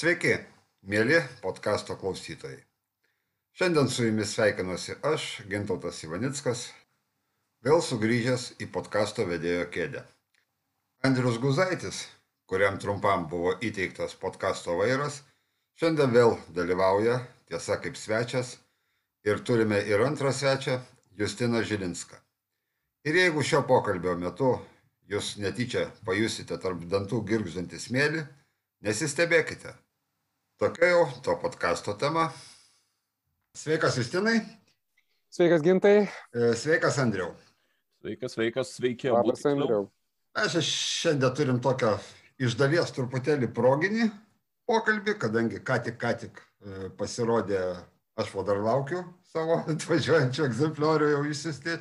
Sveiki, 0.00 0.30
mėly 0.88 1.18
podkasto 1.42 1.92
klausytojai. 2.00 2.62
Šiandien 3.52 3.90
su 3.92 4.06
jumis 4.06 4.30
sveikinuosi 4.32 4.94
aš, 5.04 5.26
Gintautas 5.50 5.98
Ivanickas, 6.06 6.62
vėl 7.66 7.82
sugrįžęs 7.84 8.46
į 8.64 8.70
podkasto 8.76 9.26
vedėjo 9.28 9.66
kėdę. 9.74 10.00
Andrius 11.04 11.36
Guzaitis, 11.42 11.98
kuriam 12.48 12.80
trumpam 12.80 13.26
buvo 13.34 13.52
įteiktas 13.68 14.16
podkasto 14.24 14.78
vairas, 14.80 15.20
šiandien 15.76 16.16
vėl 16.16 16.32
dalyvauja, 16.56 17.20
tiesa 17.52 17.76
kaip 17.84 18.00
svečias, 18.00 18.56
ir 19.28 19.44
turime 19.44 19.84
ir 19.92 20.08
antrą 20.08 20.32
svečią, 20.32 20.80
Justiną 21.20 21.60
Žilinską. 21.60 22.16
Ir 23.04 23.20
jeigu 23.20 23.44
šio 23.44 23.66
pokalbio 23.68 24.16
metu 24.16 24.54
jūs 25.12 25.34
netyčia 25.44 25.90
pajusite 26.08 26.56
tarp 26.56 26.88
dantų 26.88 27.20
girgždantį 27.34 27.86
smėlį, 27.90 28.28
Nesistebėkite. 28.80 29.74
Tokia 30.60 30.90
jau 30.90 31.04
to 31.24 31.32
podkasto 31.40 31.94
tema. 31.96 32.26
Sveikas, 33.56 33.94
Justinai. 33.96 34.42
Sveikas, 35.32 35.62
Gintai. 35.64 36.02
E, 36.36 36.50
sveikas, 36.52 36.98
Andriau. 37.00 37.30
Sveikas, 38.02 38.34
sveikas, 38.36 38.72
sveiki. 38.76 39.08
Labas, 39.08 39.40
Andriau. 39.48 39.86
Mes 40.36 40.56
šiandien 40.68 41.32
turim 41.38 41.62
tokią 41.64 41.94
iš 42.44 42.58
dalies 42.60 42.92
truputėlį 42.92 43.48
proginį 43.56 44.10
pokalbį, 44.68 45.14
kadangi 45.22 45.62
ką 45.64 45.78
tik, 45.86 45.96
ką 46.02 46.12
tik 46.26 46.42
e, 46.44 46.90
pasirodė, 47.00 47.62
aš 48.20 48.36
va 48.36 48.44
dar 48.50 48.60
laukiu 48.60 49.00
savo 49.32 49.62
atvažiuojančių 49.72 50.44
egzempliorių 50.44 51.10
jau 51.14 51.24
išsiusti, 51.30 51.78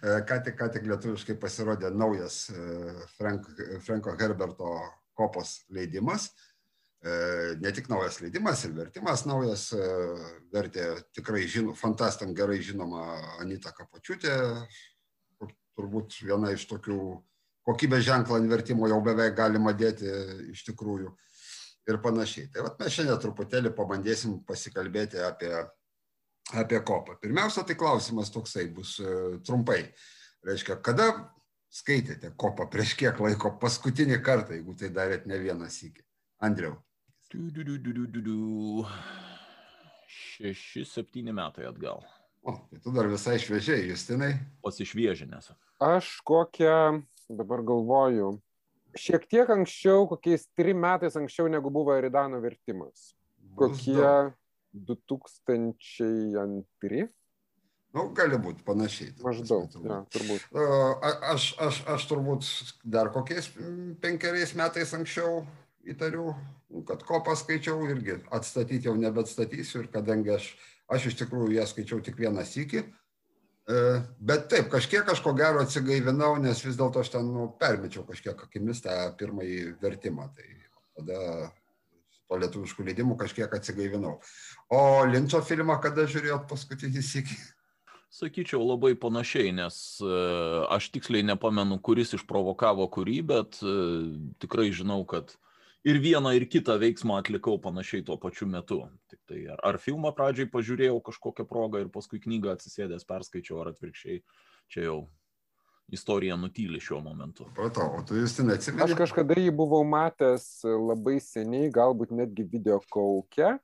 e, 0.00 0.16
ką 0.24 0.40
tik, 0.48 0.56
ką 0.62 0.70
tik 0.78 0.88
lietuviškai 0.94 1.36
pasirodė 1.44 1.92
naujas 1.92 2.46
Frank, 3.18 3.52
Franko 3.84 4.16
Herberto 4.16 4.72
kopos 5.12 5.58
leidimas. 5.68 6.30
E, 7.04 7.56
ne 7.60 7.72
tik 7.76 7.90
naujas 7.92 8.22
leidimas 8.22 8.62
ir 8.64 8.72
vertimas 8.72 9.26
naujas, 9.28 9.66
e, 9.76 9.88
vertė 10.54 10.86
tikrai 11.12 11.42
žino, 11.44 11.74
fantastam 11.76 12.32
gerai 12.36 12.62
žinoma 12.64 13.02
Anita 13.42 13.74
Kapočiūtė, 13.76 14.32
turbūt 15.76 16.16
viena 16.24 16.54
iš 16.54 16.64
tokių 16.70 16.96
kokybės 17.68 18.06
ženklą 18.06 18.38
ant 18.40 18.48
vertimo 18.48 18.88
jau 18.88 19.02
beveik 19.04 19.36
galima 19.36 19.74
dėti 19.76 20.08
iš 20.54 20.64
tikrųjų 20.70 21.12
ir 21.90 22.00
panašiai. 22.00 22.48
Tai 22.54 22.64
vat, 22.70 22.78
mes 22.80 22.96
šiandien 22.96 23.20
truputėlį 23.20 23.74
pabandėsim 23.76 24.38
pasikalbėti 24.48 25.20
apie, 25.28 25.52
apie 26.56 26.80
kopą. 26.88 27.18
Pirmiausia, 27.20 27.66
tai 27.68 27.76
klausimas 27.80 28.32
toksai 28.32 28.64
bus 28.72 28.96
e, 29.00 29.14
trumpai. 29.44 29.82
Reiškia, 30.44 30.80
kada 30.84 31.10
skaitėte 31.68 32.32
kopą 32.40 32.68
prieš 32.72 32.96
kiek 32.96 33.20
laiko 33.20 33.52
paskutinį 33.60 34.22
kartą, 34.24 34.56
jeigu 34.56 34.76
tai 34.80 34.92
darėt 34.94 35.28
ne 35.28 35.40
vieną 35.44 35.68
sykį? 35.68 36.04
Andriau. 36.44 36.80
Šeši, 40.06 40.84
septyni 40.86 41.32
metai 41.34 41.66
atgal. 41.66 42.04
O, 42.44 42.52
tai 42.70 42.78
tu 42.84 42.92
dar 42.94 43.08
visai 43.10 43.38
šviežiai, 43.40 43.88
Justinai. 43.88 44.34
Pasišviežinęs. 44.62 45.50
Aš 45.82 46.20
kokią, 46.28 47.02
dabar 47.32 47.62
galvoju, 47.66 48.38
šiek 49.00 49.26
tiek 49.30 49.50
anksčiau, 49.50 50.06
kokiais 50.10 50.42
trim 50.54 50.78
metais 50.84 51.16
anksčiau 51.18 51.48
negu 51.50 51.70
buvo 51.74 51.96
Eridano 51.96 52.40
vertimas. 52.44 53.14
Kokie 53.58 54.34
2002? 54.74 57.08
Nu, 57.94 58.08
gali 58.14 58.38
būti 58.42 58.64
panašiai. 58.66 59.12
Maždaug, 59.22 59.70
ja, 59.86 60.00
turbūt. 60.10 60.42
A, 60.58 60.60
aš, 61.34 61.42
aš, 61.62 61.76
aš 61.94 62.02
turbūt 62.10 62.42
dar 62.82 63.06
kokiais 63.14 63.46
penkeriais 64.02 64.50
metais 64.58 64.90
anksčiau 64.98 65.46
įtariu, 65.90 66.34
kad 66.88 67.02
kopą 67.06 67.36
skaičiau 67.38 67.86
irgi 67.88 68.18
atstatyti 68.34 68.88
jau 68.88 68.96
nebeatstatysiu 68.98 69.84
ir 69.84 69.88
kadangi 69.92 70.34
aš, 70.36 70.50
aš 70.90 71.10
iš 71.10 71.18
tikrųjų 71.22 71.56
ją 71.58 71.66
skaičiau 71.70 72.02
tik 72.04 72.18
vieną 72.20 72.44
sykį, 72.48 72.84
e, 72.84 73.80
bet 74.20 74.48
taip, 74.52 74.70
kažkiek 74.72 75.08
aš 75.10 75.22
ko 75.24 75.34
gero 75.38 75.64
atsigaivinau, 75.64 76.36
nes 76.42 76.64
vis 76.64 76.78
dėlto 76.80 77.04
aš 77.04 77.14
ten 77.16 77.28
nu, 77.30 77.50
permečiau 77.60 78.06
kažkiek 78.08 78.46
akimis 78.48 78.84
tą 78.84 78.96
pirmąjį 79.20 79.76
vertimą. 79.82 80.30
Tai 80.36 80.48
tada 80.98 81.20
to 82.28 82.38
lietuviškų 82.40 82.86
leidimų 82.88 83.18
kažkiek 83.20 83.52
atsigaivinau. 83.52 84.16
O 84.72 84.80
Linčio 85.08 85.42
filmą 85.44 85.76
kada 85.82 86.06
žiūrėjot 86.10 86.48
paskutinį 86.50 87.02
sykį? 87.04 87.38
Sakyčiau 88.14 88.62
labai 88.62 88.92
panašiai, 88.94 89.50
nes 89.50 89.76
uh, 90.04 90.64
aš 90.70 90.92
tiksliai 90.94 91.24
nepamenu, 91.26 91.80
kuris 91.82 92.14
išprovokavo 92.14 92.86
kurį, 92.94 93.16
bet 93.26 93.58
uh, 93.66 94.06
tikrai 94.38 94.68
žinau, 94.70 95.00
kad 95.02 95.34
ir 95.84 96.00
vieną, 96.00 96.32
ir 96.36 96.46
kitą 96.48 96.78
veiksmą 96.80 97.18
atlikau 97.20 97.58
panašiai 97.60 98.04
tuo 98.04 98.16
pačiu 98.20 98.48
metu. 98.48 98.80
Tik 99.12 99.20
tai 99.28 99.42
ar, 99.52 99.60
ar 99.72 99.78
filmą 99.82 100.14
pradžiai 100.16 100.48
pažiūrėjau 100.52 101.02
kažkokią 101.10 101.46
progą 101.48 101.84
ir 101.84 101.92
paskui 101.92 102.22
knygą 102.24 102.54
atsisėdęs 102.56 103.04
perskaičiau, 103.08 103.60
ar 103.60 103.74
atvirkščiai, 103.74 104.22
čia 104.72 104.88
jau 104.88 104.98
istorija 105.92 106.38
nutyli 106.40 106.80
šiuo 106.80 107.02
momentu. 107.04 107.44
Supratau, 107.50 107.90
o 107.98 108.02
tu 108.08 108.16
jūs 108.16 108.38
neatsimeni? 108.40 108.86
Aš 108.86 108.96
kažkada 108.98 109.36
jį 109.36 109.52
buvau 109.54 109.84
matęs 109.86 110.64
labai 110.64 111.18
seniai, 111.22 111.68
galbūt 111.72 112.14
netgi 112.16 112.48
video 112.48 112.80
kaukę 112.92 113.54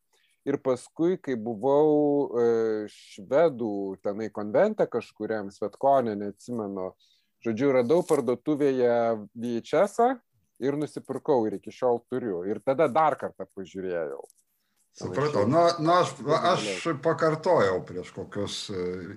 ir 0.49 0.59
paskui, 0.65 1.17
kai 1.21 1.37
buvau 1.41 2.29
e, 2.29 2.45
švedų 2.93 4.01
tenai 4.05 4.29
konvente 4.33 4.85
kažkuriam, 4.89 5.49
Svetkonė, 5.53 6.17
neatsimenu, 6.21 6.91
žodžiu, 7.45 7.73
radau 7.77 8.01
parduotuvėje 8.05 8.93
VHS 9.33 10.21
ir 10.61 10.77
nusipirkau 10.79 11.47
ir 11.49 11.59
iki 11.59 11.73
šiol 11.75 12.03
turiu. 12.11 12.45
Ir 12.49 12.61
tada 12.65 12.89
dar 12.93 13.17
kartą 13.21 13.49
pažiūrėjau. 13.57 14.23
Supratau. 14.91 15.45
Na, 15.47 15.71
na 15.79 16.01
aš, 16.03 16.11
aš 16.51 16.65
pakartojau 17.03 17.77
prieš 17.87 18.11
kokius, 18.11 18.57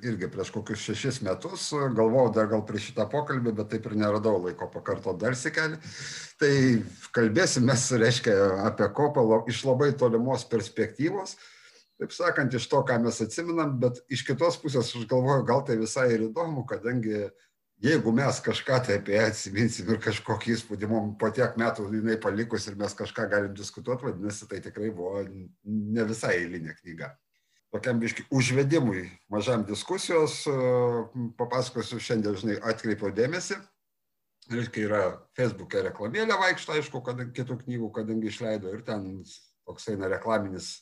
irgi 0.06 0.30
prieš 0.32 0.52
kokius 0.54 0.84
šešis 0.86 1.18
metus, 1.26 1.66
galvojau 1.98 2.30
dar 2.36 2.52
gal 2.52 2.62
prieš 2.68 2.92
šitą 2.92 3.08
pokalbį, 3.10 3.56
bet 3.58 3.72
taip 3.74 3.90
ir 3.90 3.96
neradau 3.98 4.38
laiko 4.38 4.70
pakartoti 4.72 5.24
dar 5.26 5.36
sikelį. 5.36 5.80
Tai 6.40 6.54
kalbėsime, 7.18 7.76
reiškia, 8.04 8.36
apie 8.70 8.88
kopą 8.96 9.26
iš 9.50 9.64
labai 9.66 9.90
tolimos 9.98 10.46
perspektyvos, 10.52 11.36
taip 12.00 12.14
sakant, 12.16 12.54
iš 12.54 12.70
to, 12.70 12.84
ką 12.86 13.02
mes 13.04 13.20
atsiminam, 13.26 13.74
bet 13.82 14.04
iš 14.14 14.28
kitos 14.30 14.62
pusės 14.62 14.94
aš 14.94 15.10
galvoju, 15.10 15.48
gal 15.50 15.66
tai 15.66 15.82
visai 15.82 16.12
ir 16.14 16.30
įdomu, 16.30 16.68
kadangi 16.70 17.26
jeigu 17.82 18.12
mes 18.16 18.40
kažką 18.44 18.80
tai 18.86 19.00
apie 19.00 19.16
ją 19.18 19.26
atsiminsim 19.30 19.90
ir 19.92 20.00
kažkokį 20.04 20.54
įspūdį 20.56 20.90
mums 20.92 21.18
po 21.20 21.30
tiek 21.34 21.58
metų 21.60 21.90
jinai 21.92 22.20
palikus 22.22 22.68
ir 22.68 22.78
mes 22.80 22.94
kažką 22.98 23.28
galim 23.32 23.54
diskutuoti, 23.58 24.08
vadinasi, 24.10 24.48
tai 24.50 24.62
tikrai 24.64 24.92
buvo 24.94 25.24
ne 25.66 26.08
visai 26.10 26.38
eilinė 26.44 26.78
knyga. 26.82 27.14
Tokiam 27.74 27.98
biški 28.00 28.28
užvedimui, 28.30 29.08
mažam 29.34 29.64
diskusijos, 29.66 30.44
papasakosiu 31.40 31.98
šiandien, 31.98 32.38
žinai, 32.38 32.60
atkreipiau 32.70 33.10
dėmesį. 33.16 33.58
Reiškia, 34.52 34.84
yra 34.86 35.02
Facebook'e 35.38 35.82
reklamėlė 35.88 36.38
vaikšto, 36.38 36.76
aišku, 36.76 37.02
kad 37.06 37.22
kitų 37.34 37.62
knygų, 37.64 37.90
kadangi 37.96 38.30
išleido 38.30 38.70
ir 38.76 38.84
ten 38.86 39.24
toksai 39.66 39.96
na 39.98 40.12
reklaminis 40.12 40.76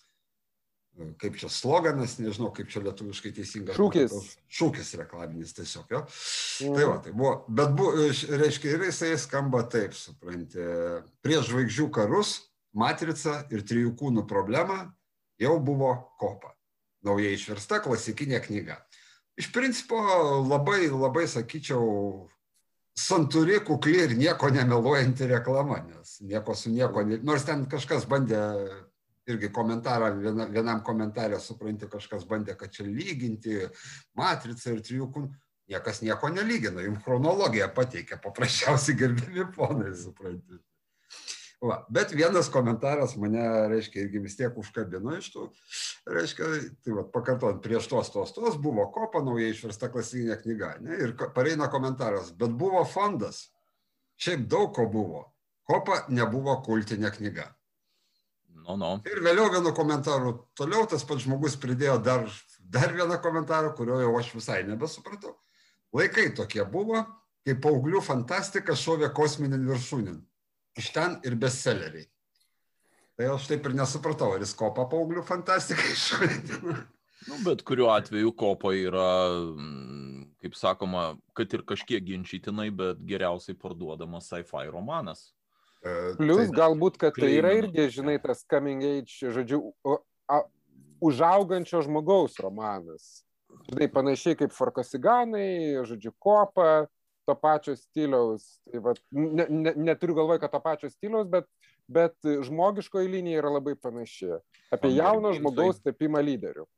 kaip 1.22 1.38
čia 1.40 1.50
sloganas, 1.52 2.18
nežinau, 2.20 2.52
kaip 2.56 2.70
čia 2.72 2.84
lietuviškai 2.86 3.32
teisingas. 3.36 3.78
Šūkis. 3.80 4.16
Šūkis 4.52 4.94
reklaminis 5.00 5.56
tiesiog, 5.58 5.86
jo. 5.92 6.02
Mm. 6.68 6.78
Tai 6.78 6.88
va, 6.90 6.98
tai 7.06 7.14
buvo, 7.16 7.34
bet, 7.48 7.76
buvo, 7.78 8.08
reiškia, 8.42 8.76
ir 8.76 8.88
jisai 8.90 9.14
skamba 9.22 9.64
taip, 9.72 9.96
supranti, 9.98 10.66
prieš 11.24 11.52
žvaigždžių 11.52 11.88
karus, 11.96 12.36
matrica 12.78 13.42
ir 13.52 13.64
trijų 13.68 13.96
kūnų 14.00 14.26
problema 14.30 14.84
jau 15.42 15.58
buvo 15.64 15.94
kopa. 16.22 16.54
Naujai 17.06 17.34
išversta 17.34 17.82
klasikinė 17.82 18.44
knyga. 18.44 18.78
Iš 19.40 19.50
principo 19.56 19.98
labai, 20.46 20.86
labai, 20.92 21.26
sakyčiau, 21.32 22.28
santuri, 22.98 23.58
kukli 23.66 24.04
ir 24.04 24.14
nieko 24.20 24.52
nemeluojanti 24.54 25.30
reklama, 25.32 25.80
nes 25.88 26.20
nieko 26.22 26.54
su 26.56 26.70
nieko, 26.70 27.02
nors 27.26 27.48
ten 27.48 27.64
kažkas 27.72 28.06
bandė 28.12 28.42
irgi 29.30 29.52
komentarą, 29.54 30.10
viena, 30.22 30.48
vienam 30.50 30.82
komentarė, 30.86 31.40
supranti, 31.42 31.90
kažkas 31.92 32.26
bandė, 32.30 32.56
kad 32.58 32.74
čia 32.74 32.88
lyginti 32.88 33.60
matricą 34.18 34.76
ir 34.76 34.84
trijų 34.86 35.12
kūnų. 35.14 35.32
Niekas 35.72 36.02
nieko 36.04 36.28
nelygina, 36.34 36.82
jums 36.84 37.04
chronologiją 37.06 37.70
pateikė, 37.76 38.18
paprasčiausiai 38.20 38.98
gerbimi 39.00 39.46
ponai, 39.56 39.94
supranti. 39.96 40.60
Va, 41.62 41.78
bet 41.94 42.16
vienas 42.18 42.50
komentaras 42.50 43.14
mane, 43.22 43.44
reiškia, 43.70 44.08
irgi 44.08 44.20
vis 44.24 44.36
tiek 44.40 44.56
užkabino 44.58 45.14
iš 45.20 45.28
tų, 45.30 45.44
reiškia, 46.10 46.48
tai 46.82 46.96
va, 46.98 47.04
pakartojant, 47.14 47.62
prieš 47.62 47.86
tos 47.92 48.10
tos 48.10 48.34
tos 48.34 48.58
buvo 48.60 48.88
kopa 48.96 49.22
naujai 49.22 49.52
išversta 49.54 49.92
klasikinė 49.94 50.40
knyga, 50.42 50.72
ne, 50.82 50.98
ir 51.06 51.14
pareina 51.36 51.70
komentaras, 51.70 52.34
bet 52.34 52.58
buvo 52.58 52.82
fondas, 52.90 53.44
šiaip 54.18 54.50
daug 54.50 54.74
ko 54.74 54.88
buvo, 54.90 55.22
kopa 55.70 56.02
nebuvo 56.10 56.58
kultinė 56.66 57.14
knyga. 57.20 57.52
No, 58.62 58.78
no. 58.78 58.92
Ir 59.10 59.22
vėliau 59.26 59.50
vienu 59.54 59.74
komentaru, 59.76 60.36
toliau 60.58 60.86
tas 60.90 61.04
pats 61.08 61.26
žmogus 61.26 61.58
pridėjo 61.60 61.98
dar, 62.06 62.28
dar 62.62 62.94
vieną 62.96 63.18
komentarą, 63.24 63.74
kurio 63.78 64.00
jau 64.04 64.14
aš 64.20 64.32
visai 64.38 64.62
nebesupratau. 64.68 65.34
Laikai 65.98 66.30
tokie 66.38 66.64
buvo, 66.70 67.02
kai 67.46 67.58
paauglių 67.60 68.04
fantastika 68.06 68.78
šovė 68.78 69.12
kosminin 69.18 69.66
viršūnin. 69.68 70.22
Iš 70.80 70.92
ten 70.96 71.18
ir 71.28 71.36
bestselleriai. 71.40 72.08
Tai 73.20 73.34
aš 73.36 73.50
taip 73.50 73.68
ir 73.68 73.76
nesupratau, 73.78 74.32
ar 74.36 74.46
jis 74.46 74.56
kopą 74.58 74.88
paauglių 74.90 75.26
fantastiką 75.28 75.94
išvaidino. 75.98 76.80
Nu, 77.30 77.36
bet 77.46 77.60
kuriuo 77.62 77.92
atveju 77.94 78.32
kopa 78.34 78.72
yra, 78.74 79.12
mm, 79.54 80.24
kaip 80.42 80.56
sakoma, 80.58 81.04
kad 81.38 81.54
ir 81.54 81.62
kažkiek 81.70 82.02
ginčytinai, 82.02 82.72
bet 82.74 83.04
geriausiai 83.06 83.54
parduodamas 83.62 84.26
sci-fi 84.26 84.64
romanas. 84.74 85.28
Plius 85.82 86.52
tai, 86.52 86.56
galbūt, 86.60 86.98
kad 87.02 87.16
tai 87.18 87.32
yra 87.40 87.56
irgi, 87.58 87.88
žinai, 87.98 88.20
tas 88.22 88.44
coming 88.46 88.84
age, 88.86 89.32
žodžiu, 89.34 89.64
užaugančio 91.02 91.82
žmogaus 91.82 92.38
romanas. 92.42 93.24
Žinai, 93.68 93.88
panašiai 93.92 94.38
kaip 94.40 94.54
Farkosiganai, 94.54 95.82
žodžiu, 95.90 96.14
kopa, 96.22 96.86
to 97.26 97.36
pačio 97.36 97.76
stiliaus. 97.76 98.46
Tai 98.70 98.84
va, 98.86 98.94
ne, 99.12 99.48
ne, 99.50 99.74
neturiu 99.90 100.16
galvoje, 100.22 100.44
kad 100.44 100.54
to 100.54 100.62
pačio 100.64 100.92
stiliaus, 100.94 101.28
bet, 101.32 101.50
bet 101.90 102.16
žmogiškoji 102.46 103.10
linija 103.12 103.42
yra 103.42 103.56
labai 103.58 103.74
panaši. 103.76 104.38
Apie 104.72 104.94
jauno 104.94 105.34
žmogaus 105.38 105.82
tapimą 105.82 106.22
lyderiu. 106.26 106.70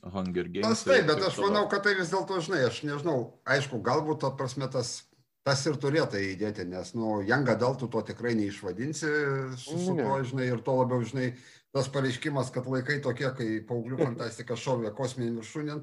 Hunger 0.00 0.48
Games. 0.48 0.64
Tas 0.64 0.84
taip, 0.84 1.04
bet 1.08 1.20
aš 1.26 1.36
manau, 1.42 1.66
kad 1.68 1.84
tai 1.84 1.92
vis 1.98 2.12
dėlto, 2.12 2.40
žinai, 2.44 2.62
aš 2.68 2.80
nežinau, 2.88 3.18
aišku, 3.48 3.82
galbūt, 3.84 4.22
to 4.22 4.30
prasme, 4.36 4.68
tas 4.72 5.00
tas 5.46 5.62
ir 5.68 5.78
turėtų 5.80 6.20
įdėti, 6.34 6.66
nes, 6.68 6.92
nu, 6.98 7.20
young 7.26 7.48
adultų 7.48 7.88
to 7.92 8.02
tikrai 8.12 8.34
neišvadinsi 8.38 9.08
su, 9.56 9.78
su 9.80 9.96
tuo, 9.96 10.20
žinai, 10.26 10.50
ir 10.52 10.60
to 10.66 10.76
labiau, 10.76 11.04
žinai, 11.06 11.32
tas 11.74 11.88
pareiškimas, 11.92 12.52
kad 12.54 12.68
laikai 12.70 13.00
tokie, 13.04 13.28
kai 13.36 13.48
paauglių 13.66 14.00
fantastika 14.08 14.58
šovė 14.58 14.92
kosminį 14.96 15.32
viršūnį, 15.38 15.78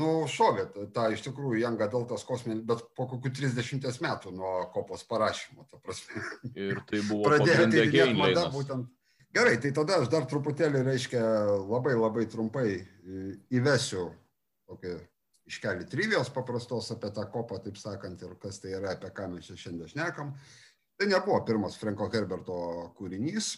nu, 0.00 0.10
šovė 0.30 0.66
tą 0.96 1.06
iš 1.14 1.22
tikrųjų 1.28 1.60
young 1.62 1.84
adultas 1.84 2.26
kosminį, 2.26 2.64
bet 2.70 2.82
po 2.96 3.08
kokių 3.12 3.34
30 3.42 4.02
metų 4.04 4.34
nuo 4.34 4.56
kopos 4.74 5.06
parašymo, 5.10 5.68
ta 5.70 5.80
prasme. 5.82 6.24
Ir 6.56 6.82
tai 6.88 7.04
buvo 7.10 7.28
pradėjo 7.28 7.70
tyrinėti 7.70 8.18
mada 8.18 8.48
būtent. 8.54 8.90
Gerai, 9.34 9.56
tai 9.58 9.72
tada 9.74 9.96
aš 9.98 10.12
dar 10.12 10.28
truputėlį, 10.30 10.84
reiškia, 10.86 11.20
labai 11.66 11.96
labai 11.98 12.22
trumpai 12.30 12.68
įvesiu 13.50 14.12
tokį 14.70 14.92
iškelį 15.48 15.88
trivijos 15.90 16.30
paprastos 16.32 16.90
apie 16.94 17.10
tą 17.14 17.26
kopą, 17.32 17.58
taip 17.64 17.78
sakant, 17.80 18.22
ir 18.22 18.36
kas 18.40 18.60
tai 18.62 18.74
yra, 18.78 18.94
apie 18.94 19.10
ką 19.14 19.28
mes 19.34 19.48
čia 19.48 19.58
šiandien 19.60 19.90
šnekam. 19.92 20.32
Tai 20.94 21.08
nebuvo 21.10 21.40
pirmas 21.46 21.76
Franko 21.80 22.08
Herberto 22.12 22.58
kūrinys, 22.98 23.56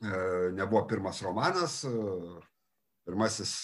e, 0.00 0.12
nebuvo 0.56 0.84
pirmas 0.88 1.20
romanas, 1.26 1.80
e, 1.84 1.92
pirmasis 3.08 3.54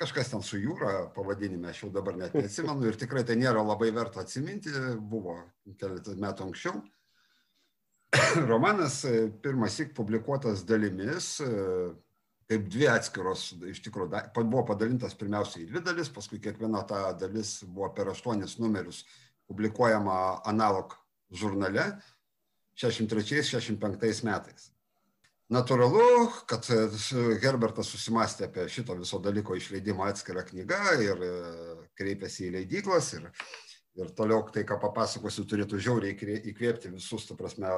kažkas 0.00 0.32
ten 0.32 0.42
su 0.42 0.58
jūra 0.58 1.12
pavadinime, 1.14 1.70
aš 1.70 1.84
jau 1.84 1.92
dabar 1.94 2.16
net 2.18 2.34
neatsimenu 2.34 2.88
ir 2.88 2.98
tikrai 2.98 3.22
tai 3.28 3.36
nėra 3.38 3.62
labai 3.62 3.92
verta 3.94 4.24
atsiminti, 4.24 4.72
buvo 4.98 5.36
keletą 5.78 6.16
metų 6.18 6.48
anksčiau. 6.48 6.80
Romanas 8.50 9.04
e, 9.06 9.28
pirmąsik 9.44 9.94
publikuotas 9.94 10.66
dalimis 10.66 11.36
kaip 12.52 12.68
dvi 12.72 12.88
atskiros, 12.92 13.46
iš 13.70 13.80
tikrųjų, 13.86 14.22
buvo 14.42 14.64
padalintas 14.68 15.16
pirmiausia 15.18 15.62
į 15.62 15.70
dvi 15.70 15.84
dalis, 15.86 16.10
paskui 16.12 16.40
kiekviena 16.42 16.84
ta 16.88 17.12
dalis 17.16 17.62
buvo 17.64 17.88
per 17.96 18.12
aštuonis 18.12 18.58
numerius 18.60 19.02
publikuojama 19.48 20.42
analog 20.48 20.94
žurnale 21.32 21.86
63-65 22.80 24.24
metais. 24.28 24.68
Natūralu, 25.52 26.30
kad 26.48 26.64
Herbertas 27.42 27.90
susimastė 27.92 28.46
apie 28.46 28.64
šito 28.72 28.94
viso 28.96 29.18
dalyko 29.20 29.56
išleidimą 29.58 30.06
atskirą 30.08 30.46
knygą 30.48 30.78
ir 31.04 31.24
e, 31.26 31.32
kreipėsi 31.98 32.46
į 32.46 32.54
leidyklas 32.54 33.10
ir, 33.18 33.26
ir 34.00 34.14
toliau 34.16 34.46
tai, 34.54 34.64
ką 34.68 34.78
papasakosiu, 34.80 35.44
turėtų 35.48 35.80
žiauriai 35.88 36.16
įkvėpti 36.54 36.94
visus, 36.94 37.26
tu 37.28 37.36
prasme, 37.36 37.68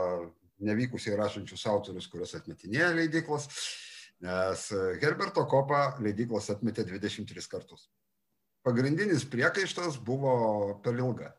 nevykusiai 0.62 1.18
rašančius 1.18 1.66
autorius, 1.72 2.06
kuriuos 2.12 2.36
atmetinėja 2.38 2.92
leidyklos 2.94 3.48
nes 4.24 4.66
Herberto 5.02 5.44
kopą 5.50 5.84
leidyklos 6.04 6.50
atmetė 6.54 6.86
23 6.88 7.48
kartus. 7.50 7.88
Pagrindinis 8.64 9.26
priekaištas 9.28 9.98
buvo 10.00 10.34
per 10.84 10.96
ilga. 10.96 11.34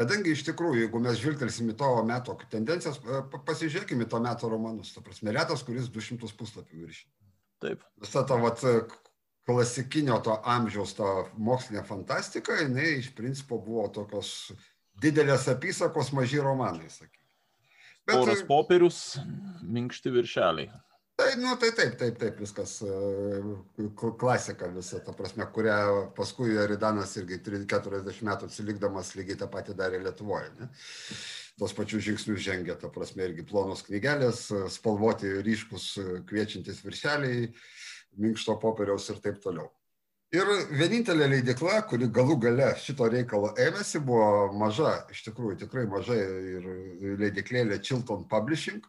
Kadangi 0.00 0.32
iš 0.32 0.46
tikrųjų, 0.46 0.86
jeigu 0.86 1.00
mes 1.02 1.18
žvilgtelsim 1.20 1.72
į 1.72 1.76
to 1.76 1.88
meto 2.08 2.36
tendencijas, 2.52 3.00
pasižiūrėkime 3.44 4.06
į 4.06 4.10
to 4.14 4.20
meto 4.24 4.48
romanus, 4.48 4.94
ta 4.94 5.02
prasme, 5.04 5.34
retas, 5.36 5.64
kuris 5.66 5.90
200 5.92 6.30
puslapių 6.38 6.84
viršė. 6.86 7.08
Taip. 7.60 7.82
Visa 8.00 8.22
ta 8.24 8.38
vat, 8.40 8.62
klasikinio 9.44 10.16
to 10.24 10.38
amžiaus, 10.54 10.94
to 10.96 11.08
mokslinė 11.36 11.82
fantastika, 11.84 12.56
jinai 12.62 13.00
iš 13.00 13.10
principo 13.18 13.58
buvo 13.60 13.88
tokios 13.92 14.52
didelės 15.02 15.48
apysakos, 15.52 16.14
maži 16.16 16.40
romanai, 16.44 16.88
sakykime. 16.88 17.26
Bet, 18.06 18.14
Poras 18.14 18.44
popierius, 18.48 19.02
minkšti 19.60 20.14
viršeliai. 20.14 20.70
Tai, 21.20 21.34
nu, 21.36 21.56
tai 21.56 21.68
taip, 21.76 21.96
taip, 22.00 22.14
taip, 22.16 22.38
viskas 22.40 22.78
e, 22.80 23.88
klasika 24.18 24.70
visa, 24.72 25.02
ta 25.04 25.12
prasme, 25.12 25.44
kurią 25.52 26.06
paskui 26.16 26.54
Aridanas 26.62 27.12
irgi 27.20 27.36
40 27.44 28.22
metų 28.24 28.46
atsilikdamas 28.48 29.10
lygiai 29.18 29.36
tą 29.42 29.48
patį 29.52 29.74
darė 29.76 29.98
Lietuvoje. 30.00 30.48
Ne? 30.56 30.70
Tos 31.60 31.74
pačius 31.76 32.06
žingsnius 32.06 32.40
žengia, 32.40 32.78
ta 32.80 32.88
prasme, 32.94 33.26
irgi 33.28 33.44
plonos 33.50 33.84
knygelės, 33.84 34.46
spalvoti 34.72 35.34
ryškus 35.44 35.90
kviečiantis 36.30 36.80
viršeliai, 36.86 37.50
minkšto 38.24 38.56
popieriaus 38.62 39.10
ir 39.12 39.20
taip 39.20 39.42
toliau. 39.44 39.68
Ir 40.32 40.48
vienintelė 40.72 41.28
leidikla, 41.34 41.82
kuri 41.90 42.08
galų 42.08 42.38
gale 42.46 42.70
šito 42.80 43.10
reikalo 43.12 43.52
ėmėsi, 43.60 44.00
buvo 44.08 44.54
maža, 44.56 45.02
iš 45.12 45.26
tikrųjų 45.28 45.66
tikrai 45.66 45.84
maža 45.90 46.16
ir 46.16 46.72
leidiklėlė 47.20 47.76
Chilton 47.84 48.24
Publishing 48.32 48.80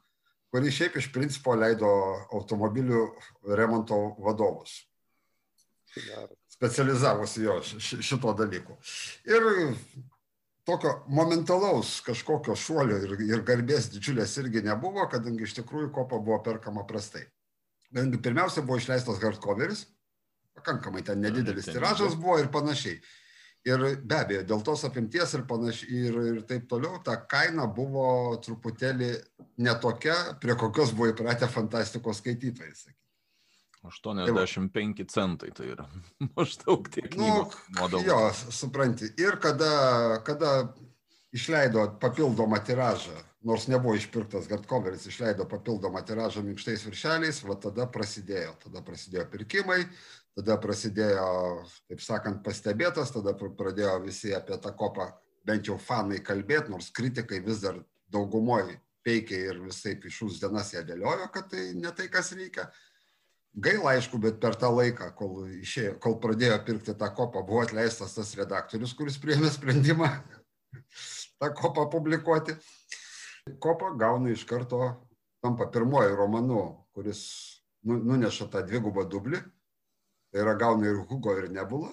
kuri 0.51 0.71
šiaip 0.71 0.97
iš 0.99 1.09
principo 1.15 1.55
leido 1.55 1.89
automobilių 2.35 3.05
remonto 3.55 3.97
vadovus. 4.19 4.81
Specializavosi 6.51 7.43
jo 7.43 7.57
šito 7.63 8.33
dalyko. 8.37 8.77
Ir 9.27 9.47
tokio 10.67 10.93
momentalaus 11.07 11.99
kažkokio 12.05 12.55
šuolio 12.55 12.99
ir, 13.03 13.15
ir 13.27 13.45
garbės 13.47 13.89
didžiulės 13.93 14.37
irgi 14.43 14.63
nebuvo, 14.67 15.07
kadangi 15.11 15.47
iš 15.47 15.55
tikrųjų 15.61 15.91
kopa 15.95 16.19
buvo 16.19 16.41
perkama 16.45 16.85
prastai. 16.87 17.25
Pirmiausia 17.91 18.63
buvo 18.63 18.77
išleistas 18.79 19.19
hardcoveris, 19.23 19.85
pakankamai 20.55 21.03
ten 21.03 21.19
nedidelis 21.23 21.67
tiražas 21.67 22.15
buvo 22.19 22.37
ir 22.39 22.51
panašiai. 22.53 23.01
Ir 23.67 23.83
be 24.01 24.17
abejo, 24.17 24.41
dėl 24.49 24.61
tos 24.65 24.81
apimties 24.87 25.35
ir 25.37 25.43
panašiai 25.49 26.05
ir, 26.07 26.15
ir 26.31 26.39
taip 26.49 26.63
toliau, 26.69 26.97
ta 27.05 27.19
kaina 27.29 27.67
buvo 27.69 28.37
truputėlį 28.41 29.11
netokia, 29.57 30.15
prie 30.41 30.55
kokios 30.59 30.93
buvo 30.95 31.11
įpratę 31.11 31.49
fantastikos 31.51 32.21
skaitytojai. 32.21 32.75
Sakyt. 32.75 33.01
85 33.83 35.05
centai 35.09 35.49
tai 35.57 35.71
yra 35.73 35.87
maždaug 36.35 36.87
tiek. 36.93 37.15
Nu, 37.17 37.49
jo, 38.05 38.19
supranti. 38.53 39.09
Ir 39.17 39.39
kada, 39.41 40.21
kada 40.25 40.51
išleido 41.33 41.87
papildomą 42.01 42.59
tiražą, 42.65 43.15
nors 43.47 43.65
nebuvo 43.71 43.95
išpirktas 43.97 44.49
hardcoveris, 44.51 45.07
išleido 45.09 45.47
papildomą 45.49 46.03
tiražą 46.05 46.43
minkštais 46.45 46.85
viršeliais, 46.85 47.41
va 47.47 47.57
tada 47.57 47.87
prasidėjo. 47.89 48.53
Tada 48.67 48.85
prasidėjo 48.85 49.25
pirkimai, 49.33 49.79
tada 50.37 50.59
prasidėjo, 50.61 51.25
taip 51.89 52.05
sakant, 52.05 52.43
pastebėtas, 52.45 53.15
tada 53.15 53.33
pradėjo 53.33 53.97
visi 54.05 54.35
apie 54.37 54.61
tą 54.61 54.75
kopą, 54.77 55.09
bent 55.47 55.65
jau 55.71 55.79
fanai 55.81 56.21
kalbėti, 56.21 56.69
nors 56.69 56.93
kritikai 56.93 57.41
vis 57.41 57.65
dar 57.65 57.81
daugumoji 58.13 58.77
peikiai 59.05 59.51
ir 59.51 59.59
visai 59.65 59.95
išūs 59.97 60.39
dienas 60.41 60.73
ją 60.75 60.83
dėliojo, 60.87 61.27
kad 61.33 61.49
tai 61.51 61.71
ne 61.77 61.91
tai, 61.97 62.07
kas 62.13 62.33
reikia. 62.37 62.69
Gaila, 63.51 63.97
aišku, 63.97 64.19
bet 64.23 64.39
per 64.39 64.55
tą 64.55 64.69
laiką, 64.71 65.09
kol, 65.17 65.47
išėjo, 65.59 65.97
kol 66.03 66.15
pradėjo 66.23 66.59
pirkti 66.67 66.95
tą 66.95 67.09
kopą, 67.15 67.43
buvo 67.47 67.65
atleistas 67.65 68.15
tas 68.15 68.31
redaktorius, 68.39 68.93
kuris 68.95 69.19
priėmė 69.19 69.51
sprendimą 69.51 70.07
tą 71.41 71.51
kopą 71.57 71.89
publikuoti. 71.91 72.55
Kopa 73.59 73.91
gauna 73.99 74.31
iš 74.31 74.45
karto, 74.47 74.83
tampa 75.43 75.67
pirmoji 75.73 76.15
romanu, 76.15 76.61
kuris 76.95 77.23
nu, 77.83 77.97
nuneša 77.97 78.47
tą 78.53 78.61
dvigubą 78.67 79.03
dublį 79.09 79.41
Tai 80.31 80.39
yra 80.39 80.53
gauna 80.55 80.87
ir 80.87 80.99
Hugo, 81.09 81.33
ir 81.35 81.49
Nebula. 81.51 81.91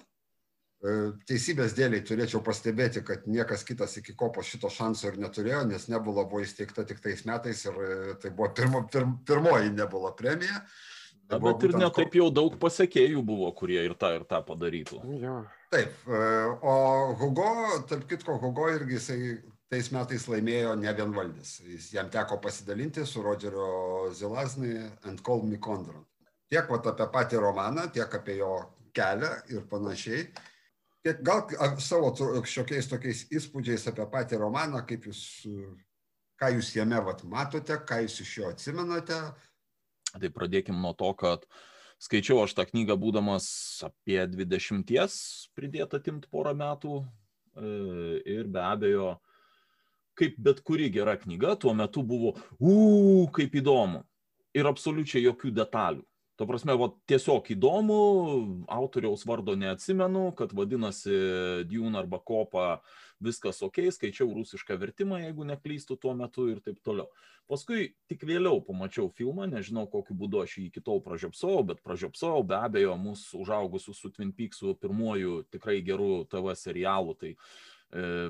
E, 0.78 0.92
teisybės 1.26 1.72
dėliai 1.74 2.04
turėčiau 2.06 2.38
pastebėti, 2.46 3.02
kad 3.06 3.24
niekas 3.26 3.64
kitas 3.66 3.96
iki 3.98 4.14
kopos 4.18 4.46
šito 4.46 4.70
šanso 4.70 5.10
ir 5.10 5.18
neturėjo, 5.18 5.64
nes 5.66 5.88
Nebula 5.90 6.22
buvo 6.28 6.44
įsteigta 6.44 6.84
tik 6.86 7.02
tais 7.02 7.24
metais 7.26 7.64
ir 7.66 7.80
e, 7.82 7.96
tai 8.22 8.30
buvo 8.30 8.52
pirmo, 8.54 8.84
pir, 8.92 9.08
pirmoji 9.26 9.74
Nebula 9.74 10.12
premija. 10.18 10.62
Tai 11.28 11.36
Na, 11.36 11.42
bet 11.44 11.66
ir 11.66 11.74
netaip 11.76 12.14
jau 12.16 12.28
daug 12.32 12.54
pasiekėjų 12.62 13.24
buvo, 13.26 13.50
kurie 13.58 13.82
ir 13.84 13.96
tą, 13.98 14.14
ir 14.16 14.24
tą 14.30 14.38
padarytų. 14.46 15.02
Ja. 15.20 15.40
Taip, 15.74 15.98
e, 16.06 16.20
o 16.62 16.76
Hugo, 17.20 17.50
tarp 17.90 18.06
kitko, 18.08 18.38
Hugo 18.40 18.70
irgi 18.72 18.96
jisai 18.96 19.18
tais 19.68 19.90
metais 19.92 20.24
laimėjo 20.30 20.78
ne 20.80 20.94
vienvaldis. 20.96 21.58
Jis 21.66 21.90
jam 21.98 22.08
teko 22.08 22.38
pasidalinti 22.40 23.04
su 23.04 23.26
Rodžerio 23.26 24.12
Zilazni 24.16 24.78
and 25.02 25.26
Call 25.26 25.42
Me 25.44 25.58
Condron 25.60 26.06
tiek 26.52 26.70
vat, 26.72 26.86
apie 26.92 27.08
patį 27.12 27.42
romaną, 27.42 27.86
tiek 27.92 28.14
apie 28.18 28.38
jo 28.40 28.52
kelią 28.96 29.32
ir 29.52 29.66
panašiai. 29.70 30.24
Tiek 31.08 31.20
gal 31.24 31.46
savo 31.80 32.12
šiokiais 32.44 32.90
tokiais 32.90 33.26
įspūdžiais 33.32 33.86
apie 33.88 34.04
patį 34.12 34.42
romaną, 34.42 34.82
kaip 34.84 35.08
jūs, 35.08 35.22
ką 36.36 36.50
jūs 36.52 36.74
jame 36.76 37.00
vat, 37.06 37.22
matote, 37.24 37.78
ką 37.88 38.02
jūs 38.04 38.18
iš 38.26 38.32
jo 38.42 38.50
atsimenate, 38.52 39.22
Tai 40.16 40.30
pradėkim 40.32 40.78
nuo 40.80 40.94
to, 40.96 41.10
kad 41.18 41.44
skaičiau 42.00 42.40
aš 42.44 42.54
tą 42.56 42.64
knygą 42.70 42.96
būdamas 43.00 43.48
apie 43.84 44.20
20, 44.32 45.16
pridėta 45.56 46.00
timt 46.00 46.28
porą 46.32 46.54
metų 46.56 47.00
e, 47.02 47.72
ir 48.38 48.48
be 48.48 48.62
abejo, 48.64 49.10
kaip 50.18 50.38
bet 50.40 50.62
kuri 50.64 50.88
gera 50.94 51.18
knyga, 51.20 51.56
tuo 51.60 51.74
metu 51.76 52.02
buvo, 52.02 52.34
uu, 52.56 53.26
kaip 53.34 53.58
įdomu. 53.60 54.02
Ir 54.56 54.66
absoliučiai 54.70 55.26
jokių 55.26 55.52
detalių. 55.54 56.02
Tuo 56.38 56.46
prasme, 56.46 56.76
va, 56.78 56.86
tiesiog 57.10 57.48
įdomu, 57.50 57.94
autoriaus 58.70 59.24
vardo 59.26 59.56
neatsimenu, 59.58 60.28
kad 60.38 60.52
vadinasi 60.54 61.16
Dune 61.66 61.98
arba 61.98 62.20
Kopa, 62.22 62.66
viskas 63.18 63.58
ok, 63.66 63.80
skaičiau 63.96 64.30
rusišką 64.36 64.76
vertimą, 64.78 65.18
jeigu 65.24 65.48
neklystu 65.48 65.96
tuo 65.98 66.14
metu 66.14 66.46
ir 66.52 66.60
taip 66.62 66.78
toliau. 66.86 67.10
Paskui 67.50 67.88
tik 68.06 68.22
vėliau 68.28 68.60
pamačiau 68.62 69.08
filmą, 69.18 69.48
nežinau 69.50 69.88
kokiu 69.90 70.14
būdu 70.20 70.44
aš 70.44 70.54
jį 70.60 70.68
iki 70.68 70.84
tol 70.84 71.02
pražiopsau, 71.02 71.64
bet 71.66 71.82
pražiopsau 71.82 72.44
be 72.46 72.54
abejo 72.54 72.94
mūsų 73.00 73.42
užaugusių 73.42 73.96
su 73.96 74.12
Twin 74.14 74.30
Peaksu 74.36 74.76
pirmuoju 74.78 75.40
tikrai 75.50 75.80
geru 75.82 76.22
TV 76.30 76.54
serialu. 76.54 77.18
Tai 77.18 77.32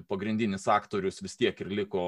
pagrindinis 0.07 0.69
aktorius 0.71 1.19
vis 1.23 1.35
tiek 1.35 1.61
ir 1.61 1.71
liko 1.81 2.03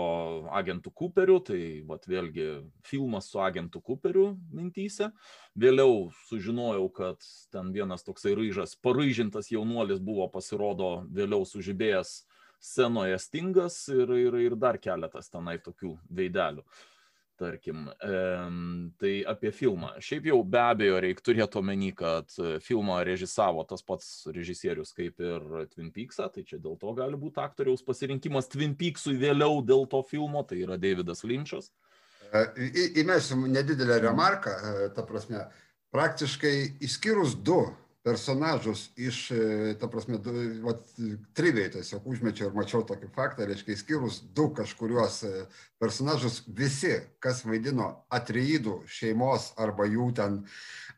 agentų 0.55 0.93
Cooperiu, 0.95 1.41
tai 1.43 1.83
vat, 1.87 2.07
vėlgi 2.07 2.47
filmas 2.87 3.31
su 3.33 3.41
agentų 3.43 3.83
Cooperiu 3.83 4.27
mintyse. 4.55 5.11
Vėliau 5.59 6.13
sužinojau, 6.29 6.87
kad 6.95 7.27
ten 7.51 7.73
vienas 7.75 8.07
toksai 8.07 8.37
ryžas, 8.39 8.77
paryžintas 8.79 9.51
jaunuolis 9.51 9.99
buvo 9.99 10.29
pasirodo 10.31 11.01
vėliau 11.11 11.43
sužibėjęs 11.43 12.21
scenoje 12.61 13.19
Stingas 13.19 13.83
ir, 13.91 14.15
ir, 14.15 14.39
ir 14.47 14.55
dar 14.55 14.79
keletas 14.79 15.33
tenai 15.33 15.59
tokių 15.59 15.97
veidelių 16.07 16.63
tarkim. 17.41 17.89
E, 17.89 18.21
tai 19.01 19.13
apie 19.33 19.51
filmą. 19.57 19.95
Šiaip 20.05 20.29
jau 20.31 20.39
be 20.45 20.61
abejo 20.63 21.01
reikia 21.03 21.27
turėti 21.27 21.61
omeny, 21.61 21.91
kad 21.97 22.31
filmą 22.65 23.01
režisavo 23.09 23.65
tas 23.69 23.85
pats 23.87 24.11
režisierius 24.31 24.93
kaip 24.97 25.21
ir 25.25 25.47
Twin 25.73 25.91
Peaksą, 25.95 26.29
tai 26.33 26.45
čia 26.47 26.61
dėl 26.63 26.77
to 26.81 26.95
gali 26.99 27.19
būti 27.21 27.43
aktoriaus 27.43 27.85
pasirinkimas 27.87 28.51
Twin 28.53 28.77
Peaksui 28.79 29.17
vėliau 29.21 29.61
dėl 29.67 29.89
to 29.91 30.03
filmo, 30.07 30.45
tai 30.47 30.63
yra 30.67 30.79
Davidas 30.81 31.25
Lynčas. 31.25 31.73
Įmesiu 32.31 33.41
nedidelę 33.51 33.97
remarką, 34.05 34.53
ta 34.95 35.03
prasme, 35.03 35.49
praktiškai 35.91 36.55
išskyrus 36.87 37.35
du 37.35 37.65
personažus 38.03 38.87
iš, 38.97 39.31
e, 39.31 39.75
ta 39.81 39.89
prasme, 39.89 40.19
vat, 40.65 40.81
triviai 41.37 41.71
tiesiog 41.75 42.07
užmečiau 42.09 42.49
ir 42.49 42.57
mačiau 42.57 42.81
tokį 42.89 43.11
faktą, 43.15 43.45
reiškia, 43.49 43.77
išskyrus 43.77 44.21
du 44.37 44.49
kažkuriuos 44.57 45.19
e, 45.29 45.33
personažus, 45.81 46.41
visi, 46.47 46.95
kas 47.21 47.45
vaidino 47.45 47.91
atreidų 48.09 48.81
šeimos 48.89 49.51
arba 49.61 49.89
jų 49.91 50.11
ten 50.17 50.41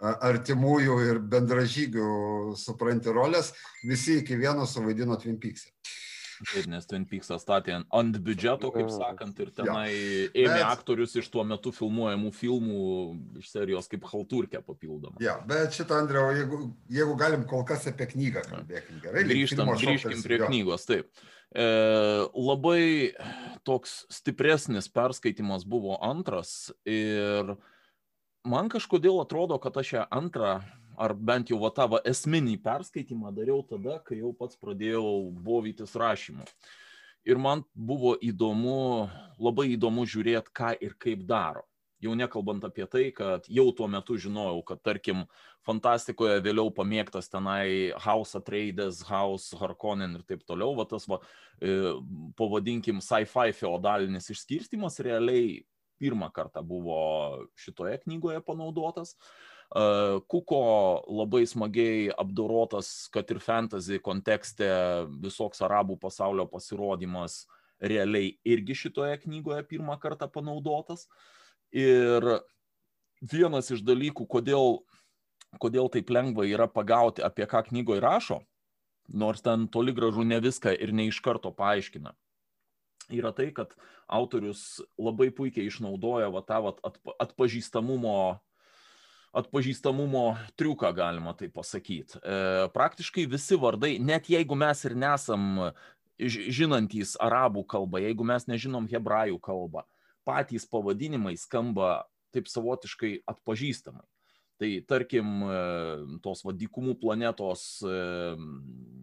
artimųjų 0.03 0.97
ir 1.09 1.21
bendražygių 1.33 2.07
supranti 2.59 3.15
rolės, 3.15 3.53
visi 3.87 4.21
iki 4.23 4.39
vieno 4.39 4.67
suvaidino 4.67 5.19
Twin 5.19 5.39
Peaks. 5.43 5.69
Taip, 6.43 6.67
nes 6.71 6.89
Twin 6.89 7.05
Peaksas 7.09 7.45
statė 7.45 7.77
ant 7.81 8.19
biudžeto, 8.27 8.73
kaip 8.75 8.91
sakant, 8.93 9.39
ir 9.43 9.53
tenai 9.55 9.87
ja. 9.91 10.31
ėmė 10.45 10.57
bet... 10.59 10.67
aktorius 10.69 11.15
iš 11.21 11.29
tuo 11.33 11.45
metu 11.47 11.73
filmuojamų 11.75 12.33
filmų 12.37 12.87
iš 13.43 13.53
serijos 13.53 13.91
kaip 13.93 14.07
halturkė 14.11 14.63
papildomą. 14.67 15.21
Ja, 15.23 15.39
bet 15.49 15.77
šitą, 15.77 16.01
Andriau, 16.03 16.33
jeigu, 16.37 16.63
jeigu 16.93 17.17
galim 17.21 17.47
kol 17.49 17.67
kas 17.69 17.87
apie 17.91 18.09
knygą 18.15 18.45
kalbėkim. 18.49 18.99
Gerai, 19.05 19.25
grįžtam, 19.29 19.71
grįžkim 19.79 20.25
prie 20.27 20.41
jo. 20.43 20.51
knygos, 20.51 20.87
taip. 20.89 21.25
E, 21.53 21.67
labai 22.33 23.13
toks 23.69 24.03
stipresnis 24.13 24.89
perskaitimas 24.93 25.67
buvo 25.69 25.99
antras 26.03 26.73
ir 26.89 27.55
man 28.49 28.73
kažkodėl 28.73 29.21
atrodo, 29.23 29.59
kad 29.63 29.77
aš 29.79 29.99
ją 29.99 30.07
antrą 30.11 30.61
ar 30.97 31.15
bent 31.15 31.51
jau 31.51 31.59
va 31.63 31.71
tą 31.75 31.89
va 31.95 32.01
esminį 32.09 32.59
perskaitimą 32.65 33.33
dariau 33.35 33.63
tada, 33.69 33.99
kai 34.07 34.21
jau 34.21 34.33
pats 34.37 34.59
pradėjau 34.61 35.33
bovytis 35.45 35.95
rašymu. 35.99 36.47
Ir 37.29 37.39
man 37.39 37.63
buvo 37.75 38.17
įdomu, 38.19 39.09
labai 39.39 39.73
įdomu 39.77 40.07
žiūrėti, 40.11 40.51
ką 40.55 40.73
ir 40.83 40.97
kaip 40.99 41.23
daro. 41.29 41.63
Jau 42.03 42.17
nekalbant 42.19 42.65
apie 42.67 42.83
tai, 42.91 43.05
kad 43.15 43.47
jau 43.47 43.69
tuo 43.79 43.87
metu 43.87 44.17
žinojau, 44.19 44.65
kad 44.67 44.81
tarkim 44.83 45.21
fantastikoje 45.63 46.41
vėliau 46.43 46.73
pamėgtas 46.75 47.31
tenai 47.31 47.93
House 48.03 48.35
Atreides, 48.35 49.05
House 49.07 49.55
Harkonnen 49.61 50.17
ir 50.19 50.25
taip 50.27 50.43
toliau, 50.43 50.75
va 50.75 50.89
tas 50.91 51.07
va, 51.07 51.21
e, 51.63 51.93
pavadinkim 52.35 52.99
sci-fi 52.99 53.55
feodalinis 53.55 54.27
išskirstimas 54.35 54.99
realiai 55.07 55.61
pirmą 56.03 56.33
kartą 56.35 56.65
buvo 56.67 56.99
šitoje 57.63 58.01
knygoje 58.03 58.43
panaudotas. 58.43 59.15
Kuko 60.29 60.61
labai 61.09 61.47
smagiai 61.49 62.11
apdorotas, 62.13 63.09
kad 63.13 63.31
ir 63.33 63.41
fantasy 63.41 63.97
kontekste 64.05 64.69
visoks 65.23 65.63
arabų 65.65 65.97
pasaulio 66.03 66.45
pasirodymas 66.51 67.47
realiai 67.81 68.35
irgi 68.45 68.77
šitoje 68.85 69.17
knygoje 69.25 69.65
pirmą 69.71 69.97
kartą 70.03 70.29
panaudotas. 70.29 71.07
Ir 71.73 72.21
vienas 73.25 73.73
iš 73.73 73.81
dalykų, 73.87 74.27
kodėl, 74.29 74.83
kodėl 75.63 75.89
taip 75.95 76.13
lengva 76.13 76.45
yra 76.45 76.69
pagauti, 76.69 77.25
apie 77.25 77.49
ką 77.49 77.65
knygoje 77.71 78.05
rašo, 78.05 78.43
nors 79.09 79.41
ten 79.41 79.65
toli 79.73 79.97
gražu 79.97 80.27
ne 80.27 80.37
viską 80.43 80.77
ir 80.77 80.93
ne 80.93 81.09
iš 81.09 81.23
karto 81.25 81.53
paaiškina, 81.55 82.13
yra 83.09 83.33
tai, 83.33 83.49
kad 83.57 83.73
autorius 84.07 84.83
labai 85.01 85.31
puikiai 85.33 85.71
išnaudoja 85.71 86.29
va, 86.29 86.45
tą 86.45 86.61
va, 86.69 86.77
atpažįstamumo 87.25 88.17
atpažįstamumo 89.33 90.37
triuką, 90.61 90.93
galima 90.97 91.33
tai 91.37 91.49
pasakyti. 91.53 92.21
E, 92.21 92.69
praktiškai 92.75 93.25
visi 93.31 93.57
vardai, 93.57 93.97
net 93.99 94.29
jeigu 94.31 94.57
mes 94.59 94.85
ir 94.85 94.97
nesam 94.99 95.71
žinantys 96.21 97.17
arabų 97.21 97.65
kalbą, 97.69 98.03
jeigu 98.05 98.27
mes 98.29 98.47
nežinom 98.51 98.87
hebrajų 98.93 99.41
kalbą, 99.43 99.87
patys 100.29 100.69
pavadinimai 100.69 101.35
skamba 101.41 102.03
taip 102.33 102.49
savotiškai 102.49 103.23
atpažįstamai. 103.29 104.05
Tai 104.61 104.69
tarkim, 104.87 105.31
e, 105.43 105.61
tos 106.23 106.45
vadikumų 106.47 106.95
planetos 107.01 107.81
e, 107.83 107.95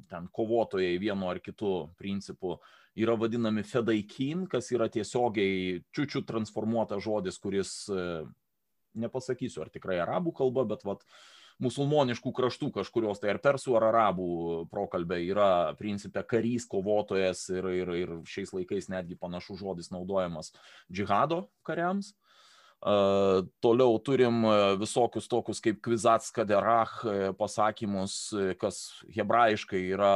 ten 0.09 0.29
kovotojai 0.31 0.93
vienu 1.01 1.27
ar 1.27 1.41
kitu 1.43 1.89
principu 1.99 2.59
yra 2.99 3.17
vadinami 3.19 3.65
fedaikin, 3.67 4.45
kas 4.47 4.69
yra 4.71 4.87
tiesiogiai 4.91 5.81
čiučių 5.95 6.23
transformuotas 6.29 7.03
žodis, 7.03 7.41
kuris 7.41 7.73
nepasakysiu, 8.97 9.63
ar 9.65 9.73
tikrai 9.73 9.99
arabų 10.03 10.33
kalba, 10.39 10.65
bet 10.69 10.85
vat, 10.87 11.03
musulmoniškų 11.59 12.31
kraštų 12.35 12.69
kažkurios, 12.77 13.19
tai 13.19 13.33
ar 13.33 13.41
persų, 13.43 13.75
ar 13.75 13.89
arabų 13.89 14.29
prokalbė 14.71 15.19
yra 15.27 15.49
principė 15.79 16.23
karys, 16.23 16.65
kovotojas 16.71 17.43
ir, 17.51 17.67
ir, 17.81 17.93
ir 18.05 18.15
šiais 18.29 18.55
laikais 18.55 18.87
netgi 18.91 19.19
panašus 19.19 19.59
žodis 19.59 19.91
naudojamas 19.91 20.53
džihado 20.87 21.47
kariams. 21.67 22.13
Uh, 22.13 22.28
Toliau 22.79 23.97
turim 23.99 24.45
visokius 24.79 25.27
tokius 25.27 25.59
kaip 25.59 25.81
kvizats 25.83 26.31
kaderach 26.31 27.01
pasakymus, 27.35 28.13
kas 28.61 28.77
hebrajiškai 29.11 29.81
yra 29.97 30.13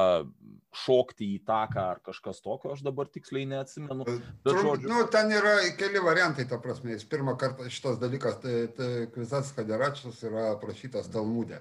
šokti 0.72 1.28
į 1.36 1.42
taką 1.44 1.84
ar 1.92 2.00
kažkas 2.06 2.40
tokio, 2.40 2.72
aš 2.72 2.86
dabar 2.86 3.10
tiksliai 3.12 3.46
neatsimenu. 3.52 4.08
Bet 4.08 4.62
žodžiu... 4.62 4.88
nu, 4.88 5.02
ten 5.12 5.34
yra 5.36 5.58
keli 5.78 6.00
variantai, 6.04 6.48
ta 6.48 6.58
prasme, 6.64 6.96
jis 6.96 7.04
pirmą 7.12 7.36
kartą 7.42 7.68
šitas 7.68 8.00
dalykas, 8.02 8.40
tai, 8.46 8.56
tai 8.78 8.90
kvizats 9.12 9.52
kaderačas 9.58 10.24
yra 10.24 10.54
aprašytas 10.54 11.12
Talmudė. 11.14 11.60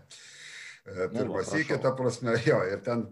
E, 0.86 1.10
pirmas 1.10 1.50
iki, 1.58 1.80
ta 1.82 1.92
prasme, 1.98 2.36
jo, 2.46 2.62
ir 2.70 2.78
ten 2.86 3.08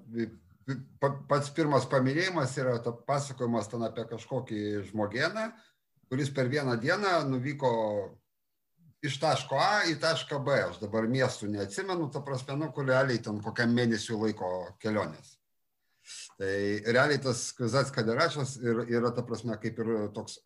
pats 1.01 1.51
pirmas 1.57 1.87
paminėjimas 1.91 2.55
yra 2.61 2.79
pasakojimas 3.07 3.69
ten 3.71 3.83
apie 3.87 4.07
kažkokį 4.15 4.63
žmogieną, 4.93 5.51
kuris 6.11 6.31
per 6.35 6.49
vieną 6.51 6.75
dieną 6.83 7.29
nuvyko 7.31 7.71
iš 9.07 9.17
taško 9.23 9.59
A 9.63 9.85
į 9.89 9.97
tašką 10.03 10.41
B. 10.45 10.57
Aš 10.69 10.81
dabar 10.83 11.07
miestų 11.09 11.49
neatsimenu, 11.55 12.11
ta 12.13 12.23
prasme, 12.25 12.57
nu, 12.59 12.71
kur 12.75 12.89
realiai 12.91 13.23
ten 13.23 13.39
kokiam 13.45 13.73
mėnesių 13.77 14.19
laiko 14.25 14.51
kelionės. 14.83 15.37
Tai 16.41 16.53
realiai 16.91 17.21
tas 17.23 17.51
Kvizats 17.55 17.95
Kaderačias 17.95 18.57
ir, 18.59 18.83
yra, 18.91 19.13
ta 19.15 19.23
prasme, 19.23 19.55
kaip 19.63 19.79
ir 19.79 19.91
toks, 20.17 20.41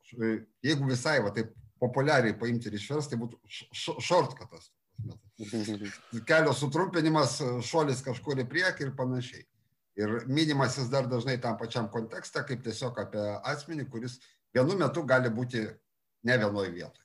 jeigu 0.65 0.91
visai, 0.91 1.21
va, 1.25 1.33
taip 1.35 1.55
populiariai 1.81 2.37
paimti 2.39 2.69
ir 2.69 2.77
išversti, 2.79 3.15
tai 3.15 3.21
būtų 3.23 4.01
shortcutas. 4.05 4.71
Kelio 6.29 6.53
sutrumpinimas, 6.55 7.39
šuolis 7.67 8.05
kažkur 8.05 8.45
į 8.45 8.49
priekį 8.51 8.89
ir 8.89 8.95
panašiai. 8.99 9.47
Ir 9.99 10.25
minimas 10.27 10.77
jis 10.79 10.91
dar 10.91 11.07
dažnai 11.07 11.37
tam 11.43 11.57
pačiam 11.59 11.87
kontekste, 11.91 12.43
kaip 12.47 12.63
tiesiog 12.67 12.99
apie 12.99 13.25
asmenį, 13.47 13.87
kuris 13.91 14.19
vienu 14.55 14.79
metu 14.79 15.03
gali 15.07 15.33
būti 15.33 15.65
ne 16.25 16.39
vienoje 16.41 16.73
vietoje. 16.75 17.05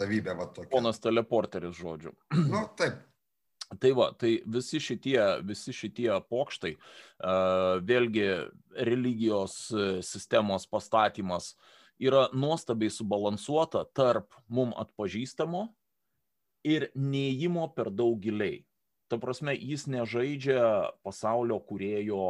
Savybė 0.00 0.34
va 0.38 0.48
tokia. 0.48 0.72
Ponas 0.72 1.00
teleporteris 1.02 1.76
žodžiu. 1.76 2.14
Nu, 2.48 2.64
taip. 2.78 3.02
Tai 3.78 3.90
va, 3.94 4.08
tai 4.18 4.40
visi 4.50 4.80
šitie, 4.82 5.18
visi 5.46 5.70
šitie 5.76 6.08
pokštai, 6.26 6.72
vėlgi 7.86 8.24
religijos 8.88 9.68
sistemos 10.02 10.66
pastatymas 10.66 11.52
yra 12.00 12.24
nuostabiai 12.32 12.90
subalansuota 12.90 13.84
tarp 13.94 14.34
mum 14.48 14.72
atpažįstamo 14.80 15.68
ir 16.66 16.88
neįimo 16.96 17.68
per 17.76 17.92
daug 17.94 18.18
giliai. 18.24 18.64
Ta 19.10 19.18
prasme, 19.22 19.54
jis 19.54 19.86
nežaidžia 19.90 20.90
pasaulio 21.04 21.60
kurėjo 21.66 22.24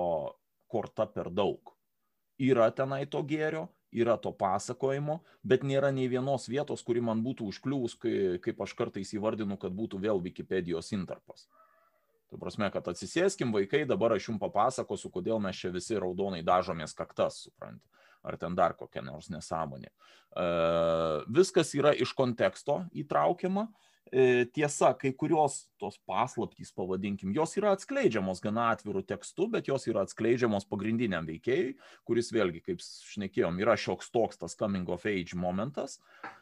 korta 0.71 1.07
per 1.07 1.31
daug. 1.33 1.73
Yra 2.41 2.71
tenai 2.73 3.05
to 3.09 3.21
gėrio, 3.25 3.69
yra 3.93 4.17
to 4.23 4.33
pasakojimo, 4.37 5.21
bet 5.43 5.65
nėra 5.67 5.91
nei 5.95 6.09
vienos 6.11 6.47
vietos, 6.51 6.83
kuri 6.87 7.03
man 7.05 7.23
būtų 7.25 7.49
užkliūvus, 7.51 7.97
kai, 8.01 8.15
kaip 8.43 8.63
aš 8.63 8.75
kartais 8.79 9.11
įvardinu, 9.17 9.59
kad 9.61 9.75
būtų 9.75 10.01
vėl 10.03 10.23
Wikipedijos 10.23 10.93
intarpas. 10.97 11.49
Tai 12.31 12.39
prasme, 12.39 12.69
kad 12.71 12.87
atsisėskim 12.93 13.51
vaikai, 13.55 13.83
dabar 13.91 14.15
aš 14.15 14.29
jums 14.29 14.43
papasakosiu, 14.43 15.11
kodėl 15.11 15.41
mes 15.43 15.59
čia 15.59 15.73
visi 15.75 15.99
raudonai 15.99 16.45
dažomės 16.47 16.95
kaktas, 16.95 17.43
suprantate, 17.49 17.83
ar 18.23 18.37
ten 18.39 18.55
dar 18.55 18.77
kokia 18.79 19.03
nors 19.03 19.31
nesąmonė. 19.33 19.91
E, 19.91 20.45
viskas 21.35 21.75
yra 21.75 21.91
iš 21.91 22.13
konteksto 22.15 22.85
įtraukiama, 22.95 23.67
tiesa, 24.11 24.91
kai 24.99 25.13
kurios 25.15 25.69
tos 25.79 25.97
paslaptys, 26.09 26.73
pavadinkim, 26.75 27.31
jos 27.35 27.55
yra 27.61 27.75
atskleidžiamos 27.77 28.43
gana 28.43 28.71
atvirų 28.75 29.05
tekstų, 29.07 29.47
bet 29.55 29.71
jos 29.71 29.87
yra 29.91 30.03
atskleidžiamos 30.07 30.67
pagrindiniam 30.71 31.29
veikėjui, 31.29 31.77
kuris 32.09 32.33
vėlgi, 32.35 32.63
kaip 32.67 32.83
šnekėjom, 32.83 33.61
yra 33.63 33.77
šioks 33.79 34.11
toks 34.11 34.43
tas 34.43 34.59
coming 34.59 34.91
of 34.91 35.07
age 35.07 35.39
momentas, 35.39 36.01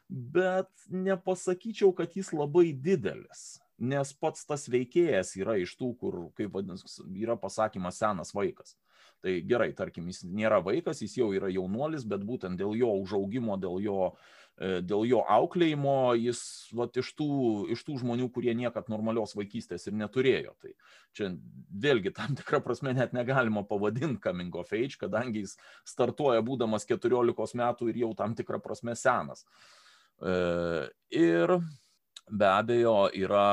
bet 0.09 0.71
nepasakyčiau, 0.89 1.93
kad 1.97 2.17
jis 2.17 2.33
labai 2.33 2.73
didelis, 2.73 3.61
nes 3.79 4.13
pats 4.17 4.49
tas 4.49 4.65
veikėjas 4.73 5.37
yra 5.39 5.59
iš 5.61 5.77
tų, 5.77 5.93
kur, 6.01 6.21
kaip 6.39 6.57
vadinasi, 6.57 7.05
yra 7.21 7.37
pasakymas 7.39 8.01
senas 8.01 8.33
vaikas. 8.35 8.79
Tai 9.19 9.33
gerai, 9.43 9.73
tarkim, 9.75 10.07
jis 10.09 10.23
nėra 10.25 10.61
vaikas, 10.63 11.03
jis 11.03 11.17
jau 11.19 11.33
yra 11.35 11.51
jaunuolis, 11.51 12.05
bet 12.07 12.23
būtent 12.25 12.57
dėl 12.59 12.77
jo 12.79 12.93
užaugimo, 13.03 13.57
dėl 13.59 13.81
jo 13.83 14.03
uh, 14.13 14.13
E, 14.13 14.38
dėl 14.59 15.05
jo 15.07 15.21
auklėjimo 15.31 16.17
jis 16.19 16.41
vat, 16.75 16.97
iš, 16.99 17.13
tų, 17.19 17.31
iš 17.75 17.85
tų 17.87 17.99
žmonių, 18.03 18.27
kurie 18.35 18.55
niekad 18.59 18.89
normalios 18.91 19.37
vaikystės 19.39 19.87
ir 19.87 19.95
neturėjo. 20.01 20.55
Tai 20.59 20.73
čia 21.15 21.31
vėlgi 21.71 22.13
tam 22.17 22.35
tikrą 22.39 22.61
prasme 22.65 22.95
net 22.97 23.15
negalima 23.15 23.63
pavadinti 23.69 24.21
coming 24.25 24.55
of 24.59 24.73
age, 24.75 24.99
kadangi 24.99 25.45
jis 25.45 25.55
startuoja 25.87 26.43
būdamas 26.47 26.89
14 26.91 27.59
metų 27.63 27.93
ir 27.93 28.03
jau 28.03 28.15
tam 28.19 28.35
tikrą 28.39 28.59
prasme 28.65 28.97
senas. 28.99 29.45
E, 30.19 30.35
ir 31.15 31.55
be 32.29 32.51
abejo 32.51 32.97
yra 33.15 33.47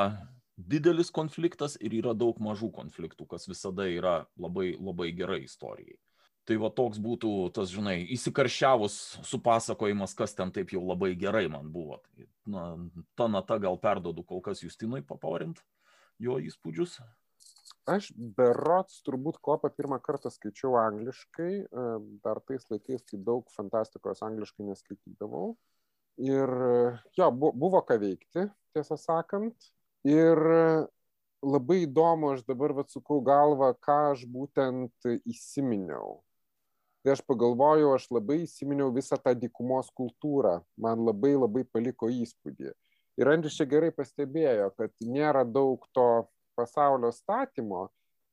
didelis 0.58 1.14
konfliktas 1.14 1.78
ir 1.84 1.94
yra 2.02 2.16
daug 2.18 2.40
mažų 2.42 2.72
konfliktų, 2.74 3.28
kas 3.30 3.46
visada 3.52 3.86
yra 3.92 4.24
labai, 4.42 4.74
labai 4.80 5.12
gerai 5.14 5.44
istorijai 5.46 6.00
tai 6.46 6.58
va 6.62 6.70
toks 6.74 7.02
būtų 7.02 7.32
tas 7.56 7.74
žinai 7.74 7.98
įsikarščiavus 8.16 8.96
supasakojimas 9.26 10.16
kas 10.18 10.38
ten 10.38 10.54
taip 10.56 10.74
jau 10.76 10.84
labai 10.86 11.14
gerai 11.18 11.48
man 11.52 11.72
buvo 11.74 12.00
tai 12.06 12.30
na 12.46 12.66
ta 13.18 13.28
nata 13.28 13.58
gal 13.62 13.80
perduodu 13.82 14.24
kol 14.24 14.44
kas 14.46 14.62
justinui 14.66 15.02
paporint 15.06 15.62
jo 16.22 16.38
įspūdžius 16.40 17.00
Aš 17.86 18.08
berots 18.18 19.04
turbūt 19.06 19.38
kopą 19.46 19.70
pirmą 19.70 20.00
kartą 20.02 20.32
skaičiau 20.34 20.74
angliškai, 20.82 21.52
e, 21.62 21.84
dar 22.26 22.40
tais 22.42 22.66
laikais, 22.72 23.04
kai 23.06 23.20
daug 23.22 23.46
fantastikos 23.54 24.24
angliškai 24.26 24.66
neskaitydavau. 24.66 25.52
Ir 26.26 26.50
jo, 27.20 27.30
buvo 27.38 27.84
ką 27.86 28.00
veikti, 28.02 28.48
tiesą 28.74 28.98
sakant. 28.98 29.70
Ir 30.08 30.42
labai 31.46 31.84
įdomu, 31.84 32.34
aš 32.34 32.46
dabar 32.50 32.74
atsukau 32.82 33.20
galvą, 33.26 33.76
ką 33.86 34.00
aš 34.16 34.26
būtent 34.34 35.10
įsiminiau 35.22 36.25
tai 37.06 37.14
aš 37.14 37.22
pagalvojau, 37.30 37.92
aš 37.94 38.08
labai 38.10 38.40
įsiminiau 38.48 38.90
visą 38.94 39.20
tą 39.22 39.36
dykumos 39.38 39.92
kultūrą, 39.94 40.56
man 40.82 41.04
labai 41.06 41.36
labai 41.38 41.62
paliko 41.70 42.10
įspūdį. 42.10 42.74
Ir 43.22 43.30
Andris 43.30 43.60
čia 43.60 43.68
gerai 43.70 43.92
pastebėjo, 43.94 44.72
kad 44.74 44.90
nėra 45.06 45.46
daug 45.46 45.86
to 45.94 46.08
pasaulio 46.58 47.14
statymo, 47.14 47.86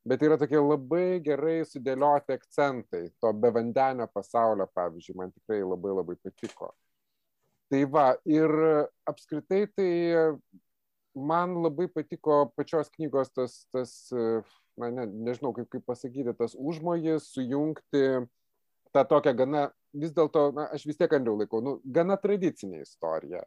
bet 0.09 0.25
yra 0.25 0.39
tokie 0.41 0.57
labai 0.57 1.21
gerai 1.21 1.61
sudėlioti 1.69 2.33
akcentai. 2.33 3.05
To 3.21 3.29
bevandenio 3.45 4.09
pasaulio, 4.09 4.65
pavyzdžiui, 4.73 5.19
man 5.21 5.31
tikrai 5.31 5.61
labai 5.61 5.93
labai 5.93 6.17
patiko. 6.17 6.73
Tai 7.69 7.85
va, 7.93 8.09
ir 8.25 8.51
apskritai 9.05 9.67
tai 9.69 9.89
man 11.13 11.59
labai 11.61 11.91
patiko 11.93 12.47
pačios 12.57 12.89
knygos 12.97 13.29
tas, 13.37 13.63
tas 13.69 13.97
na, 14.11 14.89
ne, 14.89 15.05
nežinau 15.29 15.53
kaip, 15.53 15.69
kaip 15.69 15.85
pasakyti, 15.85 16.33
tas 16.41 16.57
užmojis 16.57 17.29
sujungti 17.37 18.25
tą 18.93 19.03
tokią 19.09 19.33
gana, 19.37 19.65
vis 19.93 20.13
dėlto, 20.13 20.47
na, 20.55 20.69
aš 20.75 20.85
vis 20.89 20.99
tiek 20.99 21.11
andriau 21.17 21.37
laikau, 21.39 21.61
nu, 21.65 21.77
gana 21.83 22.17
tradicinė 22.21 22.83
istorija. 22.83 23.43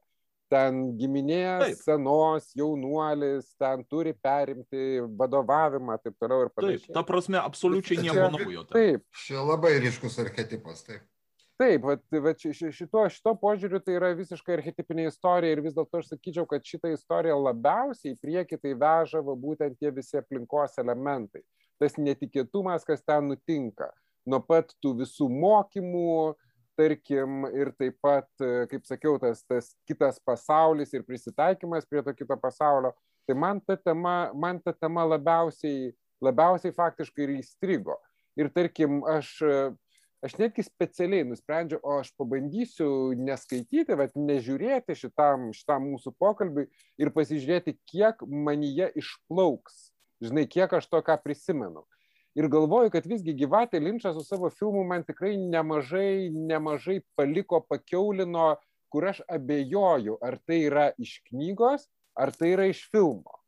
Ten 0.52 0.92
giminė 0.94 1.40
taip. 1.58 1.80
senos, 1.82 2.52
jaunuolis, 2.54 3.48
ten 3.58 3.80
turi 3.90 4.12
perimti 4.14 5.00
vadovavimą, 5.18 5.96
taip 5.98 6.14
toliau 6.22 6.46
ir 6.46 6.52
panašiai. 6.54 6.84
Taip, 6.84 6.94
ta 6.94 7.02
prasme, 7.06 7.40
absoliučiai 7.40 8.04
nieko 8.04 8.28
naujo. 8.30 8.62
Taip. 8.70 9.02
Čia 9.24 9.42
labai 9.42 9.74
ryškus 9.82 10.20
archetipas, 10.22 10.84
taip. 10.86 11.02
Taip, 11.56 11.86
va, 11.88 11.96
va, 12.20 12.34
šito, 12.36 13.02
šito 13.10 13.32
požiūriu 13.40 13.80
tai 13.82 13.96
yra 13.96 14.12
visiškai 14.14 14.58
archetipinė 14.58 15.08
istorija 15.08 15.56
ir 15.56 15.62
vis 15.64 15.74
dėlto 15.74 16.02
aš 16.02 16.10
sakyčiau, 16.12 16.44
kad 16.46 16.66
šitą 16.68 16.92
istoriją 16.92 17.38
labiausiai 17.40 18.12
į 18.12 18.18
priekį 18.20 18.58
tai 18.60 18.74
veža 18.76 19.22
va, 19.24 19.34
būtent 19.40 19.78
tie 19.80 19.90
visi 19.90 20.20
aplinkos 20.20 20.76
elementai. 20.82 21.42
Tas 21.80 21.96
netikėtumas, 21.98 22.84
kas 22.86 23.00
ten 23.02 23.32
nutinka 23.32 23.88
nuo 24.26 24.42
pat 24.42 24.74
tų 24.82 24.92
visų 25.02 25.28
mokymų, 25.32 26.34
tarkim, 26.76 27.46
ir 27.56 27.72
taip 27.78 27.96
pat, 28.04 28.28
kaip 28.70 28.84
sakiau, 28.88 29.16
tas, 29.20 29.42
tas 29.48 29.72
kitas 29.88 30.20
pasaulis 30.20 30.92
ir 30.94 31.06
prisitaikymas 31.06 31.88
prie 31.88 32.02
to 32.04 32.12
kito 32.16 32.36
pasaulio. 32.40 32.92
Tai 33.26 33.34
man 33.38 33.62
ta 33.64 33.78
tema, 33.80 34.30
man 34.36 34.60
ta 34.62 34.74
tema 34.76 35.06
labiausiai, 35.06 35.90
labiausiai 36.22 36.74
faktiškai 36.76 37.24
ir 37.24 37.34
įstrigo. 37.40 37.96
Ir 38.36 38.52
tarkim, 38.52 39.00
aš, 39.08 39.32
aš 40.22 40.36
netgi 40.38 40.66
specialiai 40.66 41.24
nusprendžiau, 41.26 41.80
o 41.80 41.96
aš 42.02 42.12
pabandysiu 42.20 43.16
neskaityti, 43.16 43.96
bet 43.98 44.14
nežiūrėti 44.20 44.98
šitam, 45.00 45.48
šitam 45.56 45.88
mūsų 45.94 46.12
pokalbiui 46.20 46.68
ir 47.00 47.12
pasižiūrėti, 47.16 47.78
kiek 47.88 48.22
manyje 48.28 48.92
išplauks. 49.00 49.86
Žinai, 50.22 50.46
kiek 50.48 50.70
aš 50.76 50.86
to 50.92 51.00
ką 51.04 51.18
prisimenu 51.24 51.82
ir 52.36 52.48
galvoju, 52.52 52.92
kad 52.92 53.06
visgi 53.08 53.34
gyvatė 53.36 53.80
Linčas 53.80 54.16
su 54.16 54.24
savo 54.24 54.50
filmu 54.52 54.84
man 54.84 55.04
tikrai 55.06 55.36
nemažai, 55.40 56.28
nemažai 56.30 57.00
paliko, 57.16 57.62
pakeulino, 57.64 58.54
kur 58.92 59.08
aš 59.10 59.22
abejoju, 59.32 60.18
ar 60.22 60.38
tai 60.44 60.60
yra 60.68 60.90
iš 61.00 61.18
knygos, 61.30 61.88
ar 62.16 62.32
tai 62.36 62.52
yra 62.54 62.68
iš 62.70 62.84
filmo. 62.92 63.40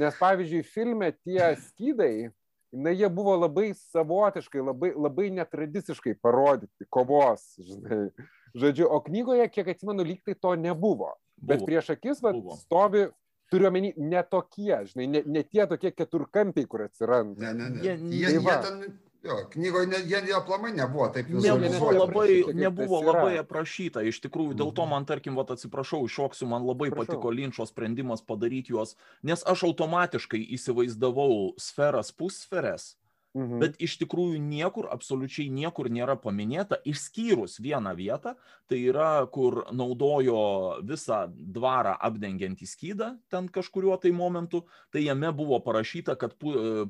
Nes 0.00 0.16
pavyzdžiui, 0.18 0.64
filme 0.66 1.12
tie 1.22 1.52
skydai, 1.68 2.30
na, 2.74 2.90
jie 2.90 3.08
buvo 3.12 3.36
labai 3.38 3.68
savotiškai, 3.78 4.62
labai, 4.66 4.90
labai 4.98 5.28
netradiciškai 5.36 6.16
parodyti, 6.22 6.88
kovos, 6.90 7.52
žinai. 7.62 8.08
Žodžiu, 8.54 8.88
o 8.90 9.00
knygoje, 9.02 9.46
kiek 9.50 9.70
atsimenu, 9.72 10.06
lyg 10.06 10.22
tai 10.26 10.34
to 10.38 10.54
nebuvo. 10.58 11.12
Buvo. 11.34 11.46
Bet 11.50 11.64
prieš 11.66 11.90
akis 11.94 12.20
va, 12.22 12.30
stovi 12.60 13.08
turiu 13.54 13.70
omeny 13.70 13.94
ne 13.96 14.22
tokie, 14.30 14.76
žinai, 14.90 15.08
ne, 15.14 15.24
ne 15.38 15.42
tie 15.46 15.66
tokie 15.70 15.94
keturkampiai, 15.94 16.68
kur 16.70 16.86
atsiranda. 16.88 17.40
Ne, 17.46 17.54
ne, 17.54 17.70
ne. 17.76 17.82
Jie, 17.86 17.96
jie, 18.10 18.24
tai 18.26 18.42
jie 18.42 18.56
ten, 18.66 18.96
jo, 19.28 19.36
knygoje 19.52 19.90
ne, 19.92 20.00
jie, 20.02 20.20
jie 20.28 20.34
aplamai 20.36 20.72
nebuvo 20.76 21.08
taip 21.14 21.30
nebuvo 21.30 21.92
labai, 21.94 22.40
nebuvo 22.56 23.00
labai 23.04 23.38
aprašyta. 23.40 24.02
Iš 24.10 24.20
tikrųjų, 24.26 24.58
dėl 24.58 24.74
to 24.74 24.84
mhm. 24.84 24.96
man, 24.96 25.08
tarkim, 25.08 25.38
vat, 25.38 25.54
atsiprašau, 25.54 26.02
iššoksiu, 26.08 26.50
man 26.50 26.66
labai 26.66 26.90
Prašau. 26.90 27.06
patiko 27.14 27.32
Linčo 27.34 27.68
sprendimas 27.70 28.24
padaryti 28.26 28.74
juos, 28.74 28.98
nes 29.22 29.46
aš 29.46 29.66
automatiškai 29.70 30.42
įsivaizdavau 30.58 31.54
sferas 31.60 32.12
pussferes 32.12 32.94
Mhm. 33.34 33.58
Bet 33.58 33.74
iš 33.82 33.96
tikrųjų 33.98 34.38
niekur, 34.38 34.86
absoliučiai 34.94 35.48
niekur 35.50 35.88
nėra 35.90 36.14
paminėta, 36.22 36.78
išskyrus 36.86 37.58
vieną 37.58 37.90
vietą, 37.98 38.36
tai 38.70 38.78
yra, 38.86 39.26
kur 39.26 39.64
naudojo 39.74 40.38
visą 40.86 41.24
dvarą 41.34 41.96
apdengiantį 42.08 42.68
skydą 42.70 43.08
ten 43.34 43.50
kažkuriuo 43.50 43.96
tai 43.98 44.14
momentu, 44.14 44.62
tai 44.94 45.02
jame 45.02 45.32
buvo 45.34 45.58
parašyta, 45.66 46.14
kad 46.20 46.36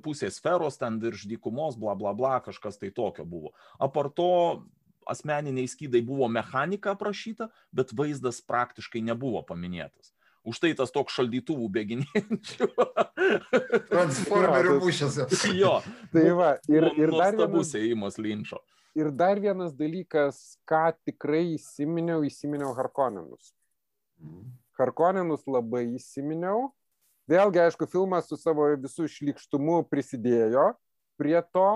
pusė 0.05 0.29
sferos 0.29 0.77
ten 0.81 1.01
virš 1.01 1.25
dykumos, 1.33 1.81
bla 1.81 1.97
bla 1.97 2.13
bla, 2.13 2.37
kažkas 2.45 2.77
tai 2.77 2.93
tokio 2.93 3.25
buvo. 3.25 3.55
Aparto 3.81 4.29
asmeniniai 5.09 5.69
skydai 5.69 6.05
buvo 6.05 6.29
mechanika 6.29 6.93
aprašyta, 6.93 7.49
bet 7.73 7.97
vaizdas 7.97 8.45
praktiškai 8.45 9.01
nebuvo 9.05 9.41
paminėtas. 9.49 10.14
Už 10.45 10.61
tai 10.61 10.75
tas 10.77 10.93
toks 10.93 11.15
šaldytuvų 11.17 11.71
bėginėjančių. 11.73 12.69
Transformerių 13.93 14.77
mūšiuose. 14.83 15.29
jo. 15.63 15.79
Tai 16.13 16.25
va, 16.37 16.51
ir, 16.69 16.91
ir 17.01 17.15
dar 17.17 17.39
vienas 17.39 17.73
įėjimas 17.73 18.21
linčio. 18.21 18.61
Ir 18.95 19.09
dar 19.11 19.41
vienas 19.43 19.73
dalykas, 19.75 20.59
ką 20.69 20.93
tikrai 21.09 21.57
įsiminiau, 21.57 22.21
įsiminiau 22.29 22.75
Harkoninus. 22.77 23.55
Mhm. 24.21 24.53
Harkoninus 24.79 25.47
labai 25.49 25.87
įsiminiau. 25.97 26.69
Vėlgi, 27.31 27.63
aišku, 27.63 27.89
filmas 27.89 28.29
su 28.29 28.37
savo 28.37 28.67
visų 28.77 29.09
išlikštumu 29.09 29.79
prisidėjo 29.89 30.75
prie 31.17 31.39
to, 31.55 31.69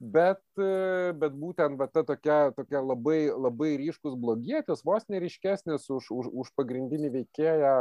bet, 0.00 0.40
bet 0.56 1.36
būtent 1.36 1.76
va, 1.76 1.88
ta 1.90 2.00
tokia, 2.06 2.52
tokia 2.56 2.80
labai, 2.80 3.26
labai 3.28 3.74
ryškus 3.82 4.16
blogietis, 4.20 4.84
vos 4.86 5.04
neriškesnis 5.12 5.90
už, 5.92 6.08
už, 6.16 6.30
už 6.32 6.52
pagrindinį 6.56 7.12
veikėją 7.18 7.76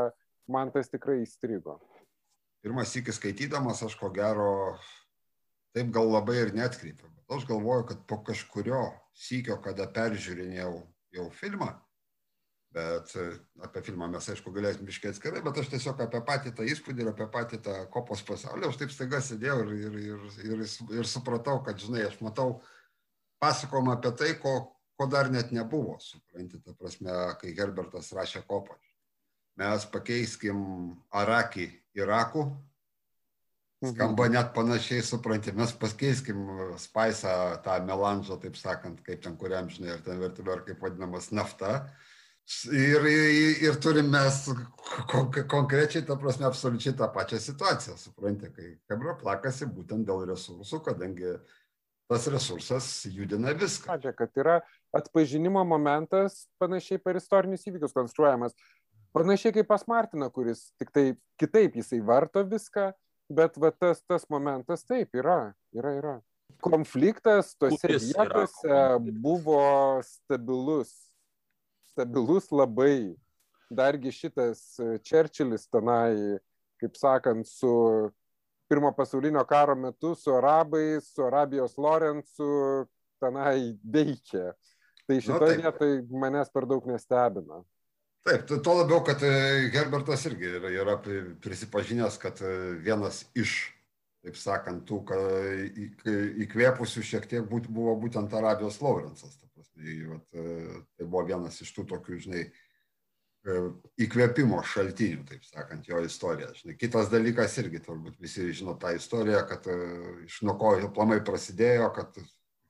man 0.52 0.72
tas 0.74 0.90
tikrai 0.92 1.22
įstrigo. 1.24 1.80
Pirmas 2.66 2.96
iki 2.98 3.14
skaitydamas 3.14 3.84
aš 3.86 3.98
ko 4.00 4.10
gero 4.14 4.76
taip 5.76 5.92
gal 5.94 6.10
labai 6.10 6.40
ir 6.42 6.54
netkreipiu. 6.56 7.10
Bet 7.16 7.38
aš 7.38 7.48
galvoju, 7.50 7.88
kad 7.92 8.06
po 8.10 8.22
kažkurio 8.26 8.88
sykio, 9.16 9.58
kada 9.64 9.88
peržiūrinėjau 9.92 10.72
jau 11.16 11.26
filmą, 11.36 11.70
bet 12.76 13.12
apie 13.64 13.84
filmą 13.88 14.08
mes 14.12 14.30
aišku 14.32 14.52
galėsim 14.56 14.88
biškai 14.88 15.14
atskirai, 15.14 15.44
bet 15.46 15.60
aš 15.62 15.70
tiesiog 15.72 16.02
apie 16.06 16.22
patį 16.28 16.56
tą 16.58 16.68
įspūdį 16.68 17.06
ir 17.06 17.12
apie 17.14 17.28
patį 17.32 17.62
tą 17.68 17.76
kopos 17.94 18.24
pasaulį, 18.28 18.70
aš 18.70 18.80
taip 18.82 18.96
staiga 18.96 19.22
sėdėjau 19.24 19.60
ir, 19.64 19.76
ir, 19.76 20.00
ir, 20.02 20.26
ir, 20.50 20.66
ir 21.00 21.12
supratau, 21.12 21.62
kad, 21.64 21.80
žinai, 21.80 22.08
aš 22.10 22.20
matau 22.24 22.58
pasakojimą 23.44 23.96
apie 23.96 24.12
tai, 24.20 24.34
ko, 24.42 24.58
ko 25.00 25.08
dar 25.12 25.32
net 25.32 25.54
nebuvo, 25.56 25.96
suprantate, 26.04 26.64
ta 26.66 26.76
prasme, 26.76 27.16
kai 27.42 27.56
Herbertas 27.56 28.12
rašė 28.16 28.44
kopą. 28.48 28.80
Mes 29.60 29.86
pakeiskim 29.88 30.58
Arakį 31.16 31.70
Iraku, 31.96 32.44
mhm. 33.82 33.94
skamba 33.94 34.28
net 34.32 34.52
panašiai, 34.56 35.04
suprantate, 35.06 35.56
mes 35.56 35.72
pakeiskim 35.80 36.42
Spaisą, 36.82 37.36
tą 37.64 37.78
melanžą, 37.88 38.40
taip 38.42 38.60
sakant, 38.60 39.00
kaip 39.06 39.24
ten 39.24 39.38
kuriam, 39.40 39.70
žinai, 39.72 39.96
ir 39.96 40.04
ten 40.04 40.20
vertiver, 40.20 40.66
kaip 40.68 40.84
vadinamas 40.84 41.32
nafta. 41.32 41.86
Ir, 42.70 43.02
ir, 43.10 43.62
ir 43.66 43.78
turim 43.82 44.12
mes 44.14 44.44
konkrečiai, 45.50 46.04
ta 46.06 46.14
prasme, 46.20 46.46
absoliučiai 46.46 46.94
tą 47.00 47.08
pačią 47.14 47.40
situaciją, 47.42 47.96
suprantate, 47.98 48.52
kai 48.54 48.68
Hebra 48.92 49.16
plakasi 49.18 49.66
būtent 49.66 50.06
dėl 50.06 50.28
resursų, 50.30 50.84
kadangi 50.86 51.40
tas 52.06 52.28
resursas 52.30 52.90
judina 53.10 53.56
viską. 53.58 53.90
Pačia, 53.90 54.14
kad 54.14 54.38
yra 54.38 54.60
atpažinimo 54.94 55.64
momentas 55.66 56.46
panašiai 56.62 57.02
per 57.02 57.18
istorinius 57.18 57.66
įvykius 57.66 57.96
konstruojamas. 57.98 58.54
Panašiai 59.16 59.56
kaip 59.56 59.68
pas 59.72 59.86
Martiną, 59.88 60.28
kuris 60.34 60.68
tik 60.80 60.92
tai 60.92 61.06
kitaip 61.40 61.78
jisai 61.80 62.02
varto 62.04 62.44
viską, 62.44 62.90
bet 63.32 63.58
va, 63.62 63.72
tas, 63.72 64.04
tas 64.04 64.28
momentas 64.30 64.84
taip 64.84 65.16
yra, 65.16 65.54
yra, 65.76 65.96
yra. 66.02 66.16
Konfliktas 66.62 67.54
tose 67.58 67.90
vietose 67.90 68.80
buvo 69.24 69.64
stabilus 70.06 70.94
stabilus 71.96 72.52
labai. 72.52 73.16
Dargi 73.70 74.12
šitas 74.14 74.60
e, 74.78 74.98
Čerčilis 75.02 75.66
tenai, 75.74 76.38
kaip 76.78 77.00
sakant, 77.00 77.48
su 77.50 77.72
pirmo 78.70 78.92
pasaulinio 78.94 79.42
karo 79.50 79.74
metu 79.76 80.14
su 80.16 80.36
arabais, 80.36 81.08
su 81.16 81.24
Arabijos 81.26 81.74
Lorencu 81.78 82.86
tenai 83.20 83.74
veikia. 83.82 84.52
Tai 85.08 85.18
šitoje 85.22 85.58
vietoje 85.64 86.04
manęs 86.12 86.52
per 86.54 86.68
daug 86.70 86.86
nestebina. 86.90 87.64
Taip, 88.26 88.48
tuo 88.50 88.74
labiau, 88.80 89.04
kad 89.06 89.22
e, 89.22 89.30
Herbertas 89.70 90.24
irgi 90.26 90.48
yra, 90.58 90.70
yra 90.74 90.94
prisipažinęs, 91.44 92.16
kad 92.18 92.40
e, 92.42 92.54
vienas 92.82 93.20
iš, 93.38 93.54
taip 94.26 94.40
sakant, 94.42 94.82
tų 94.90 94.98
įkvėpusių 96.42 97.04
šiek 97.06 97.28
tiek 97.30 97.46
buvo 97.46 97.94
būtent 98.02 98.34
Arabijos 98.34 98.80
Lorenzas. 98.82 99.38
Tai, 99.38 99.94
vat, 100.10 100.26
e, 100.34 100.56
tai 100.98 101.06
buvo 101.06 101.22
vienas 101.28 101.62
iš 101.62 101.70
tų 101.76 101.86
tokių, 101.94 102.18
žinai, 102.26 102.44
įkvėpimo 104.02 104.64
šaltinių, 104.74 105.22
taip 105.30 105.46
sakant, 105.46 105.86
jo 105.86 106.02
istorija. 106.02 106.50
Žinai. 106.58 106.80
Kitas 106.82 107.14
dalykas 107.14 107.60
irgi, 107.62 107.84
turbūt 107.86 108.18
visi 108.24 108.48
žino 108.58 108.74
tą 108.82 108.96
istoriją, 108.98 109.44
kad 109.52 109.70
iš 110.26 110.42
nuo 110.48 110.58
ko 110.58 110.74
jo 110.82 110.90
planai 110.96 111.20
prasidėjo, 111.22 111.92
kad 111.94 112.18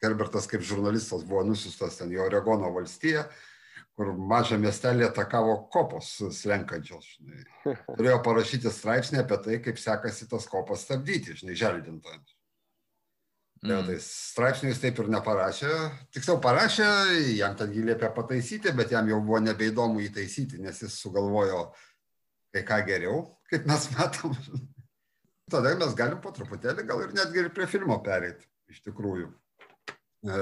Herbertas 0.03 0.51
kaip 0.51 0.67
žurnalistas 0.67 1.23
buvo 1.23 1.45
nusiustas 1.47 2.01
ten 2.01 2.11
į 2.11 2.25
Oregono 2.25 2.75
valstiją, 2.75 3.23
kur 3.95 4.11
mažą 4.31 4.57
miestelį 4.59 5.07
atakavo 5.07 5.55
kopos 5.71 6.09
slenkančios. 6.35 7.07
Žinai. 7.15 7.75
Turėjo 7.87 8.17
parašyti 8.25 8.71
straipsnį 8.71 9.21
apie 9.21 9.37
tai, 9.45 9.59
kaip 9.63 9.79
sekasi 9.79 10.27
tas 10.31 10.47
kopas 10.51 10.83
stabdyti, 10.83 11.37
žinai, 11.39 11.55
želdintojams. 11.59 12.35
Mm. 13.65 13.87
Tai 13.87 13.95
straipsnių 14.03 14.69
jis 14.69 14.81
taip 14.83 14.99
ir 15.01 15.09
neparašė. 15.15 15.71
Tiksliau 16.13 16.37
parašė, 16.43 16.87
jam 17.37 17.55
ten 17.57 17.71
jį 17.73 17.87
liepė 17.89 18.11
pataisyti, 18.13 18.73
bet 18.77 18.91
jam 18.93 19.07
jau 19.09 19.21
buvo 19.23 19.39
nebeįdomu 19.41 20.03
įtaisyti, 20.05 20.59
nes 20.61 20.83
jis 20.83 20.99
sugalvojo 21.01 21.69
kai 22.53 22.63
ką 22.67 22.81
geriau, 22.87 23.23
kaip 23.51 23.65
mes 23.69 23.87
matom. 23.95 24.35
Tada 25.51 25.75
mes 25.77 25.95
galim 25.97 26.19
po 26.21 26.31
truputėlį 26.35 26.85
gal 26.89 27.03
ir 27.05 27.15
netgi 27.15 27.43
ir 27.43 27.49
prie 27.53 27.67
filmo 27.69 27.97
pereiti, 28.05 28.47
iš 28.71 28.81
tikrųjų. 28.85 29.27
E, 30.25 30.37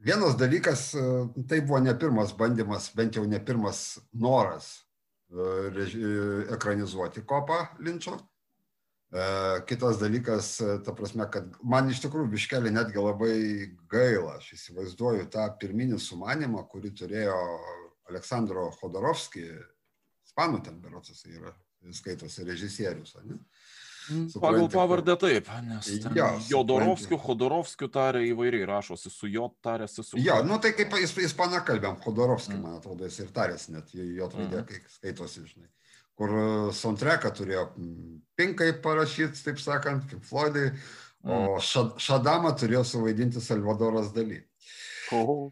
vienas 0.00 0.36
dalykas, 0.40 0.90
e, 0.94 1.06
tai 1.48 1.60
buvo 1.60 1.80
ne 1.84 1.94
pirmas 1.94 2.34
bandymas, 2.36 2.90
bent 2.96 3.18
jau 3.18 3.26
ne 3.28 3.40
pirmas 3.40 4.00
noras 4.12 4.72
e, 5.30 5.86
ekranizuoti 6.56 7.24
kopą 7.28 7.64
Linčio 7.78 8.18
E, 9.12 9.22
kitas 9.66 9.98
dalykas, 9.98 10.60
e, 10.60 10.78
ta 10.86 10.92
prasme, 10.94 11.24
kad 11.34 11.48
man 11.66 11.88
iš 11.90 11.98
tikrųjų 12.04 12.30
biškelį 12.30 12.70
netgi 12.76 13.02
labai 13.02 13.38
gaila, 13.90 14.36
aš 14.38 14.52
įsivaizduoju 14.54 15.26
tą 15.34 15.48
pirminį 15.58 15.98
sumanimą, 15.98 16.62
kurį 16.70 16.92
turėjo 17.00 17.38
Aleksandro 18.06 18.68
Khodorovski, 18.78 19.42
ispanų 20.28 20.62
ten 20.62 20.78
berotas 20.84 21.24
yra, 21.26 21.50
skaitosi 21.96 22.46
režisierius. 22.46 23.16
Ne? 23.26 23.40
Mm, 24.10 24.28
supranti, 24.32 24.58
Pagal 24.58 24.70
pavardę 24.74 25.16
taip, 25.20 25.50
nes 25.66 25.90
jo, 26.16 26.28
Jodorovskiu, 26.50 27.18
Khodorovskiu 27.22 27.88
tarė 27.94 28.24
įvairiai, 28.28 28.66
rašosi 28.68 29.12
su 29.12 29.30
jo 29.30 29.48
tarėsi 29.62 30.02
su... 30.02 30.18
Jo, 30.20 30.40
nu 30.46 30.58
tai 30.62 30.74
kaip 30.74 30.96
ispaną 31.00 31.62
kalbėm, 31.66 32.00
Khodorovski, 32.04 32.56
mm. 32.56 32.64
man 32.64 32.80
atrodo, 32.80 33.06
jis 33.06 33.20
ir 33.22 33.34
tarėsi 33.36 33.76
net, 33.76 33.94
jo 33.94 34.30
raidė, 34.32 34.64
mm. 34.64 34.66
kai 34.66 34.98
skaitosi, 34.98 35.46
žinai 35.46 35.70
kur 36.20 36.34
e, 36.36 36.48
soundtracką 36.76 37.32
turėjo 37.32 37.62
Pinkai 38.36 38.74
parašyti, 38.84 39.40
taip 39.44 39.60
sakant, 39.60 40.04
Pink 40.08 40.24
Floydai, 40.24 40.70
o 41.24 41.56
mm. 41.56 41.96
Šadamą 42.00 42.52
turėjo 42.60 42.84
suvaidinti 42.88 43.40
Salvadoras 43.44 44.12
Daly. 44.16 44.40
Oh. 45.12 45.50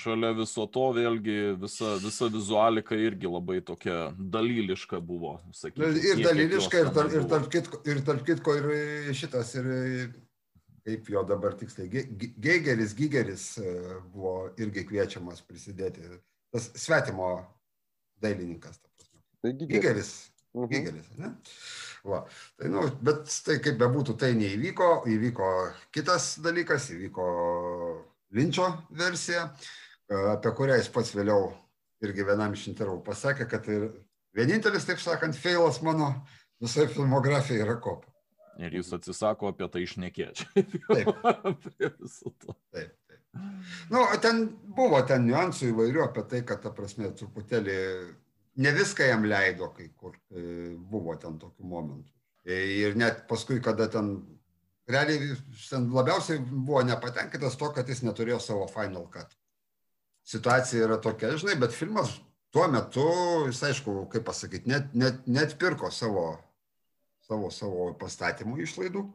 Šalia 0.00 0.32
viso 0.34 0.64
to 0.74 0.88
vėlgi 0.96 1.36
visa, 1.60 1.92
visa 2.02 2.26
vizualika 2.32 2.96
irgi 2.98 3.30
labai 3.30 3.60
tokia 3.62 4.10
dalyliška 4.18 4.98
buvo. 5.06 5.36
Sakyti, 5.54 6.02
ir 6.10 6.22
dalyliška, 6.24 6.80
ir, 6.82 6.90
tar, 6.96 7.12
ir, 7.14 7.28
tarp 7.30 7.46
kitko, 7.52 7.80
ir 7.86 8.02
tarp 8.06 8.24
kitko 8.26 8.56
ir 8.58 9.14
šitas, 9.14 9.54
ir 9.60 9.70
kaip 10.86 11.12
jo 11.14 11.22
dabar 11.28 11.54
tiksliai, 11.60 12.06
Geigeris, 12.40 12.96
Gigeris 12.98 13.46
e, 13.62 13.76
buvo 14.10 14.50
irgi 14.58 14.86
kviečiamas 14.88 15.44
prisidėti. 15.46 16.08
Tas 16.50 16.70
svetimo 16.82 17.30
dailininkas. 18.22 18.80
Tai 19.40 19.54
Gigeris. 19.60 20.14
Mhm. 20.56 20.70
Gigeris, 20.72 21.10
ne? 21.20 21.34
Va. 22.02 22.24
Tai, 22.58 22.68
nu, 22.72 22.82
bet 23.06 23.28
tai 23.46 23.60
kaip 23.62 23.76
bebūtų, 23.78 24.16
tai 24.18 24.32
neįvyko, 24.34 24.88
įvyko 25.06 25.50
kitas 25.94 26.32
dalykas, 26.42 26.88
įvyko 26.96 27.26
Linčio 28.36 28.68
versija, 28.94 29.48
apie 30.34 30.52
kurią 30.56 30.78
jis 30.78 30.90
pats 30.94 31.14
vėliau 31.16 31.50
irgi 32.04 32.26
vienam 32.26 32.54
iš 32.56 32.68
intervų 32.70 33.00
pasakė, 33.06 33.46
kad 33.50 33.66
tai 33.66 33.80
vienintelis, 34.36 34.86
taip 34.88 35.02
sakant, 35.02 35.36
feilas 35.36 35.80
mano 35.84 36.12
visai 36.62 36.86
filmografija 36.90 37.64
yra 37.64 37.76
kopa. 37.82 38.08
Ir 38.60 38.74
jis 38.76 38.92
atsisako 38.92 39.50
apie 39.50 39.68
tai 39.72 39.84
išnekėti. 39.86 40.46
Taip. 40.54 41.10
taip, 41.80 42.64
taip. 42.74 42.96
Nu, 43.90 44.02
ten 44.22 44.42
buvo 44.76 45.00
ten 45.06 45.24
niuansų 45.28 45.70
įvairių 45.70 46.02
apie 46.04 46.24
tai, 46.32 46.42
kad, 46.46 46.60
ta 46.64 46.72
prasme, 46.74 47.12
truputėlį 47.16 47.76
ne 48.60 48.72
viską 48.76 49.06
jam 49.06 49.24
leido, 49.30 49.70
kai 49.76 49.88
kur 49.96 50.16
e, 50.34 50.74
buvo 50.90 51.14
ten 51.20 51.38
tokių 51.40 51.70
momentų. 51.70 52.12
E, 52.44 52.58
ir 52.80 52.98
net 52.98 53.24
paskui, 53.30 53.60
kada 53.64 53.86
ten, 53.92 54.12
realiai 54.92 55.36
ten 55.68 55.86
labiausiai 55.94 56.40
buvo 56.40 56.82
nepatenkintas 56.86 57.56
to, 57.60 57.70
kad 57.76 57.88
jis 57.88 58.02
neturėjo 58.06 58.40
savo 58.42 58.66
final 58.70 59.06
cut. 59.12 59.32
Situacija 60.30 60.86
yra 60.86 60.98
tokia, 61.02 61.32
žinai, 61.40 61.56
bet 61.60 61.74
filmas 61.74 62.18
tuo 62.54 62.66
metu, 62.70 63.06
jis 63.48 63.62
aišku, 63.70 64.04
kaip 64.12 64.26
pasakyti, 64.26 64.68
net, 64.70 64.92
net, 64.94 65.22
net 65.30 65.56
pirko 65.58 65.90
savo, 65.94 66.26
savo, 67.26 67.50
savo 67.54 67.90
pastatymų 67.98 68.60
išlaidų 68.66 69.06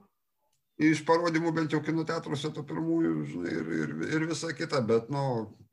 iš 0.81 1.05
parodymų 1.07 1.53
bent 1.55 1.71
jau 1.71 1.79
kino 1.83 2.03
teatruose 2.07 2.51
tų 2.51 2.65
pirmųjų, 2.67 3.13
žinai, 3.31 3.53
ir, 3.53 3.71
ir, 3.79 3.93
ir 4.17 4.27
visa 4.27 4.51
kita, 4.55 4.81
bet, 4.87 5.09
nu, 5.13 5.23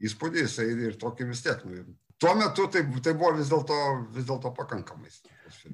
įspūdį 0.03 0.45
jisai 0.45 0.69
ir 0.89 0.99
tokį 1.01 1.29
vis 1.33 1.43
tiek, 1.43 1.65
nu, 1.67 1.83
tuo 2.23 2.35
metu 2.39 2.69
tai, 2.71 2.85
tai 3.03 3.15
buvo 3.19 3.35
vis 3.39 3.51
dėlto 3.51 3.79
dėlto 4.15 4.53
pakankamai. 4.59 5.11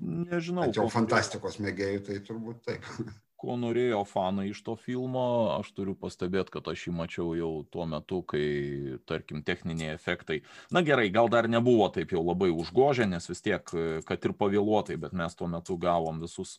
Nežinau. 0.00 0.68
Tačiau 0.68 0.88
fantastikos 0.92 1.60
mėgėjų 1.62 2.04
tai 2.08 2.20
turbūt 2.24 2.64
taip. 2.68 2.88
Ko 3.38 3.54
norėjo 3.54 4.00
fanai 4.08 4.48
iš 4.50 4.64
to 4.66 4.74
filmo, 4.74 5.24
aš 5.54 5.70
turiu 5.76 5.94
pastebėti, 5.98 6.56
kad 6.56 6.68
aš 6.72 6.88
jį 6.88 6.94
mačiau 6.98 7.36
jau 7.38 7.50
tuo 7.70 7.86
metu, 7.86 8.18
kai, 8.26 8.98
tarkim, 9.06 9.44
techniniai 9.46 9.92
efektai. 9.94 10.40
Na 10.74 10.82
gerai, 10.82 11.06
gal 11.14 11.30
dar 11.30 11.46
nebuvo 11.46 11.86
taip 11.94 12.16
jau 12.16 12.24
labai 12.26 12.50
užgožę, 12.50 13.06
nes 13.06 13.30
vis 13.30 13.44
tiek, 13.44 13.74
kad 14.08 14.26
ir 14.26 14.34
pavėluotai, 14.42 14.98
bet 14.98 15.14
mes 15.14 15.38
tuo 15.38 15.46
metu 15.50 15.78
gavom 15.78 16.18
visus 16.24 16.56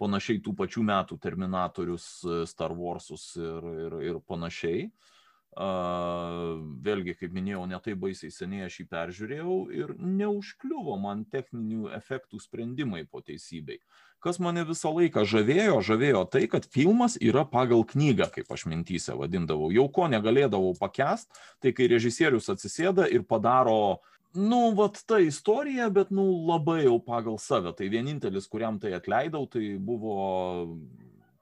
panašiai 0.00 0.40
tų 0.42 0.56
pačių 0.58 0.86
metų 0.88 1.20
Terminatorius, 1.22 2.06
Star 2.48 2.72
Warsus 2.72 3.34
ir, 3.36 3.68
ir, 3.86 3.98
ir 4.08 4.22
panašiai. 4.24 4.88
Uh, 4.88 5.14
vėlgi, 5.54 7.14
kaip 7.14 7.32
minėjau, 7.32 7.62
netai 7.70 7.94
baisiai 7.94 8.32
seniai 8.34 8.66
aš 8.66 8.80
jį 8.80 8.86
peržiūrėjau 8.90 9.58
ir 9.70 9.94
neužkliuvo 9.98 10.96
man 10.98 11.24
techninių 11.30 11.92
efektų 11.94 12.40
sprendimai 12.42 13.04
po 13.06 13.20
teisybei. 13.22 13.78
Kas 14.24 14.38
mane 14.40 14.62
visą 14.64 14.88
laiką 14.96 15.26
žavėjo, 15.28 15.82
žavėjo 15.84 16.22
tai, 16.32 16.46
kad 16.48 16.64
filmas 16.72 17.18
yra 17.20 17.42
pagal 17.44 17.82
knygą, 17.84 18.30
kaip 18.32 18.52
aš 18.54 18.62
mintysę 18.72 19.18
vadindavau. 19.20 19.68
Jau 19.74 19.84
ko 19.92 20.06
negalėdavau 20.08 20.70
pakest, 20.78 21.28
tai 21.60 21.74
kai 21.76 21.90
režisierius 21.92 22.48
atsisėda 22.48 23.04
ir 23.12 23.26
padaro, 23.28 24.00
nu, 24.34 24.70
vat 24.78 25.02
ta 25.04 25.18
istorija, 25.20 25.90
bet, 25.92 26.08
nu, 26.08 26.24
labai 26.48 26.86
jau 26.86 26.96
pagal 27.04 27.36
save. 27.36 27.74
Tai 27.76 27.90
vienintelis, 27.92 28.48
kuriam 28.48 28.80
tai 28.80 28.94
atleidau, 28.96 29.44
tai 29.44 29.74
buvo 29.76 30.16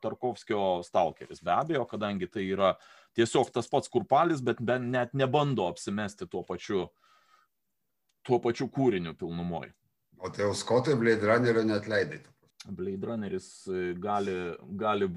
Tarkovskio 0.02 0.82
stalkeris. 0.82 1.38
Be 1.46 1.54
abejo, 1.54 1.86
kadangi 1.86 2.26
tai 2.26 2.48
yra 2.50 2.74
tiesiog 3.14 3.54
tas 3.54 3.70
pats 3.70 3.94
kurpalis, 3.94 4.42
bet 4.42 4.58
net 4.82 5.14
nebando 5.14 5.70
apsimesti 5.70 6.26
tuo 6.26 6.42
pačiu, 6.42 6.88
tuo 8.26 8.42
pačiu 8.42 8.66
kūriniu 8.66 9.14
pilnumoje. 9.14 9.70
O 10.18 10.34
tai 10.34 10.48
jau 10.48 10.52
Skotui 10.54 10.98
Blade 10.98 11.26
Runnerio 11.26 11.62
net 11.66 11.86
leidai. 11.86 12.24
Blade 12.68 13.06
Runneris 13.06 13.66
e, 13.66 13.92
gali, 13.98 14.34
gali 14.78 15.08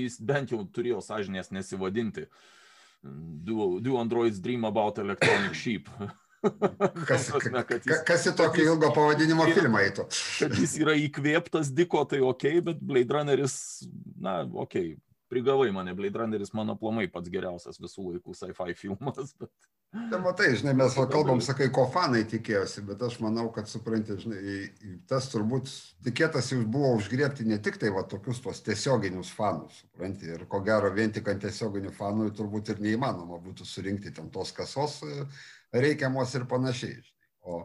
jis 0.00 0.18
bent 0.20 0.52
jau 0.54 0.62
turėjo 0.64 1.02
sąžinės 1.04 1.52
nesivadinti. 1.52 2.26
Do, 3.04 3.78
do 3.84 3.98
androids 4.00 4.40
dream 4.40 4.64
about 4.64 4.98
electronic 4.98 5.54
sheep. 5.62 5.90
Kas, 7.08 7.28
prasme, 7.32 7.64
jis, 7.76 8.00
kas 8.08 8.26
į 8.28 8.34
tokį 8.40 8.64
ilgo 8.68 8.90
pavadinimo 8.96 9.46
filmą 9.52 9.84
eitų? 9.84 10.06
Kad 10.40 10.56
jis 10.60 10.76
yra 10.80 10.96
įkvėptas 11.00 11.72
diko, 11.76 12.04
tai 12.08 12.20
ok, 12.24 12.48
bet 12.64 12.80
Blade 12.84 13.16
Runneris, 13.16 13.56
na, 14.20 14.42
ok, 14.64 14.96
prigavai 15.34 15.72
mane, 15.74 15.94
Blade 15.98 16.18
Runneris 16.18 16.54
mano 16.54 16.76
plamai 16.78 17.08
pats 17.10 17.32
geriausias 17.32 17.80
visų 17.82 18.12
laikų 18.12 18.36
sci-fi 18.38 18.76
filmas. 18.78 19.34
Bet... 19.40 19.50
Tai 20.10 20.18
matai, 20.22 20.48
žinai, 20.58 20.72
mes 20.78 20.94
kalbam, 21.10 21.38
sakai, 21.44 21.68
ko 21.74 21.84
fanai 21.90 22.24
tikėjosi, 22.30 22.82
bet 22.86 23.02
aš 23.06 23.20
manau, 23.22 23.44
kad 23.54 23.70
supranti, 23.70 24.16
žinai, 24.18 24.56
tas 25.10 25.28
turbūt 25.30 25.70
tikėtas 26.06 26.50
jau 26.50 26.58
buvo 26.66 26.92
užgriepti 26.96 27.46
ne 27.46 27.60
tik 27.62 27.78
tai 27.82 27.92
va 27.94 28.02
tokius 28.10 28.42
tos 28.42 28.62
tiesioginius 28.66 29.30
fanus, 29.34 29.84
supranti, 29.84 30.32
ir 30.34 30.46
ko 30.50 30.62
gero 30.66 30.90
vien 30.94 31.14
tik 31.14 31.30
ant 31.30 31.42
tiesioginių 31.46 31.94
fanų 31.94 32.28
turbūt 32.34 32.74
ir 32.74 32.82
neįmanoma 32.82 33.38
būtų 33.44 33.66
surinkti 33.70 34.10
ten 34.14 34.30
tos 34.34 34.50
kasos 34.56 35.00
e, 35.06 35.28
reikiamos 35.78 36.34
ir 36.34 36.48
panašiai. 36.50 36.98
O, 37.46 37.62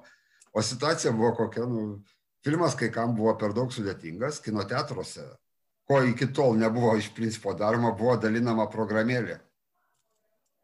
o 0.53 0.65
situacija 0.65 1.15
buvo 1.17 1.33
kokia, 1.43 1.65
nu, 1.69 2.03
filmas 2.45 2.77
kai 2.77 2.93
kam 2.93 3.17
buvo 3.17 3.33
per 3.41 3.57
daug 3.57 3.73
sudėtingas, 3.73 4.41
kino 4.45 4.69
teatruose 4.69 5.25
ko 5.89 6.03
iki 6.05 6.27
tol 6.33 6.53
nebuvo 6.57 6.93
iš 6.97 7.09
principo 7.17 7.55
daroma, 7.57 7.95
buvo 7.97 8.13
dalinama 8.21 8.67
programėlė. 8.69 9.39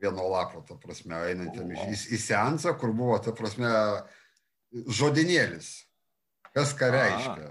Vieno 0.03 0.27
lapo, 0.29 0.61
ta 0.67 0.77
prasme, 0.77 1.17
einantėm 1.31 1.71
į, 1.73 1.95
į 2.13 2.19
seansą, 2.21 2.75
kur 2.77 2.93
buvo, 2.93 3.17
ta 3.23 3.33
prasme, 3.33 3.71
žodinėlis. 4.85 5.71
Kas 6.53 6.75
ką 6.77 6.91
reiškia. 6.93 7.49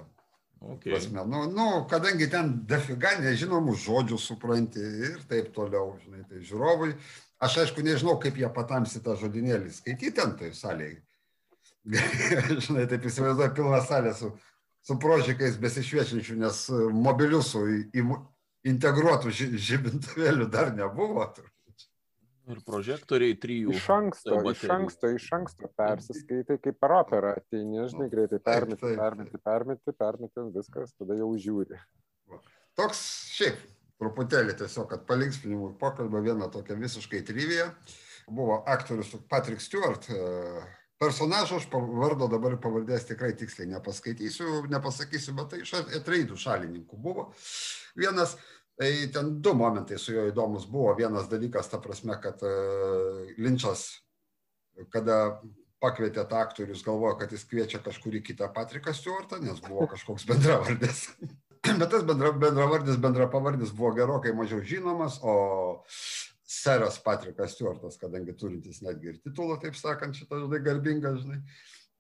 Okay. 0.65 0.95
Prasme, 0.95 1.27
nu, 1.29 1.43
nu, 1.51 1.67
kadangi 1.91 2.31
ten 2.31 2.55
dafiga 2.69 3.17
nežinomų 3.21 3.75
žodžių 3.83 4.21
supranti 4.23 4.81
ir 4.81 5.19
taip 5.29 5.51
toliau, 5.57 5.97
žinai, 6.05 6.23
tai 6.31 6.41
žiūrovui. 6.47 6.95
Aš 7.45 7.59
aišku 7.65 7.83
nežinau, 7.85 8.15
kaip 8.23 8.39
jie 8.39 8.49
patamsi 8.55 9.03
tą 9.05 9.19
žodinėlį 9.21 9.75
skaityti 9.75 10.15
ten 10.17 10.39
tai 10.39 10.55
salėje. 10.57 11.03
žinai, 12.65 12.87
taip 12.89 13.05
įsivaizduoju 13.11 13.53
pilną 13.59 13.83
salę 13.85 14.15
su 14.17 14.31
su 14.85 14.99
prožikais 15.01 15.57
besišviečiančių, 15.61 16.37
nes 16.43 16.61
e, 16.69 16.85
mobilių 17.07 17.41
su 17.45 17.65
integruotų 18.69 19.33
žibintuvėlių 19.33 20.49
dar 20.53 20.73
nebuvo. 20.77 21.27
Ir 22.45 22.59
prožektoriai 22.67 23.39
trijų. 23.41 23.73
Iš 23.73 23.87
anksto, 23.95 24.37
iš 24.51 24.65
anksto, 24.69 25.09
iš 25.17 25.31
anksto 25.33 25.71
persiskaitai 25.81 26.59
kaip 26.61 26.77
per 26.77 26.93
operą, 26.99 27.33
tai 27.49 27.63
nežinai 27.65 28.11
greitai 28.13 28.41
permeti, 28.45 28.91
permeti, 29.01 29.41
permeti, 29.47 29.95
permeti, 29.97 30.45
viskas, 30.53 30.93
tada 30.99 31.17
jau 31.17 31.31
žiūri. 31.41 31.81
Toks 32.77 33.01
šiaip 33.33 33.63
truputėlį 34.03 34.59
tiesiog, 34.61 34.91
kad 34.91 35.07
palinksminimų 35.09 35.73
pokalbio 35.81 36.21
vieną 36.27 36.51
tokią 36.53 36.77
visiškai 36.83 37.23
triviją. 37.25 37.71
Buvo 38.29 38.61
aktorius 38.69 39.15
Patrick 39.31 39.65
Stewart, 39.65 40.11
uh, 40.13 40.61
personažo 41.05 41.61
aš 41.61 41.69
vardo 41.73 42.29
dabar 42.33 42.57
pavardės 42.61 43.05
tikrai 43.11 43.35
tiksliai 43.37 43.69
nepaskaitysiu, 43.75 44.65
nepasakysiu, 44.73 45.35
bet 45.37 45.53
tai 45.53 45.63
iš 45.65 45.75
atreidų 45.83 46.39
šalininkų 46.41 47.01
buvo. 47.01 47.27
Vienas, 47.99 48.37
tai 48.81 48.91
ten 49.13 49.37
du 49.45 49.53
momentai 49.59 50.01
su 50.01 50.15
juo 50.17 50.25
įdomus 50.31 50.65
buvo. 50.71 50.95
Vienas 50.99 51.29
dalykas, 51.33 51.69
ta 51.73 51.83
prasme, 51.83 52.17
kad 52.23 52.41
uh, 52.47 53.21
Linčas, 53.37 53.87
kada 54.95 55.39
pakvietė 55.85 56.25
tą 56.29 56.41
aktorius, 56.41 56.85
galvojo, 56.87 57.19
kad 57.21 57.33
jis 57.35 57.45
kviečia 57.49 57.81
kažkurį 57.85 58.23
kitą 58.25 58.49
Patriką 58.55 58.95
Stewartą, 58.97 59.41
nes 59.45 59.61
buvo 59.65 59.89
kažkoks 59.93 60.29
bendravardis. 60.31 61.09
Bet 61.81 61.89
tas 61.89 62.05
bendra, 62.05 62.33
bendravardis, 62.37 63.01
bendrapavardis 63.01 63.73
buvo 63.77 63.95
gerokai 63.97 64.35
mažiau 64.37 64.61
žinomas, 64.65 65.17
o 65.23 65.85
seras 66.63 66.99
Patrikas 67.03 67.57
Stuartas, 67.57 67.99
kadangi 68.01 68.37
turintis 68.39 68.83
netgi 68.85 69.13
ir 69.13 69.21
titulą, 69.25 69.59
taip 69.63 69.79
sakant, 69.79 70.17
šitą 70.19 70.45
žinai 70.45 70.61
garbingą, 70.65 71.15
žinai. 71.21 71.41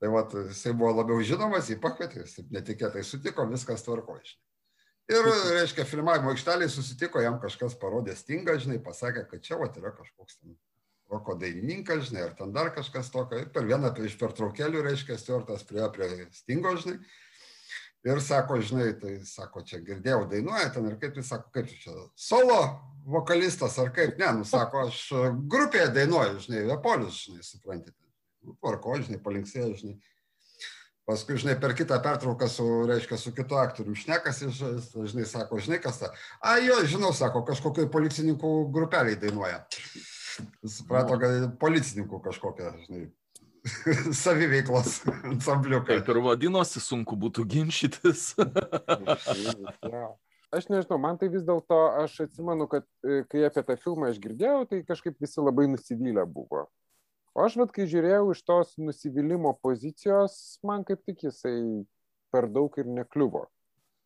Tai 0.03 0.11
va, 0.12 0.25
jisai 0.51 0.75
buvo 0.77 0.90
labiau 0.99 1.23
žinomas, 1.25 1.71
jį 1.71 1.79
pakvietė, 1.83 2.25
jis 2.25 2.38
taip 2.38 2.53
netikėtai 2.55 3.05
sutiko, 3.07 3.47
viskas 3.51 3.87
tvarko, 3.87 4.19
žinai. 4.21 4.43
Ir, 5.12 5.27
reiškia, 5.53 5.85
filmavimo 5.85 6.33
aikšteliai 6.33 6.71
susitiko, 6.73 7.21
jam 7.21 7.37
kažkas 7.43 7.75
parodė 7.81 8.14
stingą, 8.17 8.55
žinai, 8.61 8.79
pasakė, 8.85 9.27
kad 9.29 9.43
čia 9.45 9.59
va 9.61 9.69
yra 9.69 9.93
kažkoks 9.93 10.38
ten 10.40 10.57
roko 11.12 11.35
dainininkas, 11.37 12.09
žinai, 12.09 12.23
ar 12.29 12.33
ten 12.38 12.55
dar 12.55 12.71
kažkas 12.75 13.11
tokio. 13.12 13.43
Ir 13.43 13.51
per 13.53 13.69
vieną 13.69 13.93
iš 14.07 14.17
pertraukėlių, 14.21 14.81
reiškia, 14.87 15.19
Stuartas 15.21 15.67
priejo 15.69 15.90
prie 15.93 16.09
stingo, 16.33 16.73
žinai. 16.81 16.97
Ir 18.05 18.21
sako, 18.21 18.59
žinai, 18.61 18.90
tai 19.01 19.14
sako, 19.25 19.62
čia 19.64 19.79
girdėjau 19.81 20.27
dainuoja 20.29 20.69
ten 20.75 20.90
ir 20.90 20.99
kaip 21.01 21.17
jis 21.17 21.31
sako, 21.33 21.49
kaip 21.55 21.71
čia 21.73 21.93
solo 22.21 22.59
vokalistas 23.09 23.79
ar 23.81 23.88
kaip, 23.97 24.19
ne, 24.21 24.29
nu 24.40 24.49
sako, 24.49 24.83
aš 24.90 24.99
grupėje 25.49 25.87
dainuoju, 25.95 26.43
žinai, 26.45 26.67
Vepolius, 26.69 27.23
žinai, 27.25 27.47
suprantate. 27.47 27.97
Nu, 28.45 28.53
tvarko, 28.61 28.99
žinai, 29.01 29.23
palinksėjo, 29.25 29.71
žinai. 29.81 29.97
Paskui, 31.09 31.37
žinai, 31.40 31.57
per 31.61 31.73
kitą 31.77 31.97
pertrauką 32.05 32.49
su, 32.49 32.67
reiškia, 32.88 33.17
su 33.21 33.33
kitu 33.37 33.57
aktoriumi 33.61 33.97
šnekasi, 34.01 34.51
žinai, 34.53 35.25
sako, 35.29 35.61
žinai, 35.64 35.81
kas 35.85 36.01
ta. 36.01 36.12
A, 36.40 36.59
jo, 36.64 36.79
žinau, 36.88 37.12
sako, 37.17 37.40
kažkokiai 37.49 37.88
policininkų 37.93 38.53
grupeliai 38.73 39.17
dainuoja. 39.21 39.62
Suprato, 40.61 41.17
kad 41.21 41.53
policininkų 41.61 42.21
kažkokia, 42.25 42.73
žinai, 42.85 43.07
saviveiklos 44.24 45.00
ansambliukai. 45.24 45.98
Kaip 46.00 46.11
ir 46.12 46.20
vadinosi, 46.24 46.83
sunku 46.85 47.16
būtų 47.20 47.46
ginčytis. 47.48 48.33
aš 50.55 50.68
nežinau, 50.70 50.98
man 51.00 51.18
tai 51.20 51.31
vis 51.33 51.44
dėlto, 51.46 51.81
aš 52.05 52.20
atsimenu, 52.27 52.68
kad 52.70 52.87
e, 53.07 53.22
kai 53.31 53.46
apie 53.48 53.64
tą 53.66 53.77
filmą 53.81 54.11
aš 54.12 54.20
girdėjau, 54.22 54.64
tai 54.70 54.83
kažkaip 54.87 55.16
visi 55.22 55.42
labai 55.42 55.66
nusivylę 55.72 56.27
buvo. 56.31 56.66
O 57.35 57.42
aš 57.42 57.57
vad, 57.59 57.72
kai 57.74 57.88
žiūrėjau 57.90 58.29
iš 58.31 58.44
tos 58.46 58.77
nusivylimų 58.79 59.57
pozicijos, 59.64 60.37
man 60.66 60.85
kaip 60.87 61.00
tik 61.09 61.24
jisai 61.27 61.57
per 62.35 62.46
daug 62.50 62.77
ir 62.79 62.87
nekliuvo. 63.00 63.48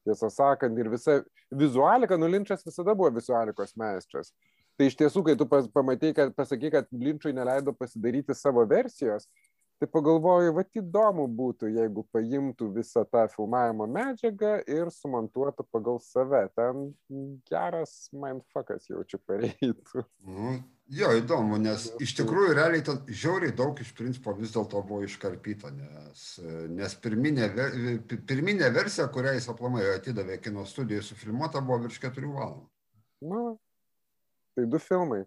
Tiesą 0.09 0.31
sakant, 0.33 0.79
ir 0.81 0.88
visa 0.88 1.18
vizualika, 1.53 2.16
nulinčas 2.16 2.64
visada 2.64 2.94
buvo 2.97 3.11
vizualikos 3.12 3.75
meistras. 3.77 4.33
Tai 4.79 4.87
iš 4.87 4.94
tiesų, 4.94 5.25
kai 5.27 5.35
tu 5.35 5.44
pamatai, 5.49 6.12
kad 6.14 6.31
pasakai, 6.38 6.71
kad 6.71 6.90
Linčui 6.94 7.33
neleido 7.35 7.73
pasidaryti 7.75 8.37
savo 8.38 8.62
versijos, 8.71 9.27
tai 9.79 9.87
pagalvoju, 9.91 10.55
va 10.57 10.64
įdomu 10.77 11.27
būtų, 11.38 11.69
jeigu 11.71 12.03
paimtų 12.14 12.71
visą 12.75 13.05
tą 13.07 13.25
filmavimo 13.31 13.87
medžiagą 13.91 14.57
ir 14.67 14.91
sumontuotų 14.95 15.67
pagal 15.71 16.01
save. 16.03 16.49
Ten 16.59 16.88
geras 17.51 18.09
mindfuckas 18.12 18.88
jaučiu 18.91 19.21
pareitų. 19.29 20.03
Mm, 20.27 20.59
jo, 20.99 21.12
įdomu, 21.21 21.61
nes 21.62 21.88
iš 22.03 22.17
tikrųjų 22.19 22.59
realiai 22.59 22.85
ten 22.88 22.99
žiauriai 23.07 23.55
daug 23.55 23.79
iš 23.79 23.95
principo 23.99 24.35
vis 24.38 24.57
dėlto 24.57 24.83
buvo 24.83 25.07
iškarpyta, 25.07 25.71
nes, 25.77 26.27
nes 26.75 26.99
pirminė, 27.05 27.49
pirminė 28.27 28.73
versija, 28.75 29.07
kurią 29.14 29.37
jis 29.38 29.49
aplamai 29.55 29.87
atidavė 29.95 30.41
kino 30.43 30.67
studijai 30.67 31.07
sufilmuota, 31.07 31.62
buvo 31.62 31.85
virš 31.87 32.03
keturių 32.03 32.35
valandų. 32.35 32.69
Na, 33.31 33.43
tai 34.59 34.67
du 34.71 34.79
filmai 34.83 35.23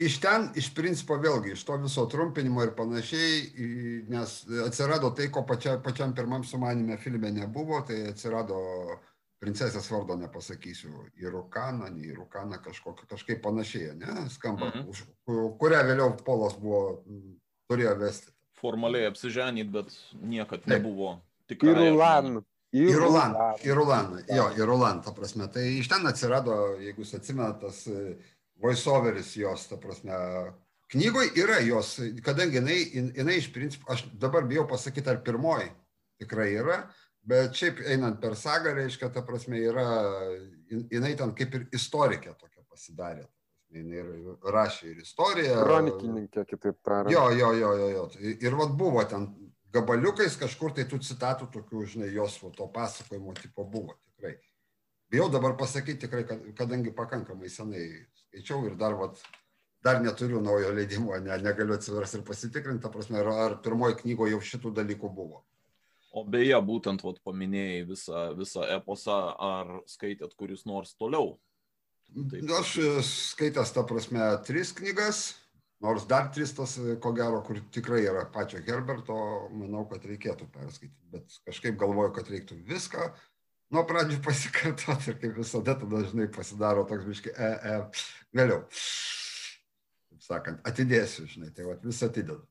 iš 0.00 0.16
ten 0.20 0.48
iš 0.56 0.70
principo 0.74 1.18
vėlgi 1.20 1.52
iš 1.52 1.62
to 1.68 1.76
viso 1.82 2.06
trumpinimo 2.08 2.64
ir 2.64 2.72
panašiai 2.76 4.04
nes 4.08 4.36
atsirado 4.64 5.12
tai 5.16 5.28
ko 5.32 5.44
pačia 5.46 5.76
pačiam 5.84 6.14
pirmam 6.16 6.44
sumanyme 6.44 6.96
filme 6.96 7.30
nebuvo 7.36 7.82
tai 7.86 8.00
atsirado 8.08 8.60
princesės 9.40 9.88
vardo 9.92 10.16
nepasakysiu 10.20 11.04
irukana 11.20 11.90
ne 11.92 12.08
irukana 12.14 12.60
kažkokia 12.64 13.08
kažkaip 13.12 13.42
panašiai 13.44 13.92
ane 13.92 14.28
skamba 14.32 14.72
mhm. 14.72 14.88
už 14.88 15.04
kurią 15.60 15.82
vėliau 15.92 16.16
polas 16.24 16.56
buvo 16.60 17.02
turėjo 17.68 17.96
vesti 18.00 18.32
formaliai 18.60 19.10
apsiženyt 19.12 19.68
bet 19.72 19.92
niekad 20.20 20.64
nebuvo 20.66 21.18
tik 21.50 21.62
Irulan. 21.66 22.40
Irulan, 22.70 23.32
Irulan, 23.66 24.12
jo, 24.30 24.44
Irulan, 24.54 25.00
ta 25.02 25.10
prasme. 25.10 25.48
Tai 25.50 25.64
iš 25.80 25.88
ten 25.90 26.06
atsirado, 26.06 26.54
jeigu 26.78 27.02
jūs 27.02 27.16
atsimenat, 27.18 27.64
tas 27.64 27.80
voiceoveris 28.60 29.34
jos, 29.36 29.66
ta 29.70 29.78
prasme, 29.80 30.16
knygoje 30.92 31.32
yra 31.40 31.60
jos, 31.64 31.96
kadangi 32.24 32.60
jinai, 32.60 32.78
jinai 32.92 33.36
iš 33.40 33.50
principo, 33.54 33.90
aš 33.92 34.04
dabar 34.20 34.46
bijau 34.48 34.66
pasakyti, 34.68 35.10
ar 35.10 35.22
pirmoji 35.24 35.70
tikrai 36.20 36.50
yra, 36.60 36.80
bet 37.26 37.56
šiaip 37.56 37.82
einant 37.88 38.20
per 38.20 38.36
sagą, 38.36 38.74
reiškia, 38.76 39.10
ta 39.14 39.24
prasme, 39.26 39.60
yra, 39.70 39.86
jinai 40.70 41.14
ten 41.18 41.34
kaip 41.36 41.54
ir 41.56 41.68
istorikė 41.76 42.34
tokia 42.36 42.64
pasidarė. 42.68 43.28
Jinai 43.70 44.00
ir 44.00 44.50
rašė 44.50 44.88
ir 44.90 45.02
istoriją. 45.04 45.60
Kronikininkė, 45.62 46.42
kitaip 46.48 46.80
tariant. 46.82 47.12
Jo, 47.14 47.28
jo, 47.30 47.52
jo, 47.54 47.68
jo, 47.78 47.90
jo. 47.94 48.06
Ir 48.42 48.56
vad 48.58 48.72
buvo 48.74 49.04
ten 49.06 49.28
gabaliukais 49.70 50.34
kažkur 50.40 50.74
tai 50.74 50.88
tų 50.90 50.98
citatų 51.06 51.46
tokių, 51.54 51.84
žinai, 51.92 52.08
jos 52.14 52.40
to 52.56 52.66
pasakojimo 52.74 53.34
tipo 53.38 53.64
buvo 53.64 53.94
tikrai. 54.08 54.34
Bijau 55.10 55.28
dabar 55.30 55.54
pasakyti 55.58 56.06
tikrai, 56.06 56.24
kad, 56.26 56.42
kadangi 56.58 56.90
pakankamai 56.94 57.50
senai 57.50 57.84
skaičiau 58.30 58.64
ir 58.68 58.78
dar, 58.78 58.94
vat, 58.94 59.18
dar 59.82 60.00
neturiu 60.02 60.40
naujo 60.40 60.70
leidimo, 60.74 61.16
ne, 61.18 61.36
negaliu 61.42 61.74
atsiversti 61.74 62.20
ir 62.20 62.24
pasitikrinti, 62.26 62.82
ta 62.84 62.90
prasme, 62.92 63.18
ar, 63.20 63.30
ar 63.46 63.58
pirmoji 63.64 64.00
knygoje 64.04 64.36
jau 64.36 64.40
šitų 64.52 64.74
dalykų 64.78 65.10
buvo. 65.14 65.42
O 66.10 66.24
beje, 66.26 66.56
būtent 66.66 67.02
vat, 67.06 67.20
paminėjai 67.26 67.84
visą, 67.86 68.24
visą 68.38 68.66
eposą, 68.78 69.18
ar 69.34 69.76
skaitėt 69.90 70.34
kuris 70.38 70.66
nors 70.66 70.96
toliau? 70.98 71.36
Taip. 72.10 72.50
Aš 72.58 72.72
skaitęs, 73.06 73.70
ta 73.74 73.84
prasme, 73.86 74.24
tris 74.46 74.72
knygas, 74.74 75.20
nors 75.82 76.08
dar 76.10 76.32
tris 76.34 76.50
tas, 76.54 76.74
ko 77.02 77.12
gero, 77.14 77.38
kur 77.46 77.60
tikrai 77.70 78.02
yra 78.02 78.24
pačio 78.34 78.58
Herberto, 78.66 79.18
manau, 79.54 79.84
kad 79.90 80.06
reikėtų 80.06 80.50
perskaityti, 80.50 81.10
bet 81.14 81.38
kažkaip 81.46 81.78
galvoju, 81.78 82.14
kad 82.18 82.32
reiktų 82.34 82.58
viską 82.66 83.12
nuo 83.74 83.84
pradžių 83.86 84.18
pasikartoti 84.26 85.12
ir 85.12 85.20
kaip 85.22 85.38
visada 85.38 85.76
tada 85.78 86.02
dažnai 86.02 86.28
pasidaro 86.34 86.84
toks 86.88 87.06
biškai, 87.06 87.34
e, 87.34 87.50
e, 87.72 87.76
vėliau. 88.36 88.64
Taip 90.10 90.24
sakant, 90.26 90.62
atidėsiu, 90.68 91.26
žinai, 91.30 91.52
tai 91.54 91.68
vat, 91.68 91.84
vis 91.86 92.02
atidedu 92.06 92.44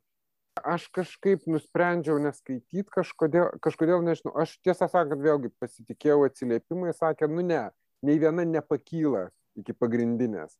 aš 0.63 0.87
kažkaip 0.93 1.45
nusprendžiau 1.49 2.19
neskaityt 2.21 2.89
kažkodėl, 2.93 3.51
kažkodėl 3.63 4.03
nežinau, 4.05 4.33
aš 4.39 4.57
tiesą 4.65 4.89
sakant 4.91 5.21
vėlgi 5.23 5.51
pasitikėjau 5.61 6.23
atsiliepimai, 6.27 6.93
sakė, 6.95 7.29
nu 7.31 7.45
ne, 7.45 7.69
nei 8.05 8.19
viena 8.19 8.45
nepakyla 8.45 9.29
iki 9.59 9.75
pagrindinės. 9.75 10.55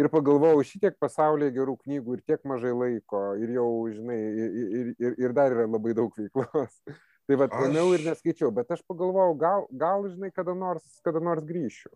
Ir 0.00 0.08
pagalvojau, 0.08 0.62
šitiek 0.64 0.94
pasaulyje 1.00 1.52
gerų 1.52 1.76
knygų 1.82 2.14
ir 2.16 2.22
tiek 2.24 2.44
mažai 2.48 2.72
laiko, 2.72 3.34
ir 3.36 3.52
jau, 3.58 3.68
žinai, 3.92 4.16
ir, 4.16 4.92
ir, 4.96 5.18
ir 5.20 5.34
dar 5.36 5.52
yra 5.52 5.66
labai 5.68 5.92
daug 5.96 6.14
veiklos. 6.16 6.78
tai 7.28 7.36
vad, 7.36 7.52
planiau 7.52 7.90
aš... 7.90 7.98
ir 7.98 8.06
neskaičiau, 8.08 8.52
bet 8.56 8.72
aš 8.72 8.80
pagalvojau, 8.88 9.36
gal, 9.40 9.68
gal 9.68 10.08
žinai, 10.08 10.32
kada 10.32 10.56
nors, 10.56 10.86
kada 11.04 11.20
nors 11.20 11.44
grįšiu. 11.44 11.92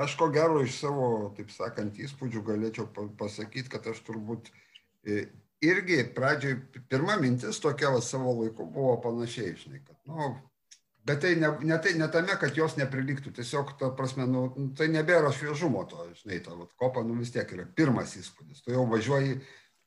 Aš 0.00 0.16
ko 0.16 0.30
gero 0.32 0.62
iš 0.64 0.78
savo, 0.80 1.06
taip 1.36 1.50
sakant, 1.52 1.98
įspūdžių 2.00 2.42
galėčiau 2.46 2.86
pasakyti, 3.18 3.68
kad 3.72 3.86
aš 3.90 4.00
turbūt 4.06 4.48
e, 5.04 5.26
irgi 5.64 6.04
pradžioj 6.16 6.56
pirma 6.88 7.18
mintis 7.20 7.60
tokia 7.60 7.90
va, 7.92 8.00
savo 8.04 8.32
laiku 8.38 8.64
buvo 8.70 8.94
panašiai, 9.04 9.56
žinai, 9.60 9.82
kad, 9.84 9.98
nu, 10.08 10.30
bet 11.04 11.20
tai 11.24 11.34
ne, 11.36 11.52
ne, 11.66 11.76
tai 11.84 11.94
ne 12.00 12.08
tame, 12.12 12.36
kad 12.40 12.56
jos 12.56 12.78
neprilygtų, 12.80 13.34
tiesiog, 13.36 13.74
ta 13.80 13.90
prasme, 13.96 14.24
nu, 14.30 14.46
tai 14.78 14.88
nebėra 14.92 15.32
šviežumo 15.36 15.84
to, 15.90 16.06
žinai, 16.22 16.40
ta 16.44 16.56
va, 16.56 16.68
kopa, 16.80 17.04
nu 17.04 17.18
vis 17.20 17.34
tiek 17.34 17.52
yra 17.56 17.68
pirmas 17.76 18.16
įspūdis, 18.20 18.64
tu 18.64 18.72
jau 18.72 18.86
važiuoji 18.88 19.36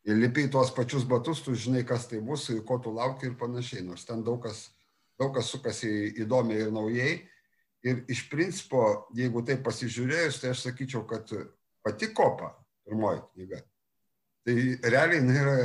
ir 0.04 0.20
lipi 0.20 0.48
į 0.48 0.54
tuos 0.54 0.74
pačius 0.76 1.08
batus, 1.10 1.42
tu 1.46 1.56
žinai, 1.58 1.86
kas 1.88 2.10
tai 2.12 2.22
bus, 2.22 2.50
ko 2.68 2.78
tu 2.84 2.94
lauki 2.94 3.32
ir 3.32 3.38
panašiai, 3.40 3.86
nors 3.88 4.06
ten 4.06 4.22
daug 4.26 4.42
kas, 4.46 4.68
daug 5.20 5.34
kas 5.36 5.50
sukasi 5.54 6.14
įdomiai 6.22 6.68
ir 6.68 6.74
naujai. 6.76 7.14
Ir 7.84 8.06
iš 8.08 8.28
principo, 8.32 9.10
jeigu 9.16 9.44
tai 9.44 9.58
pasižiūrėjus, 9.60 10.40
tai 10.40 10.54
aš 10.54 10.68
sakyčiau, 10.70 11.04
kad 11.08 11.28
pati 11.84 12.08
kopa, 12.16 12.54
pirmoji 12.88 13.20
knyga, 13.34 13.60
Tai 14.44 14.56
realiai 14.92 15.22
jinai 15.22 15.36
yra 15.40 15.58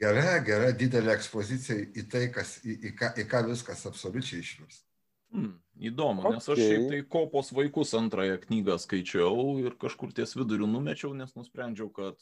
gera, 0.00 0.36
gera, 0.44 0.68
didelė 0.72 1.12
ekspozicija 1.12 1.90
į 1.92 2.04
tai, 2.08 2.22
kas, 2.32 2.54
į, 2.64 2.76
į, 2.88 2.92
ką, 2.96 3.10
į 3.20 3.24
ką 3.28 3.42
viskas 3.50 3.84
absoliučiai 3.90 4.40
išvis. 4.40 4.78
Hmm, 5.34 5.58
įdomu, 5.90 6.22
okay. 6.24 6.38
nes 6.38 6.48
aš 6.48 6.60
šiaip 6.62 6.86
tai 6.88 7.00
kopos 7.12 7.52
vaikus 7.52 7.92
antrąją 7.98 8.38
knygą 8.46 8.78
skaičiau 8.80 9.58
ir 9.60 9.76
kažkur 9.76 10.14
ties 10.16 10.32
viduriu 10.38 10.64
numečiau, 10.70 11.12
nes 11.12 11.34
nusprendžiau, 11.36 11.90
kad, 11.92 12.16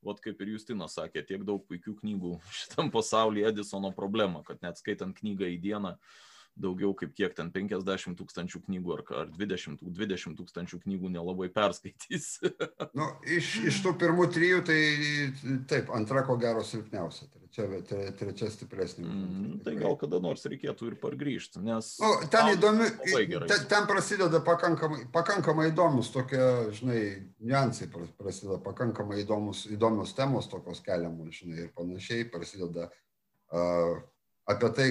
vat 0.00 0.24
kaip 0.24 0.40
ir 0.40 0.54
Justinas 0.54 0.96
sakė, 0.96 1.26
tiek 1.28 1.44
daug 1.44 1.66
puikių 1.68 1.98
knygų 2.00 2.38
šitam 2.62 2.88
pasaulyje 2.94 3.52
Edisono 3.52 3.92
problema, 3.92 4.40
kad 4.46 4.64
net 4.64 4.80
skaitant 4.80 5.20
knygą 5.20 5.52
į 5.52 5.60
dieną, 5.68 5.98
uh, 5.98 6.29
daugiau 6.58 6.92
kaip 6.96 7.12
kiek 7.16 7.34
ten 7.36 7.50
50 7.54 8.16
tūkstančių 8.18 8.60
knygų 8.66 8.94
ar, 8.96 9.02
ar 9.22 9.30
20, 9.34 9.82
20 9.96 10.36
tūkstančių 10.38 10.80
knygų 10.84 11.10
nelabai 11.14 11.48
perskaitys. 11.54 12.38
nu, 12.98 13.06
iš, 13.24 13.52
iš 13.70 13.80
tų 13.84 13.94
pirmų 14.00 14.26
trijų, 14.34 14.60
tai 14.68 14.80
taip, 15.70 15.92
antra 15.96 16.24
ko 16.26 16.36
gero 16.40 16.64
silpniausia, 16.66 17.28
trečia, 17.32 17.66
tre, 17.88 18.02
trečia 18.18 18.50
stipresnė. 18.52 19.06
Mm, 19.06 19.56
tai 19.66 19.76
gal 19.80 19.96
kada 20.00 20.20
nors 20.22 20.44
reikėtų 20.50 20.92
ir 20.92 20.98
pargrįžti, 21.02 21.62
nes... 21.64 21.92
Nu, 22.02 22.12
ten 22.32 22.52
įdomi, 22.54 22.90
ten, 23.46 23.66
ten 23.70 23.88
prasideda 23.90 24.42
pakankamai, 24.46 25.04
pakankamai 25.14 25.70
įdomus 25.72 26.12
tokie, 26.14 26.42
žinai, 26.76 27.02
niuansai 27.40 27.90
prasideda, 27.90 28.60
pakankamai 28.64 29.22
įdomus, 29.24 29.66
įdomios 29.72 30.14
temos 30.18 30.50
tokios 30.50 30.82
keliamos, 30.84 31.42
žinai, 31.42 31.66
ir 31.66 31.74
panašiai 31.76 32.28
prasideda 32.32 32.90
uh, 32.90 34.00
apie 34.50 34.70
tai, 34.76 34.90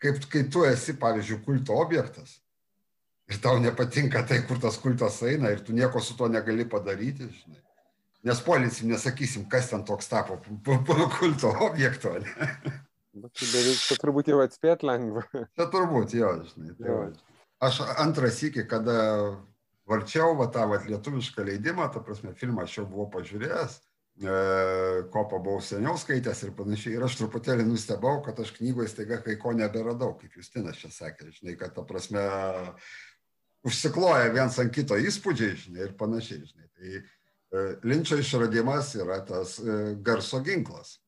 kaip 0.00 0.22
kai 0.32 0.46
tu 0.52 0.64
esi, 0.68 0.96
pavyzdžiui, 1.00 1.42
kulto 1.44 1.76
objektas 1.80 2.38
ir 3.30 3.38
tau 3.42 3.58
nepatinka 3.62 4.22
tai, 4.26 4.42
kur 4.46 4.58
tas 4.58 4.78
kultas 4.82 5.20
eina 5.22 5.50
ir 5.54 5.62
tu 5.64 5.72
nieko 5.76 6.00
su 6.02 6.16
tuo 6.18 6.28
negali 6.28 6.66
padaryti, 6.68 7.28
žinai. 7.30 7.60
Nes 8.26 8.40
policijai 8.44 8.90
nesakysim, 8.90 9.46
kas 9.48 9.70
ten 9.70 9.84
toks 9.88 10.10
tapo 10.10 10.40
kulto 11.18 11.52
objekto. 11.64 12.18
Ne? 12.18 12.50
Bet 13.22 13.32
tai 13.38 13.46
beveik, 13.52 13.78
čia 13.86 13.96
turbūt 14.02 14.28
jau 14.32 14.42
atspėt 14.42 14.84
lengva. 14.86 15.24
Čia 15.56 15.68
turbūt, 15.72 16.16
jo, 16.18 16.32
žinai. 16.50 16.74
Tai 16.76 16.90
jo. 16.90 16.98
Aš 17.64 17.80
antras 18.02 18.42
iki, 18.46 18.66
kada 18.68 18.98
varčiau 19.88 20.34
va, 20.38 20.50
tą 20.52 20.66
va, 20.70 20.80
lietuvišką 20.86 21.46
leidimą, 21.48 21.88
ta 21.94 22.02
prasme, 22.04 22.34
filmą 22.38 22.66
aš 22.66 22.80
jau 22.80 22.86
buvau 22.90 23.08
pažiūrėjęs, 23.14 23.80
E, 24.20 24.32
kopą 25.08 25.38
buvau 25.40 25.62
seniau 25.64 25.96
skaitęs 25.96 26.42
ir 26.44 26.50
panašiai. 26.56 26.98
Ir 26.98 27.04
aš 27.06 27.16
truputėlį 27.22 27.64
nustebau, 27.64 28.18
kad 28.24 28.36
aš 28.42 28.50
knygoje 28.58 28.90
staiga 28.92 29.16
kai 29.24 29.38
ko 29.40 29.54
neberadau, 29.56 30.12
kaip 30.20 30.34
Justinas 30.36 30.76
čia 30.76 30.90
sakė, 30.92 31.30
žinai, 31.38 31.54
kad 31.56 31.72
ta 31.72 31.86
prasme 31.88 32.20
užsikloja 33.64 34.28
viens 34.34 34.58
ant 34.60 34.74
kito 34.76 34.98
įspūdžiai, 35.00 35.56
žinai, 35.62 35.86
ir 35.86 35.96
panašiai, 35.96 36.44
žinai. 36.44 36.68
Tai 36.76 36.92
e, 37.00 37.64
Linčio 37.88 38.20
išradimas 38.20 38.92
yra 39.00 39.22
tas 39.24 39.56
e, 39.56 39.80
garso 40.04 40.42
ginklas. 40.44 40.98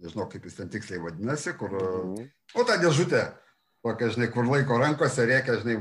Nežinau, 0.00 0.24
kaip 0.32 0.48
jis 0.48 0.56
ten 0.56 0.72
tiksliai 0.72 1.04
vadinasi, 1.04 1.52
kur, 1.60 1.76
mhm. 1.76 2.30
o 2.56 2.64
ta 2.68 2.80
dėžutė, 2.80 3.26
tokia, 3.84 4.14
žinai, 4.16 4.32
kur 4.32 4.48
laiko 4.48 4.80
rankose 4.80 5.28
reikia, 5.28 5.60
žinai, 5.60 5.76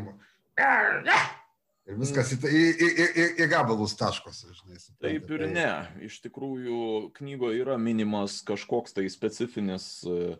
Ir 1.89 1.97
viskas 1.97 2.29
į, 2.35 2.37
į, 2.45 2.63
į, 2.77 3.05
į, 3.09 3.23
į 3.41 3.45
gabalus 3.49 3.95
taškos, 3.97 4.43
žinai. 4.45 4.77
Suprantate. 4.77 5.01
Taip 5.01 5.31
ir 5.33 5.45
tai- 5.45 5.53
ne. 5.55 6.05
Iš 6.05 6.19
tikrųjų, 6.27 6.81
knygoje 7.17 7.63
yra 7.63 7.77
minimas 7.81 8.41
kažkoks 8.45 8.93
tai 8.93 9.07
specifinis 9.09 9.87
e, 10.05 10.35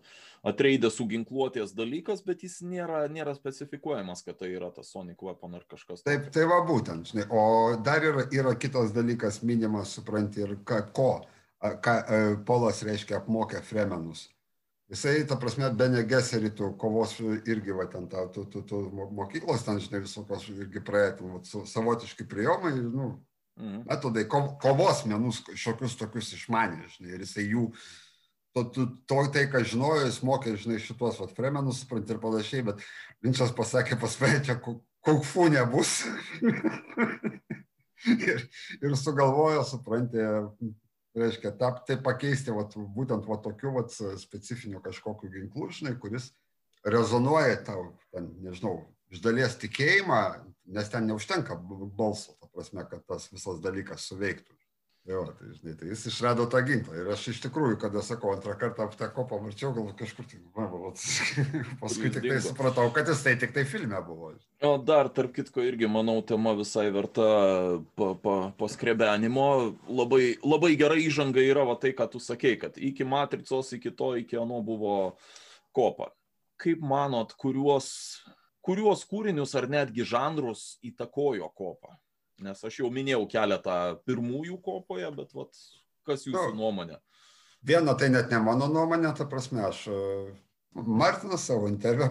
atreidė 0.46 0.92
su 0.94 1.08
ginkluotės 1.10 1.74
dalykas, 1.74 2.22
bet 2.26 2.46
jis 2.46 2.60
nėra, 2.62 3.02
nėra 3.10 3.34
specifikuojamas, 3.36 4.22
kad 4.26 4.38
tai 4.38 4.52
yra 4.54 4.70
tas 4.74 4.94
Sonic 4.94 5.22
Weapon 5.26 5.58
ar 5.58 5.66
kažkas. 5.70 6.06
Taip, 6.06 6.30
tai 6.32 6.46
va 6.46 6.62
būtent, 6.68 7.10
žinai. 7.10 7.26
O 7.34 7.76
dar 7.82 8.06
yra, 8.06 8.28
yra 8.32 8.54
kitas 8.56 8.94
dalykas 8.94 9.42
minimas, 9.42 9.98
supranti, 9.98 10.46
ir 10.46 10.60
ką, 10.62 10.84
ko, 10.94 11.10
ką 11.60 11.98
e, 12.06 12.22
Polas 12.46 12.84
reiškia 12.86 13.18
apmokė 13.24 13.66
Fremenus 13.66 14.28
jisai, 14.92 15.24
ta 15.28 15.38
prasme, 15.40 15.70
bene 15.78 16.04
geseritų 16.08 16.74
kovos 16.80 17.16
irgi, 17.22 17.74
va, 17.76 17.88
ten, 17.92 18.08
ta, 18.12 18.26
tu, 18.34 18.44
tu, 18.52 18.64
tu, 18.68 18.82
mokyklos, 19.16 19.64
ten, 19.68 19.80
žinai, 19.84 20.04
visokios 20.04 20.48
irgi 20.52 20.84
praėjo, 20.84 21.42
savotiški 21.72 22.28
prijomai, 22.30 22.76
nu, 22.84 23.14
mhm. 23.60 23.84
metodai, 23.90 24.28
ko, 24.32 24.44
kovos 24.62 25.06
menus, 25.10 25.42
šiokius 25.56 25.98
tokius 26.00 26.34
išmanė, 26.38 26.84
žinai, 26.98 27.16
ir 27.16 27.26
jisai 27.26 27.48
jų, 27.48 27.70
to, 28.52 28.66
to, 28.76 28.88
to 29.08 29.24
tai, 29.32 29.48
ką 29.52 29.64
žinojo, 29.64 30.04
jis 30.10 30.22
mokė, 30.28 30.58
žinai, 30.60 30.82
šitos, 30.84 31.22
va, 31.24 31.30
fremenus, 31.32 31.86
supranti 31.86 32.16
ir 32.16 32.22
panašiai, 32.24 32.68
bet 32.68 32.84
Linčas 33.24 33.56
pasakė, 33.56 33.96
pas 34.02 34.18
mane 34.20 34.44
čia 34.44 34.60
kukfu 34.60 35.48
nebus. 35.54 36.02
ir, 38.32 38.44
ir 38.82 38.96
sugalvojo, 39.00 39.64
supranti, 39.68 40.20
reiškia, 41.18 41.52
tai 41.88 41.98
pakeisti 42.04 42.54
vat, 42.56 42.76
būtent 42.96 43.28
vat, 43.28 43.44
tokiu 43.44 43.74
vat, 43.76 43.94
specifiniu 44.22 44.82
kažkokiu 44.84 45.32
ginklu, 45.34 45.70
žinai, 45.74 45.98
kuris 46.00 46.32
rezonuoja 46.88 47.60
tau, 47.66 47.92
ten, 48.14 48.32
nežinau, 48.42 48.80
iš 49.12 49.22
dalies 49.24 49.58
tikėjimą, 49.62 50.22
nes 50.72 50.90
ten 50.90 51.08
neužtenka 51.10 51.58
balso, 51.98 52.38
ta 52.40 52.50
prasme, 52.52 52.86
kad 52.90 53.04
tas 53.10 53.28
visas 53.34 53.60
dalykas 53.64 54.08
suveiktų. 54.10 54.56
Va, 55.02 55.34
tai, 55.34 55.48
žinai, 55.58 55.74
tai 55.80 55.88
jis 55.90 56.04
išrado 56.12 56.44
tą 56.46 56.60
ginklą. 56.62 56.94
Ir 57.02 57.08
aš 57.10 57.24
iš 57.32 57.40
tikrųjų, 57.42 57.80
kada 57.82 58.04
sakau, 58.06 58.36
antrą 58.36 58.54
kartą 58.62 58.86
tą 58.94 59.08
kopą 59.16 59.40
mačiau, 59.42 59.72
gal 59.74 59.88
kažkur 59.98 60.28
tai, 60.30 60.38
man 60.54 60.68
buvo, 60.70 60.92
paskui 61.82 62.12
tik 62.14 62.28
tai 62.28 62.38
supratau, 62.46 62.86
kad 62.94 63.10
jis 63.10 63.24
tai 63.26 63.34
tik 63.42 63.56
tai 63.56 63.64
filme 63.66 63.98
buvo. 64.06 64.30
O 64.62 64.76
dar, 64.78 65.10
tarp 65.10 65.34
kitko, 65.34 65.64
irgi, 65.66 65.90
manau, 65.90 66.20
tema 66.22 66.54
visai 66.60 66.86
verta 66.94 67.26
pa, 67.98 68.12
pa, 68.22 68.36
paskrebenimo. 68.62 69.48
Labai, 69.90 70.36
labai 70.46 70.76
gerai 70.78 71.02
įžanga 71.08 71.42
yra 71.50 71.66
va 71.66 71.80
tai, 71.82 71.96
ką 71.98 72.06
tu 72.14 72.22
sakei, 72.22 72.54
kad 72.62 72.78
iki 72.78 73.02
matricos, 73.02 73.74
iki 73.74 73.90
to, 73.98 74.14
iki 74.22 74.38
ano 74.38 74.62
buvo 74.62 75.00
kopa. 75.74 76.12
Kaip 76.62 76.86
manot, 76.86 77.34
kuriuos, 77.42 77.90
kuriuos 78.62 79.02
kūrinius 79.10 79.58
ar 79.58 79.66
netgi 79.66 80.06
žanrus 80.06 80.76
įtakojo 80.86 81.50
kopa? 81.58 81.98
Nes 82.42 82.64
aš 82.66 82.80
jau 82.82 82.90
minėjau 82.94 83.26
keletą 83.30 83.78
pirmųjų 84.08 84.58
kopoje, 84.66 85.10
bet 85.18 85.34
vat, 85.38 85.58
kas 86.08 86.26
jūsų 86.26 86.54
no, 86.56 86.58
nuomonė? 86.64 86.98
Viena 87.62 87.94
tai 87.94 88.10
net 88.10 88.32
ne 88.34 88.40
mano 88.42 88.70
nuomonė, 88.72 89.12
ta 89.18 89.28
prasme, 89.30 89.62
aš 89.68 89.86
Martinas 90.74 91.46
savo 91.46 91.68
interviu 91.68 92.08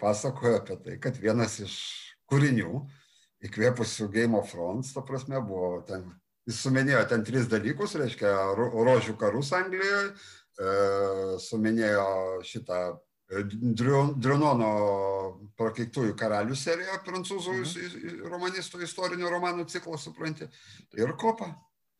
pasakojo 0.00 0.58
apie 0.58 0.76
tai, 0.82 0.98
kad 1.00 1.16
vienas 1.22 1.60
iš 1.62 1.76
kūrinių 2.30 2.82
įkvėpusių 3.46 4.08
Game 4.12 4.36
of 4.38 4.50
Thrones, 4.50 4.92
ta 4.96 5.04
prasme, 5.06 5.38
buvo 5.44 5.78
ten, 5.88 6.08
jis 6.48 6.60
suminėjo 6.64 7.04
ten 7.10 7.24
tris 7.24 7.46
dalykus, 7.50 7.94
reiškia, 8.00 8.32
rožių 8.58 9.14
karus 9.20 9.52
Anglijoje, 9.56 10.10
e, 10.10 10.74
suminėjo 11.44 12.06
šitą 12.48 12.80
Drionono 13.24 14.70
prakeiktųjų 15.58 16.12
karalių 16.18 16.56
serija, 16.58 16.98
prancūzų 17.06 17.54
mhm. 17.60 18.18
romanistų 18.30 18.82
istorinių 18.84 19.30
romanų 19.32 19.64
ciklo, 19.72 19.96
supranti, 20.00 20.50
ir 20.98 21.14
kopa. 21.20 21.54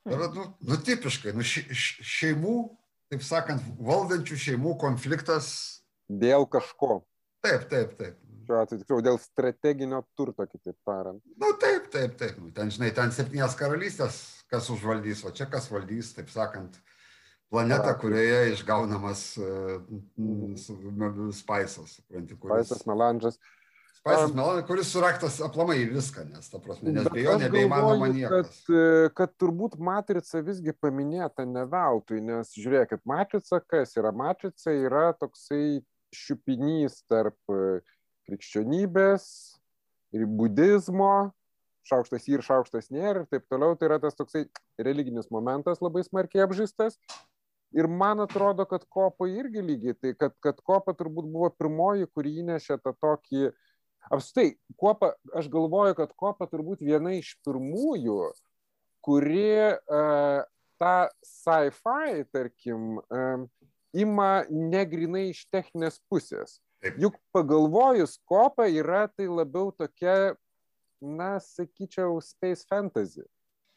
Yra, 0.04 0.28
nu, 0.34 0.50
nu 0.68 0.76
tipiškai, 0.84 1.32
nu, 1.32 1.44
šeimų, 1.44 2.56
taip 3.12 3.24
sakant, 3.24 3.64
valdančių 3.80 4.36
šeimų 4.48 4.76
konfliktas. 4.82 5.48
Dėl 6.12 6.44
kažko. 6.52 7.00
Taip, 7.44 7.64
taip, 7.70 7.96
taip. 7.96 8.20
Šiuo 8.44 8.58
atveju 8.60 8.82
tikriau 8.82 9.00
dėl 9.04 9.16
strateginio 9.22 10.02
turto, 10.18 10.44
kitaip 10.44 10.76
tariant. 10.84 11.22
Na 11.40 11.48
nu, 11.48 11.56
taip, 11.60 11.88
taip, 11.92 12.18
taip. 12.20 12.36
Nu, 12.42 12.50
ten, 12.56 12.72
žinai, 12.74 12.90
ten 12.96 13.12
septynės 13.16 13.56
karalystės, 13.56 14.18
kas 14.52 14.68
užvaldys, 14.72 15.24
o 15.24 15.32
čia 15.32 15.48
kas 15.48 15.70
valdys, 15.72 16.12
taip 16.18 16.28
sakant, 16.32 16.76
planetą, 17.52 17.94
kurioje 18.00 18.52
išgaunamas 18.52 19.26
uh, 19.40 19.82
spaisas, 21.32 21.98
supranti, 21.98 22.38
kuris. 22.38 22.66
Spaisas, 22.66 22.86
melanžas. 22.88 23.38
Spaisas, 23.98 24.30
um, 24.30 24.36
melanžas, 24.36 24.66
kuris 24.68 24.90
suraktas 24.92 25.38
aplamai 25.44 25.78
į 25.84 25.88
viską, 25.94 26.26
nes, 26.32 26.50
ta 26.52 26.60
prasme, 26.62 26.92
nes 26.92 27.08
be 27.12 27.24
jo 27.24 27.36
nebeįmanoma 27.40 28.10
niekas. 28.12 28.58
Kad, 28.66 28.76
e, 28.76 29.10
kad 29.16 29.34
turbūt 29.40 29.78
matrica 29.80 30.42
visgi 30.44 30.74
paminėta 30.76 31.46
ne 31.48 31.64
veltui, 31.70 32.20
nes 32.24 32.52
žiūrėkit, 32.58 33.04
matrica, 33.08 33.62
kas 33.64 33.96
yra 34.00 34.12
matrica, 34.12 34.74
yra 34.74 35.06
toksai 35.16 35.80
šiupinys 36.14 37.00
tarp 37.10 37.38
e, 37.48 37.80
krikščionybės 38.28 39.24
ir 40.14 40.26
budizmo, 40.28 41.32
šaukštas 41.88 42.28
į 42.28 42.38
ir 42.38 42.44
šaukštas 42.44 42.90
nėra 42.94 43.22
ir 43.22 43.30
taip 43.32 43.44
toliau, 43.52 43.76
tai 43.76 43.90
yra 43.90 43.98
tas 44.02 44.16
toksai 44.16 44.46
religinis 44.80 45.30
momentas 45.32 45.82
labai 45.84 46.04
smarkiai 46.06 46.44
apžistas 46.46 46.96
ir 47.74 47.88
man 47.88 48.20
atrodo 48.20 48.64
kad 48.70 48.86
kopa 48.88 49.28
irgi 49.28 49.62
lygiai 49.62 49.98
tai 49.98 50.14
kad 50.18 50.34
kad 50.44 50.60
kopa 50.62 50.94
turbūt 50.94 51.28
buvo 51.30 51.50
pirmoji 51.58 52.08
kuri 52.14 52.38
įnešė 52.44 52.78
tą 52.82 52.94
tokį 53.02 53.50
apskritai 54.14 54.54
kopa 54.80 55.14
aš 55.34 55.50
galvoju 55.52 55.98
kad 55.98 56.14
kopa 56.16 56.48
turbūt 56.50 56.84
viena 56.86 57.16
iš 57.18 57.34
pirmųjų 57.46 58.18
kuri 59.04 59.48
uh, 59.74 60.40
tą 60.80 60.94
sci-fi 61.26 62.24
tarkim 62.32 62.98
uh, 63.02 63.44
ima 63.94 64.44
ne 64.50 64.84
grinai 64.88 65.28
iš 65.30 65.44
techninės 65.52 66.00
pusės. 66.10 66.58
Juk 67.00 67.16
pagalvojus 67.32 68.18
kopa 68.28 68.66
yra 68.68 69.06
tai 69.08 69.28
labiau 69.28 69.70
tokia 69.72 70.34
na 71.00 71.36
sakyčiau 71.40 72.18
space 72.24 72.66
fantasy 72.68 73.24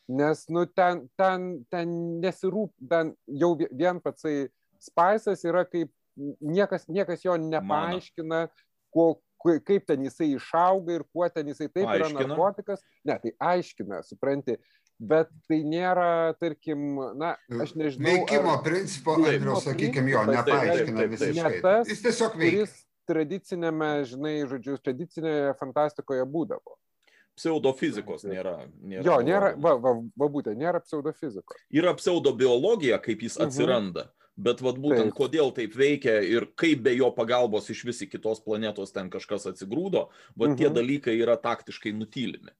nes 0.07 0.45
nu 0.49 0.65
ten 0.65 1.03
ten 1.19 1.65
ten 1.71 1.93
nesirūp 2.23 2.71
ten 2.89 3.13
jau 3.27 3.53
vien 3.57 3.99
patsai 3.99 4.47
spaisas 4.79 5.43
yra 5.45 5.65
kaip 5.67 5.91
niekas 6.41 6.87
niekas 6.87 7.25
jo 7.25 7.35
nepaaiškina 7.37 8.47
ko 8.93 9.13
kaip 9.43 9.85
ten 9.85 10.07
jisai 10.07 10.31
išauga 10.35 10.95
ir 10.97 11.03
kuo 11.13 11.27
ten 11.29 11.47
jisai 11.47 11.67
taip 11.69 11.85
aiškina. 11.87 12.07
yra 12.07 12.27
narkotikas. 12.27 12.81
Ne 13.05 13.19
tai 13.21 13.33
aiškina 13.51 14.01
supranti 14.03 14.57
bet 14.97 15.29
tai 15.49 15.61
nėra 15.61 16.33
tarkim 16.41 16.97
na 17.19 17.35
aš 17.61 17.75
nežinau 17.77 18.09
veikimo 18.09 18.55
ar... 18.55 18.63
principo 18.65 19.17
andriaus 19.19 19.67
sakykim 19.67 20.09
jo 20.09 20.23
nepaaiškina 20.31 21.07
visiškai. 21.13 21.37
Ne 21.37 21.61
tas, 21.61 21.91
jis 21.91 22.03
tiesiog 22.07 22.37
veikia. 22.41 22.65
tradicinėme 23.07 23.91
žinai 24.09 24.35
žodžiu 24.49 24.79
tradicinėje 24.81 25.53
fantastikoje 25.61 26.25
būdavo 26.25 26.77
pseudofizikos 27.37 28.25
nėra. 28.27 28.57
nėra 28.81 29.05
jo, 29.05 29.17
nėra, 29.25 29.53
va, 29.61 29.75
va, 29.81 29.95
va 30.17 30.29
būtent, 30.33 30.57
nėra 30.59 30.81
pseudofizikos. 30.83 31.65
Yra 31.73 31.95
pseudobiologija, 31.97 32.99
kaip 33.03 33.25
jis 33.27 33.37
mhm. 33.37 33.49
atsiranda. 33.49 34.07
Mhm. 34.07 34.13
Bet 34.37 34.59
vat, 34.61 34.77
būtent 34.77 35.09
taip. 35.09 35.17
kodėl 35.17 35.47
taip 35.49 35.73
veikia 35.73 36.19
ir 36.21 36.45
kaip 36.61 36.83
be 36.85 36.91
jo 36.93 37.07
pagalbos 37.15 37.71
iš 37.73 37.79
vis 37.87 38.03
į 38.05 38.11
kitos 38.11 38.43
planetos 38.45 38.93
ten 38.93 39.09
kažkas 39.09 39.47
atsigrūdo, 39.49 40.03
va 40.37 40.49
mhm. 40.51 40.59
tie 40.59 40.69
dalykai 40.69 41.15
yra 41.17 41.39
taktiškai 41.41 41.95
nutylimi. 41.97 42.53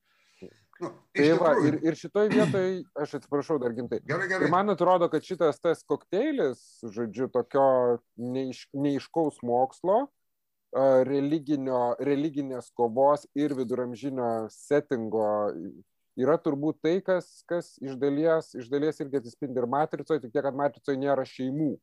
Nu, 0.77 0.91
tai 1.13 1.31
va, 1.37 1.55
ir, 1.65 1.79
ir 1.85 1.95
šitoj 1.97 2.27
vietoj, 2.29 2.67
aš 3.01 3.15
atsiprašau 3.17 3.57
dar 3.61 3.73
gintai. 3.73 3.97
Gerai, 4.05 4.27
gerai. 4.29 4.45
Ir 4.45 4.53
man 4.53 4.69
atrodo, 4.69 5.07
kad 5.09 5.25
šitas 5.25 5.57
tas 5.61 5.81
kokteilis, 5.89 6.61
žodžiu, 6.93 7.29
tokio 7.33 7.65
neiš, 8.21 8.67
neiškaus 8.77 9.41
mokslo, 9.45 10.03
religinio, 11.07 11.95
religinės 11.99 12.71
kovos 12.75 13.25
ir 13.35 13.55
viduramžinio 13.55 14.47
settingo 14.51 15.27
yra 16.17 16.37
turbūt 16.41 16.81
tai, 16.81 16.97
kas, 17.05 17.43
kas 17.47 17.75
iš, 17.81 17.95
dalies, 18.01 18.53
iš 18.57 18.69
dalies 18.71 18.99
irgi 18.99 19.21
atsispindi 19.21 19.61
ir 19.61 19.69
matricoje, 19.69 20.21
tik 20.23 20.33
tiek, 20.33 20.43
kad 20.43 20.57
matricoje 20.57 20.99
nėra 20.99 21.25
šeimų. 21.27 21.75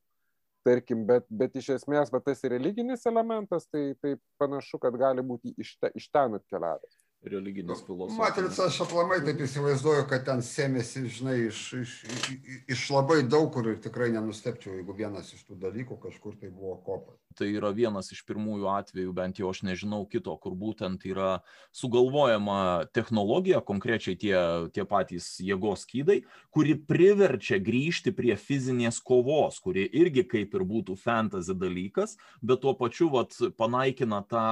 Tarkim, 0.64 1.02
bet, 1.04 1.26
bet 1.28 1.56
iš 1.60 1.74
esmės, 1.74 2.08
bet 2.12 2.24
tas 2.24 2.40
religinis 2.48 3.04
elementas, 3.06 3.66
tai, 3.68 3.92
tai 4.00 4.14
panašu, 4.40 4.80
kad 4.80 4.96
gali 4.96 5.24
būti 5.24 5.52
iš, 5.60 5.74
te, 5.76 5.90
iš 5.94 6.08
ten 6.08 6.38
atkeliavęs 6.38 7.03
religinės 7.30 7.80
nu, 7.80 7.86
filosofijos. 7.86 8.20
Matrica, 8.20 8.66
aš 8.68 8.80
aplamai 8.84 9.20
taip 9.24 9.40
įsivaizduoju, 9.44 10.04
kad 10.10 10.24
ten 10.26 10.42
sėmėsi, 10.44 11.04
žinai, 11.18 11.36
iš, 11.48 11.60
iš, 11.80 11.94
iš, 12.14 12.28
iš 12.76 12.84
labai 12.94 13.22
daug 13.26 13.50
kur 13.54 13.68
ir 13.72 13.80
tikrai 13.84 14.10
nenustepčiau, 14.14 14.76
jeigu 14.78 14.96
vienas 14.96 15.32
iš 15.34 15.44
tų 15.48 15.58
dalykų 15.62 15.98
kažkur 16.04 16.36
tai 16.40 16.50
buvo 16.52 16.76
kopas. 16.86 17.18
Tai 17.34 17.48
yra 17.50 17.72
vienas 17.74 18.12
iš 18.14 18.22
pirmųjų 18.28 18.68
atvejų, 18.70 19.14
bent 19.16 19.40
jau 19.40 19.50
aš 19.50 19.64
nežinau 19.66 20.04
kito, 20.10 20.36
kur 20.38 20.54
būtent 20.58 21.02
yra 21.10 21.40
sugalvojama 21.74 22.86
technologija, 22.94 23.62
konkrečiai 23.64 24.18
tie, 24.20 24.36
tie 24.76 24.86
patys 24.86 25.32
jėgos 25.42 25.82
skydai, 25.88 26.20
kuri 26.54 26.76
priverčia 26.78 27.58
grįžti 27.62 28.14
prie 28.14 28.36
fizinės 28.38 29.00
kovos, 29.02 29.58
kuri 29.64 29.88
irgi 29.90 30.26
kaip 30.30 30.54
ir 30.54 30.66
būtų 30.68 30.96
fantasy 31.00 31.56
dalykas, 31.58 32.18
bet 32.42 32.62
tuo 32.62 32.76
pačiu 32.78 33.10
vat, 33.14 33.34
panaikina 33.58 34.22
tą 34.30 34.46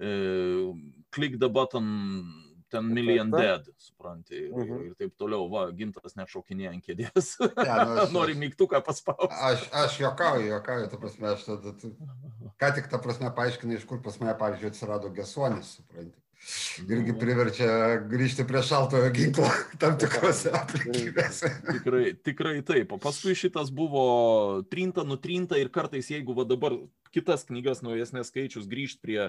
click 0.00 1.38
the 1.38 1.48
button, 1.48 1.88
ten 2.70 2.86
million 2.94 3.30
dead, 3.30 3.66
supranti, 3.76 4.36
ir, 4.46 4.52
mhm. 4.54 4.84
ir 4.86 4.94
taip 4.98 5.16
toliau, 5.18 5.48
va, 5.52 5.66
gintas 5.76 6.14
nešaukinėja 6.18 6.72
ant 6.76 6.86
kėdės, 6.86 7.32
ja, 7.42 7.80
nu, 7.84 7.98
aš, 8.04 8.12
nori 8.16 8.36
mygtuką 8.38 8.80
paspausti. 8.86 9.34
Aš, 9.50 9.66
aš 9.82 9.98
juokauju, 10.04 10.48
juokauju, 10.52 10.88
ta 10.92 11.00
prasme, 11.02 11.34
aš 11.34 11.46
tada, 11.48 11.74
ką 12.62 12.72
tik 12.78 12.90
ta 12.92 13.02
prasme 13.02 13.32
paaiškinai, 13.36 13.80
iš 13.80 13.86
kur 13.90 14.02
pas 14.04 14.16
mane, 14.22 14.36
pavyzdžiui, 14.40 14.72
atsirado 14.72 15.12
gesuonis, 15.16 15.76
supranti 15.80 16.19
irgi 16.88 17.14
priverčia 17.20 17.72
grįžti 18.08 18.46
prie 18.48 18.62
šaltojo 18.64 19.10
ginklo 19.14 19.48
tam 19.82 19.96
tikrose 20.00 20.52
aplinkybėse. 20.56 21.50
Tikrai, 21.66 22.04
tikrai 22.24 22.54
taip. 22.66 22.94
O 22.96 23.00
paskui 23.02 23.36
šitas 23.38 23.72
buvo 23.74 24.04
trinta, 24.72 25.04
nutrinta 25.06 25.58
ir 25.60 25.70
kartais, 25.72 26.10
jeigu 26.12 26.34
va 26.36 26.46
dabar 26.48 26.76
kitas 27.14 27.44
knygas 27.48 27.82
naujesnės 27.84 28.30
skaičius 28.30 28.68
grįžti 28.70 29.02
prie, 29.02 29.20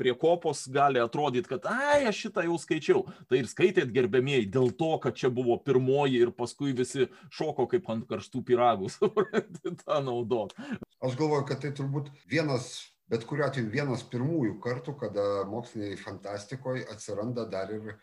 prie 0.00 0.16
kopos, 0.18 0.64
gali 0.72 1.00
atrodyti, 1.02 1.50
kad, 1.52 1.68
ai, 1.70 2.06
aš 2.08 2.26
šitą 2.26 2.46
jau 2.48 2.58
skaičiau. 2.60 3.04
Tai 3.30 3.40
ir 3.42 3.50
skaitėt 3.50 3.92
gerbėmieji 3.94 4.50
dėl 4.52 4.72
to, 4.78 4.94
kad 5.02 5.18
čia 5.18 5.30
buvo 5.32 5.58
pirmoji 5.62 6.24
ir 6.24 6.34
paskui 6.36 6.74
visi 6.76 7.10
šoko 7.34 7.68
kaip 7.70 7.88
ant 7.92 8.08
karštų 8.10 8.42
piragų, 8.50 8.90
tą 9.84 10.02
naudot. 10.04 10.56
Aš 11.04 11.16
galvoju, 11.18 11.46
kad 11.48 11.62
tai 11.62 11.74
turbūt 11.76 12.10
vienas 12.30 12.72
bet 13.10 13.26
kuriuo 13.28 13.46
atveju 13.48 13.70
vienas 13.72 14.04
pirmųjų 14.10 14.58
kartų, 14.62 14.96
kada 15.02 15.26
moksliniai 15.50 15.98
fantastikoje 16.00 16.86
atsiranda 16.92 17.46
dar 17.50 17.72
ir, 17.74 17.94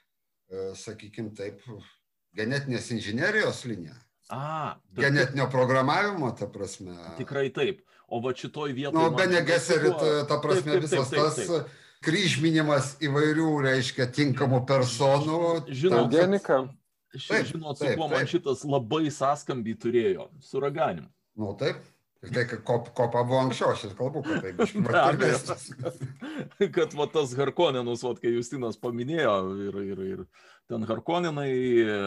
e, 0.50 0.72
sakykime 0.80 1.34
taip, 1.38 1.62
genetinės 2.38 2.92
inžinerijos 2.96 3.64
linija. 3.70 3.96
A, 4.32 4.76
bet... 4.90 5.06
Genetinio 5.06 5.50
programavimo, 5.52 6.32
ta 6.38 6.48
prasme. 6.50 6.96
Tikrai 7.20 7.50
taip. 7.54 7.84
O 8.08 8.20
va 8.24 8.34
šitoj 8.38 8.74
vietoje. 8.76 8.98
Nu, 8.98 9.16
Bene 9.18 9.42
Geserit, 9.46 10.04
ta 10.30 10.38
prasme, 10.42 10.76
taip, 10.78 10.84
taip, 10.84 10.86
visas 10.86 11.10
taip, 11.10 11.24
taip, 11.24 11.40
taip. 11.40 11.48
tas 11.50 11.82
kryžminimas 12.04 12.94
įvairių, 13.04 13.50
reiškia, 13.64 14.08
tinkamų 14.14 14.64
personų. 14.70 15.40
Žinau, 15.72 16.06
genika. 16.12 16.64
Žinot, 17.14 17.78
su 17.78 17.92
kuo 17.94 18.08
man 18.10 18.26
šitas 18.30 18.64
labai 18.66 19.06
sąskambį 19.14 19.76
turėjo, 19.82 20.28
su 20.42 20.62
raganimu. 20.64 21.10
Nu 21.38 21.54
taip, 21.58 21.82
Tai 22.32 22.44
kop, 22.64 22.88
kopa 22.96 23.26
buvo 23.28 23.42
anksčiau, 23.44 23.74
aš 23.74 23.82
ir 23.90 23.96
kalbu, 24.00 24.22
kad 24.24 24.46
tai 24.46 24.52
kad 26.78 26.94
va 26.96 27.08
tas 27.12 27.34
Harkoninus, 27.36 28.04
va, 28.06 28.14
kai 28.16 28.32
Justinas 28.32 28.80
paminėjo, 28.80 29.34
ir, 29.66 29.80
ir, 29.84 30.04
ir 30.08 30.22
ten 30.72 30.88
Harkoninai, 30.88 31.52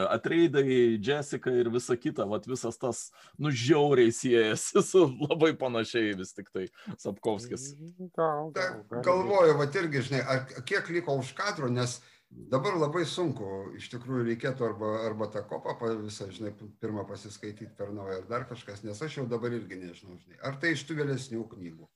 Atreidai, 0.08 0.96
Jessica 1.04 1.52
ir 1.52 1.68
visa 1.74 1.98
kita, 2.00 2.24
va 2.30 2.40
visas 2.48 2.80
tas 2.80 3.02
nužiauriai 3.36 4.14
siejasi 4.14 4.80
su 4.90 5.04
labai 5.26 5.52
panašiai 5.60 6.16
vis 6.16 6.32
tik 6.32 6.48
tai 6.48 6.64
Sapkovskis. 6.96 7.74
Gal, 8.16 8.48
gal, 8.56 8.80
gal. 8.88 9.04
Galvoju, 9.04 9.60
va 9.60 9.68
irgi, 9.68 10.06
žinai, 10.08 10.24
ar, 10.24 10.46
kiek 10.64 10.88
liko 10.96 11.20
už 11.20 11.36
kadro, 11.36 11.68
nes 11.68 12.00
dabar 12.30 12.76
labai 12.78 13.04
sunku. 13.08 13.72
Iš 13.78 13.90
tikrųjų 13.94 14.26
reikėtų 14.30 14.66
arba 14.68 14.92
arba 15.06 15.28
tą 15.32 15.44
kopą 15.48 15.92
visą 16.02 16.28
žinai 16.32 16.54
pirmą 16.80 17.06
pasiskaityt 17.08 17.76
per 17.78 17.92
naują 17.94 18.22
ar 18.22 18.26
dar 18.30 18.48
kažkas 18.48 18.84
nes 18.84 19.02
aš 19.02 19.20
jau 19.20 19.28
dabar 19.30 19.54
irgi 19.54 19.78
nežinau 19.80 20.18
žinai. 20.18 20.40
Ar 20.42 20.58
tai 20.60 20.74
iš 20.74 20.86
tų 20.88 21.00
vėlesnių 21.02 21.46
knygų? 21.54 21.88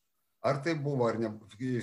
Ar 0.46 0.62
tai 0.64 0.74
buvo 0.74 1.08
ar 1.08 1.18
ne? 1.20 1.34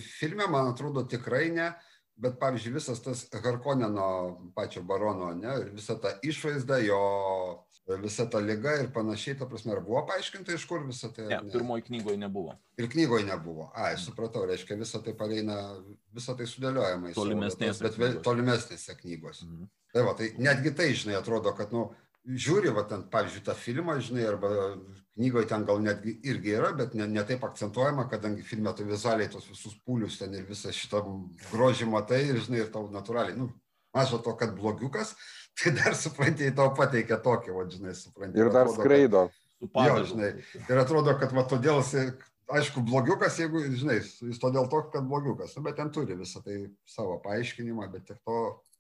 Filme 0.02 0.48
man 0.50 0.72
atrodo 0.72 1.06
tikrai 1.06 1.50
ne 1.54 1.72
bet 2.18 2.40
pavyzdžiui 2.42 2.74
visas 2.74 3.02
tas 3.06 3.26
harkoneno 3.44 4.52
pačio 4.56 4.82
barono 4.84 5.30
ane 5.32 5.54
ir 5.62 5.70
visa 5.74 5.96
ta 6.02 6.16
išvaizda 6.26 6.80
jo 6.82 7.02
visa 7.96 8.26
ta 8.30 8.40
liga 8.44 8.74
ir 8.82 8.90
panašiai, 8.94 9.38
ta 9.40 9.46
prasme, 9.48 9.72
ar 9.72 9.80
buvo 9.84 10.02
paaiškinta, 10.10 10.56
iš 10.56 10.66
kur 10.68 10.84
visą 10.84 11.10
tai? 11.16 11.28
Ne, 11.30 11.40
ne? 11.46 11.52
pirmoji 11.54 11.86
knygoje 11.88 12.20
nebuvo. 12.20 12.56
Ir 12.78 12.90
knygoje 12.92 13.28
nebuvo. 13.28 13.70
Ai, 13.76 13.94
supratau, 14.02 14.44
reiškia, 14.50 14.76
visą 14.80 15.00
tai 15.04 15.14
pareina, 15.18 15.56
visą 16.16 16.36
tai 16.38 16.50
sudėliojama 16.52 17.14
į 17.14 17.16
tolimesnėse, 17.16 17.86
bet 17.86 17.96
knygos. 17.96 18.24
tolimesnėse 18.28 18.98
knygose. 19.00 19.48
Mhm. 19.48 19.70
Tai 19.96 20.04
va, 20.04 20.18
tai 20.20 20.34
netgi 20.36 20.74
tai, 20.76 20.90
žinai, 21.00 21.16
atrodo, 21.22 21.54
kad, 21.56 21.72
nu, 21.72 21.86
žiūri, 22.28 22.74
va, 22.76 22.84
ten, 22.90 23.06
pavyzdžiui, 23.12 23.46
tą 23.48 23.56
filmą, 23.56 23.96
žinai, 24.04 24.26
arba 24.28 24.52
knygoje 25.18 25.48
ten 25.50 25.64
gal 25.66 25.80
netgi 25.82 26.18
irgi 26.28 26.58
yra, 26.58 26.74
bet 26.76 26.94
ne, 26.98 27.08
ne 27.08 27.24
taip 27.26 27.46
akcentuojama, 27.48 28.10
kadangi 28.12 28.44
filme 28.46 28.74
tu 28.76 28.86
vizualiai 28.86 29.32
tos 29.32 29.48
visus 29.48 29.80
pūlius 29.88 30.20
ten 30.20 30.36
ir 30.36 30.44
visą 30.50 30.76
šitą 30.76 31.02
grožį 31.54 31.88
matai, 31.90 32.26
ir, 32.28 32.42
žinai, 32.44 32.66
ir 32.66 32.74
tau 32.74 32.86
natūraliai, 32.92 33.38
nu, 33.40 33.48
mažo 33.96 34.20
to, 34.22 34.36
kad 34.38 34.54
blogiukas, 34.60 35.16
tai 35.64 35.74
dar 35.80 35.98
supranti, 35.98 36.50
tau 36.56 36.72
pateikia 36.78 37.18
tokį, 37.24 37.54
va, 37.56 37.66
žinai, 37.72 37.96
supranti. 37.98 38.40
Ir 38.40 38.52
dar 38.54 38.68
atrodo, 38.68 38.84
skraido. 38.84 39.28
Kad, 39.58 39.88
jo, 39.90 40.02
žinai, 40.12 40.32
ir 40.62 40.82
atrodo, 40.84 41.16
kad 41.18 41.34
va, 41.34 41.48
todėl 41.50 41.82
aišku, 42.54 42.84
blogiukas, 42.86 43.40
jeigu, 43.42 43.64
žinai, 43.76 43.98
jis 44.04 44.40
todėl 44.42 44.70
to, 44.72 44.84
kad 44.94 45.08
blogiukas, 45.10 45.58
nu, 45.58 45.66
bet 45.66 45.80
ten 45.80 45.90
turi 45.94 46.16
visą 46.20 46.44
tai 46.46 46.62
savo 46.88 47.18
paaiškinimą, 47.26 47.90
bet 47.92 48.08
tiek 48.08 48.22
to 48.22 48.38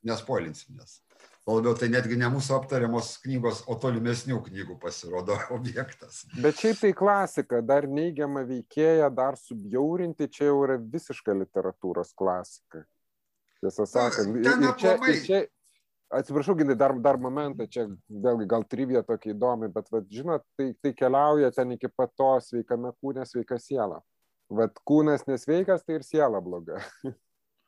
nespoilinsim, 0.07 0.77
nes. 0.77 1.01
Labiau 1.47 1.77
tai 1.79 1.87
netgi 1.87 2.17
ne 2.19 2.27
mūsų 2.27 2.57
aptariamos 2.57 3.13
knygos, 3.23 3.61
o 3.71 3.77
tolimesnių 3.79 4.41
knygų 4.49 4.75
pasirodo 4.83 5.37
objektas. 5.57 6.25
Bet 6.43 6.59
šiaip 6.59 6.81
tai 6.83 6.91
klasika, 6.95 7.61
dar 7.63 7.87
neigiamą 7.87 8.43
veikėją, 8.49 9.07
dar 9.15 9.39
subjaurinti, 9.39 10.27
čia 10.27 10.49
jau 10.49 10.59
yra 10.67 10.75
visiška 10.77 11.35
literatūros 11.39 12.11
klasika. 12.19 12.83
Tiesą 13.63 13.87
sakant, 13.89 14.35
ir, 14.37 14.51
ir 14.51 14.75
čia, 14.77 14.97
ir 15.07 15.21
čia, 15.23 15.39
Atsiprašau, 16.07 16.55
ginai, 16.55 16.77
dar, 16.79 16.93
dar 17.03 17.17
momentą, 17.19 17.65
čia 17.67 17.83
vėlgi 18.07 18.45
gal 18.47 18.63
trivija 18.63 19.01
tokia 19.03 19.33
įdomi, 19.33 19.67
bet, 19.73 19.89
vat, 19.91 20.05
žinot, 20.07 20.45
tai, 20.55 20.69
tai 20.79 20.93
keliauja 20.95 21.51
ten 21.51 21.73
iki 21.75 21.89
pat 21.91 22.13
to 22.15 22.29
sveikame 22.45 22.93
kūne, 23.01 23.25
sveika 23.27 23.57
siela. 23.59 23.99
Vat 24.47 24.79
kūnas 24.87 25.25
nesveikas, 25.27 25.83
tai 25.83 25.97
ir 25.97 26.05
siela 26.07 26.39
bloga. 26.43 26.79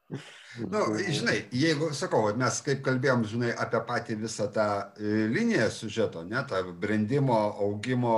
Na, 0.09 0.79
nu, 0.87 0.97
žinai, 0.97 1.35
jeigu, 1.53 1.91
sakau, 1.93 2.23
mes 2.39 2.61
kaip 2.65 2.79
kalbėjom, 2.85 3.25
žinai, 3.29 3.49
apie 3.61 3.81
patį 3.85 4.15
visą 4.23 4.47
tą 4.55 4.65
e, 4.97 5.27
liniją 5.29 5.67
sužeto, 5.75 6.23
ne, 6.25 6.39
tą 6.49 6.63
brendimo, 6.81 7.37
augimo, 7.61 8.15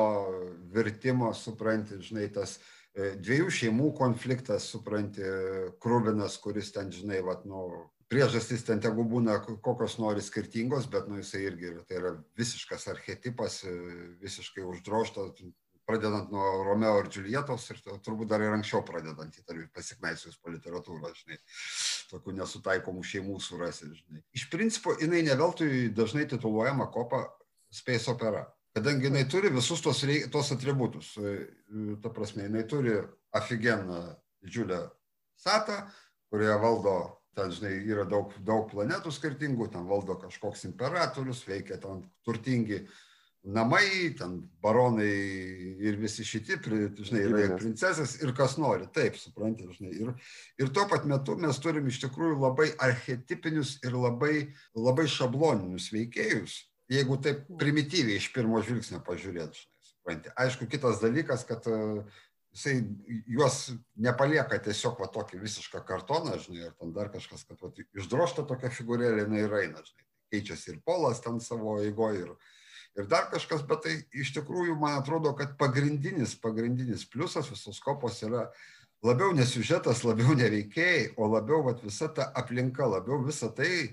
virtimo, 0.71 1.33
supranti, 1.35 1.97
žinai, 2.05 2.29
tas 2.31 2.59
e, 2.93 3.15
dviejų 3.17 3.49
šeimų 3.57 3.89
konfliktas, 3.97 4.69
supranti, 4.71 5.25
krūvinas, 5.83 6.37
kuris 6.45 6.71
ten, 6.77 6.93
žinai, 6.95 7.19
vat, 7.27 7.43
nu, 7.49 7.65
priežastys 8.11 8.65
ten 8.67 8.81
tegu 8.83 9.05
būna 9.07 9.39
kokios 9.63 9.97
nori 10.01 10.23
skirtingos, 10.23 10.89
bet 10.91 11.07
nu, 11.07 11.21
jisai 11.21 11.45
irgi 11.47 11.73
tai 11.87 12.01
yra 12.01 12.13
visiškas 12.39 12.89
archetipas, 12.91 13.61
e, 13.63 13.75
visiškai 14.21 14.65
uždroštas, 14.67 15.39
pradedant 15.87 16.31
nuo 16.31 16.63
Romeo 16.63 16.99
ir 17.01 17.09
Džiulietos 17.11 17.65
ir 17.73 17.79
turbūt 18.05 18.29
dar 18.31 18.43
ir 18.43 18.53
anksčiau 18.53 18.83
pradedant 18.87 19.35
įtariu 19.39 19.67
pasiknaisius 19.75 20.37
po 20.39 20.53
literatūrą, 20.53 21.11
žinai, 21.17 21.39
tokių 22.11 22.35
nesutaikomų 22.37 23.03
šeimų 23.11 23.39
surasi, 23.43 23.89
žinai. 23.95 24.23
Iš 24.37 24.47
principo, 24.53 24.95
jinai 25.01 25.23
neveltui 25.27 25.89
dažnai 25.95 26.27
tituluojama 26.31 26.87
kopa 26.93 27.25
space 27.73 28.11
opera, 28.11 28.45
kadangi 28.75 29.09
jinai 29.09 29.25
turi 29.31 29.51
visus 29.53 29.83
tos, 29.83 30.03
tos 30.31 30.53
atributus. 30.55 31.15
E, 31.17 31.37
ta 32.03 32.11
prasme, 32.13 32.47
jinai 32.47 32.67
turi 32.67 32.99
aфиgeną 33.35 34.03
didžiulę 34.43 34.83
satą, 35.39 35.81
kurioje 36.31 36.59
valdo 36.61 36.95
ten, 37.37 37.53
žinai, 37.55 37.75
yra 37.87 38.05
daug, 38.09 38.33
daug 38.45 38.67
planetų 38.71 39.13
skirtingų, 39.15 39.69
ten 39.73 39.87
valdo 39.89 40.17
kažkoks 40.19 40.65
imperatorius, 40.69 41.45
veikia 41.47 41.79
ten 41.81 42.03
turtingi 42.27 42.81
namai, 43.41 44.13
ten 44.17 44.37
baronai 44.61 45.09
ir 45.81 45.97
visi 46.01 46.25
šitie, 46.27 46.59
žinai, 46.61 47.23
yra 47.25 47.43
ir 47.45 47.55
princesės, 47.57 48.19
ir 48.21 48.33
kas 48.37 48.57
nori, 48.61 48.85
taip, 48.93 49.17
suprantate, 49.17 49.73
žinai. 49.79 49.93
Ir, 49.97 50.11
ir 50.61 50.73
tuo 50.75 50.85
pat 50.89 51.07
metu 51.09 51.37
mes 51.39 51.61
turim 51.63 51.87
iš 51.89 52.03
tikrųjų 52.03 52.37
labai 52.43 52.69
archetipinius 52.83 53.79
ir 53.87 53.97
labai, 53.97 54.51
labai 54.77 55.07
šabloninius 55.09 55.89
veikėjus, 55.95 56.59
jeigu 56.91 57.17
taip 57.23 57.47
primityviai 57.61 58.19
iš 58.21 58.29
pirmo 58.35 58.61
žvilgsnio 58.61 59.01
pažiūrėt, 59.07 59.57
žinai, 59.57 59.89
suprantate. 59.89 60.35
Aišku, 60.45 60.69
kitas 60.69 61.01
dalykas, 61.01 61.47
kad 61.49 61.65
jisai 62.51 62.81
juos 63.31 63.71
nepalieka 63.95 64.59
tiesiog 64.65 64.99
va 64.99 65.07
tokį 65.11 65.39
visišką 65.41 65.83
kartoną, 65.87 66.37
žinai, 66.41 66.67
ar 66.67 66.73
ten 66.79 66.93
dar 66.95 67.11
kažkas, 67.13 67.45
kad 67.47 67.61
va, 67.63 67.71
išdrošta 67.95 68.45
tokia 68.49 68.71
figūrėlė, 68.73 69.25
jinai 69.25 69.45
ir 69.45 69.55
eina, 69.61 69.83
žinai. 69.85 70.07
Keičiasi 70.31 70.73
ir 70.73 70.81
polas 70.87 71.19
ten 71.23 71.39
savo 71.43 71.77
eigoje 71.83 72.25
ir, 72.25 72.35
ir 72.99 73.07
dar 73.11 73.27
kažkas, 73.31 73.63
bet 73.67 73.83
tai 73.85 73.95
iš 74.15 74.33
tikrųjų 74.37 74.77
man 74.79 74.99
atrodo, 74.99 75.33
kad 75.35 75.57
pagrindinis, 75.59 76.37
pagrindinis 76.39 77.03
pliusas 77.07 77.49
visos 77.51 77.81
kopos 77.83 78.21
yra 78.23 78.45
labiau 79.03 79.33
nesiužetas, 79.35 80.05
labiau 80.07 80.35
neveikėjai, 80.37 81.13
o 81.17 81.27
labiau 81.31 81.65
vat, 81.67 81.83
visa 81.83 82.07
ta 82.11 82.29
aplinka, 82.37 82.87
labiau 82.87 83.19
visa 83.25 83.49
tai, 83.55 83.91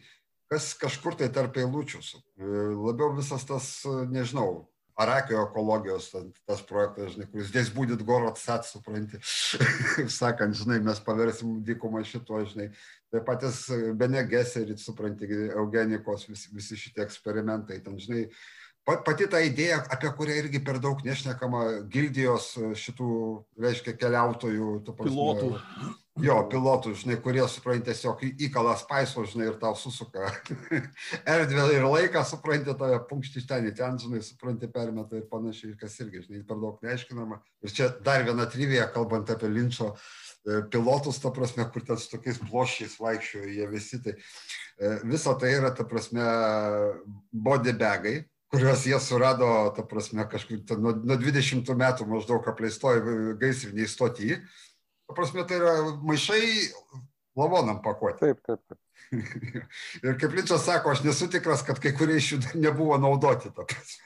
kas 0.50 0.72
kažkur 0.78 1.16
tai 1.18 1.30
tarp 1.32 1.58
eilučių, 1.60 2.02
labiau 2.86 3.14
visas 3.16 3.46
tas, 3.48 3.70
nežinau, 4.12 4.68
Arakio 4.98 5.38
ekologijos 5.44 6.08
tas 6.42 6.62
projektas, 6.66 7.12
žinai, 7.14 7.28
kuris 7.30 7.52
dės 7.54 7.68
būdit 7.70 8.00
gorot 8.06 8.38
sat, 8.40 8.66
supranti, 8.66 9.20
sakant, 10.20 10.56
žinai, 10.58 10.80
mes 10.82 10.98
paversim 11.06 11.60
dykumą 11.66 12.02
šito, 12.06 12.40
žinai, 12.50 12.72
tai 13.12 13.22
patys 13.26 13.60
Bene 13.98 14.24
Geserit, 14.26 14.82
supranti, 14.82 15.28
eugenikos, 15.54 16.26
visi, 16.30 16.50
visi 16.54 16.80
šitie 16.80 17.04
eksperimentai, 17.06 17.78
ten, 17.84 18.00
žinai, 18.02 18.24
pati 19.06 19.28
ta 19.30 19.40
idėja, 19.44 19.84
apie 19.92 20.10
kurią 20.18 20.40
irgi 20.42 20.64
per 20.64 20.80
daug 20.82 21.00
nešnekama, 21.06 21.64
gildijos 21.92 22.54
šitų, 22.82 23.12
reiškia, 23.60 23.94
keliautojų, 24.00 24.74
prasme, 24.88 25.10
pilotų. 25.12 25.50
Jo, 26.18 26.38
pilotų, 26.50 26.92
žinai, 26.98 27.16
kurie, 27.22 27.42
supranti, 27.50 27.92
tiesiog 27.92 28.22
įkala 28.48 28.74
spaiso, 28.80 29.22
žinai, 29.28 29.48
ir 29.52 29.58
tau 29.60 29.76
susuka 29.78 30.26
erdvę 31.34 31.66
ir 31.76 31.86
laiką, 31.86 32.24
supranti, 32.26 32.74
tave 32.78 32.98
punkšti 33.10 33.44
ten 33.46 33.68
į 33.70 33.74
ten, 33.78 33.98
žinai, 34.02 34.22
supranti, 34.26 34.70
permeta 34.72 35.18
ir 35.18 35.28
panašiai, 35.30 35.76
kas 35.78 35.98
irgi, 36.02 36.24
žinai, 36.26 36.42
per 36.48 36.58
daug 36.62 36.80
neaiškinama. 36.82 37.38
Ir 37.62 37.74
čia 37.74 37.90
dar 38.04 38.26
viena 38.26 38.48
trivija, 38.50 38.88
kalbant 38.94 39.30
apie 39.30 39.50
linčio 39.52 39.92
e, 39.92 40.62
pilotus, 40.72 41.20
ta 41.22 41.30
prasme, 41.34 41.68
kur 41.70 41.86
ten 41.86 42.00
su 42.00 42.10
tokiais 42.16 42.40
plošiais 42.42 42.98
vaikščiojo 42.98 43.52
jie 43.54 43.68
visi, 43.70 44.02
tai 44.02 44.16
e, 44.16 44.96
visa 45.06 45.36
tai 45.38 45.54
yra, 45.60 45.70
ta 45.76 45.86
prasme, 45.86 46.26
body 47.30 47.76
bagai, 47.78 48.16
kuriuos 48.50 48.86
jie 48.88 48.98
surado, 49.04 49.46
ta 49.76 49.84
prasme, 49.86 50.24
kažkur 50.32 50.64
nuo, 50.80 50.96
nuo 50.98 51.18
20 51.20 51.68
metų 51.78 52.08
maždaug 52.10 52.46
apleistoj 52.48 53.04
gaisriniai 53.38 53.86
stotyje 53.86 54.42
Ta 55.08 55.16
prasme, 55.16 55.46
tai 55.48 55.56
yra 55.56 55.74
maišai 56.04 56.42
lavonam 57.38 57.80
pakuoti. 57.82 58.20
Taip, 58.20 58.42
taip, 58.44 58.60
taip. 58.68 58.78
ir 60.04 60.16
kaip 60.20 60.34
Linčas 60.36 60.66
sako, 60.66 60.90
aš 60.92 61.02
nesu 61.04 61.28
tikras, 61.32 61.62
kad 61.64 61.78
kai 61.80 61.94
kurie 61.96 62.18
iš 62.20 62.32
jų 62.32 62.38
nebuvo 62.60 62.98
naudoti. 63.00 63.48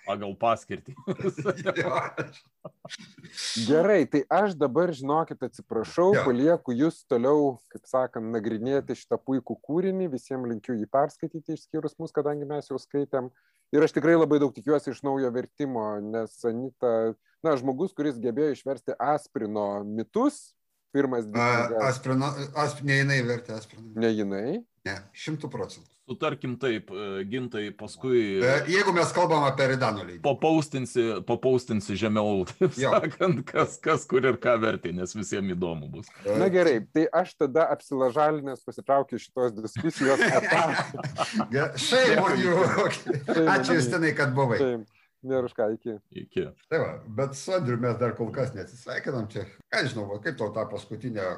Pagal 0.07 0.34
paskirtį. 0.38 0.94
Gerai, 3.68 4.03
tai 4.11 4.22
aš 4.32 4.55
dabar, 4.59 4.92
žinokit, 4.94 5.42
atsiprašau, 5.48 6.12
ja. 6.16 6.24
palieku 6.26 6.74
jūs 6.76 7.03
toliau, 7.11 7.57
kaip 7.72 7.88
sakant, 7.90 8.30
nagrinėti 8.34 8.96
šitą 8.98 9.18
puikų 9.18 9.59
kūrinį, 9.66 10.11
visiems 10.12 10.48
linkiu 10.53 10.76
jį 10.78 10.86
perskaityti, 10.92 11.59
išskyrus 11.59 11.98
mus, 11.98 12.14
kadangi 12.14 12.48
mes 12.48 12.70
jau 12.70 12.78
skaitėm. 12.80 13.32
Ir 13.72 13.86
aš 13.86 13.94
tikrai 13.96 14.18
labai 14.18 14.38
daug 14.42 14.53
tikiuosi 14.55 14.92
iš 14.92 15.00
naujo 15.07 15.30
vertimo, 15.32 15.86
nes 16.05 16.34
Anita, 16.46 17.14
na, 17.42 17.55
žmogus, 17.57 17.94
kuris 17.96 18.20
gebėjo 18.20 18.53
išversti 18.53 18.98
Asprino 19.00 19.80
mitus, 19.88 20.53
pirmas 20.93 21.26
dvi. 21.28 21.78
Asprino, 21.88 22.32
asp, 22.64 22.84
ne 22.86 23.01
jinai 23.03 23.22
vertė 23.26 23.57
Asprino. 23.57 23.88
Ne 23.99 24.12
jinai? 24.12 24.61
Ne, 24.86 24.99
šimtų 25.14 25.51
procentų. 25.51 25.93
Sutarkim 26.11 26.57
taip, 26.59 26.88
e, 26.90 27.22
gintai 27.30 27.68
paskui. 27.78 28.43
E, 28.43 28.55
jeigu 28.72 28.90
mes 28.93 29.12
kalbam 29.14 29.45
apie 29.47 29.68
Ridano 29.70 30.03
lygį. 30.03 30.18
Papaustinsi, 30.24 31.05
papaustinsi 31.28 31.95
žemiau, 32.01 32.43
taip 32.51 32.74
jo. 32.74 32.90
sakant, 32.90 33.45
kas, 33.47 33.76
kas 33.82 34.07
kur 34.11 34.26
ir 34.26 34.40
ką 34.43 34.57
vertė, 34.64 34.90
nes 34.97 35.14
visiems 35.14 35.55
įdomu 35.55 35.86
bus. 35.93 36.11
E, 36.26 36.34
Na 36.43 36.51
gerai, 36.53 36.80
tai 36.90 37.07
aš 37.22 37.36
tada 37.38 37.68
apsilažalinęs 37.76 38.66
pasitraukiu 38.66 39.22
šitos 39.22 39.55
diskusijos. 39.61 40.26
Štai, 41.86 42.03
jų. 42.43 42.59
Ačiū 43.55 43.78
Justinai, 43.78 44.11
kad 44.18 44.34
buvai. 44.34 44.59
Taip. 44.59 45.01
Nėra 45.22 45.46
už 45.46 45.54
ką, 45.54 45.68
iki. 45.76 45.98
Iki. 46.24 46.48
Tai 46.72 46.80
va, 46.82 46.94
bet 47.20 47.36
su 47.38 47.54
Andriu 47.54 47.78
mes 47.80 47.94
dar 48.00 48.16
kol 48.18 48.32
kas 48.34 48.54
neatsisveikinam 48.56 49.28
čia. 49.30 49.46
Ką 49.70 49.84
žinau, 49.86 50.08
va, 50.10 50.18
kaip 50.24 50.38
tau 50.40 50.50
ta 50.54 50.66
paskutinė, 50.70 51.28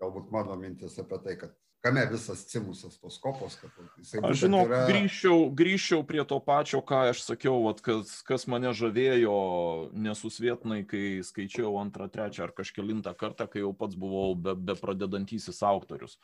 galbūt 0.00 0.32
mano 0.32 0.56
mintis 0.60 0.96
apie 1.02 1.20
tai, 1.24 1.36
kad 1.42 1.52
kame 1.84 2.06
visas 2.08 2.46
cimusas 2.48 2.96
tos 2.96 3.18
kopos, 3.20 3.58
kad 3.60 3.74
jisai... 4.00 4.22
Aš 4.24 4.46
žinau, 4.46 4.62
yra... 4.64 4.86
grįžčiau, 4.88 5.50
grįžčiau 5.52 6.06
prie 6.08 6.24
to 6.28 6.38
pačio, 6.40 6.80
ką 6.80 7.02
aš 7.10 7.20
sakiau, 7.26 7.58
vat, 7.66 7.84
kas, 7.84 8.16
kas 8.24 8.48
mane 8.48 8.72
žavėjo 8.72 9.36
nesusvietinai, 10.06 10.80
kai 10.88 11.04
skaičiau 11.26 11.76
antrą, 11.82 12.08
trečią 12.08 12.46
ar 12.46 12.56
kažkelintą 12.56 13.12
kartą, 13.20 13.50
kai 13.52 13.60
jau 13.60 13.74
pats 13.76 14.00
buvau 14.00 14.32
be, 14.32 14.56
be 14.56 14.78
pradedantysis 14.80 15.60
autorius 15.66 16.16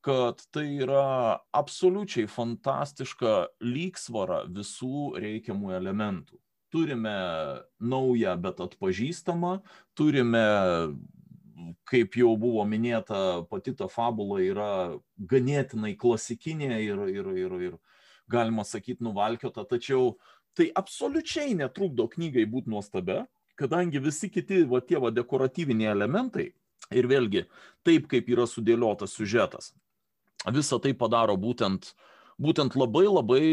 kad 0.00 0.40
tai 0.48 0.64
yra 0.80 1.40
absoliučiai 1.52 2.24
fantastiška 2.24 3.32
lygsvara 3.60 4.46
visų 4.48 5.10
reikiamų 5.20 5.74
elementų. 5.76 6.38
Turime 6.70 7.14
naują, 7.82 8.36
bet 8.38 8.60
atpažįstamą, 8.62 9.56
turime 9.98 10.44
kaip 11.90 12.14
jau 12.18 12.34
buvo 12.38 12.64
minėta, 12.68 13.42
pati 13.50 13.74
ta 13.76 13.88
fabula 13.90 14.40
yra 14.44 14.72
ganėtinai 15.18 15.96
klasikinė 15.98 16.78
ir, 16.84 17.02
ir, 17.10 17.30
ir, 17.44 17.56
ir 17.68 17.74
galima 18.30 18.64
sakyti 18.64 19.04
nuvalkiota, 19.04 19.64
tačiau 19.66 20.14
tai 20.54 20.70
absoliučiai 20.76 21.56
netrukdo 21.58 22.06
knygai 22.10 22.46
būti 22.50 22.70
nuostabia, 22.70 23.24
kadangi 23.58 24.02
visi 24.02 24.30
kiti 24.32 24.62
va, 24.70 24.80
tie 24.80 25.00
va, 25.02 25.12
dekoratyviniai 25.14 25.92
elementai 25.92 26.50
ir 26.94 27.10
vėlgi 27.10 27.44
taip, 27.86 28.08
kaip 28.10 28.30
yra 28.32 28.46
sudėliotas 28.48 29.14
sužetas, 29.16 29.72
visą 30.54 30.80
tai 30.82 30.94
padaro 30.96 31.36
būtent 31.40 31.92
būtent 32.40 32.74
labai 32.80 33.04
labai 33.06 33.44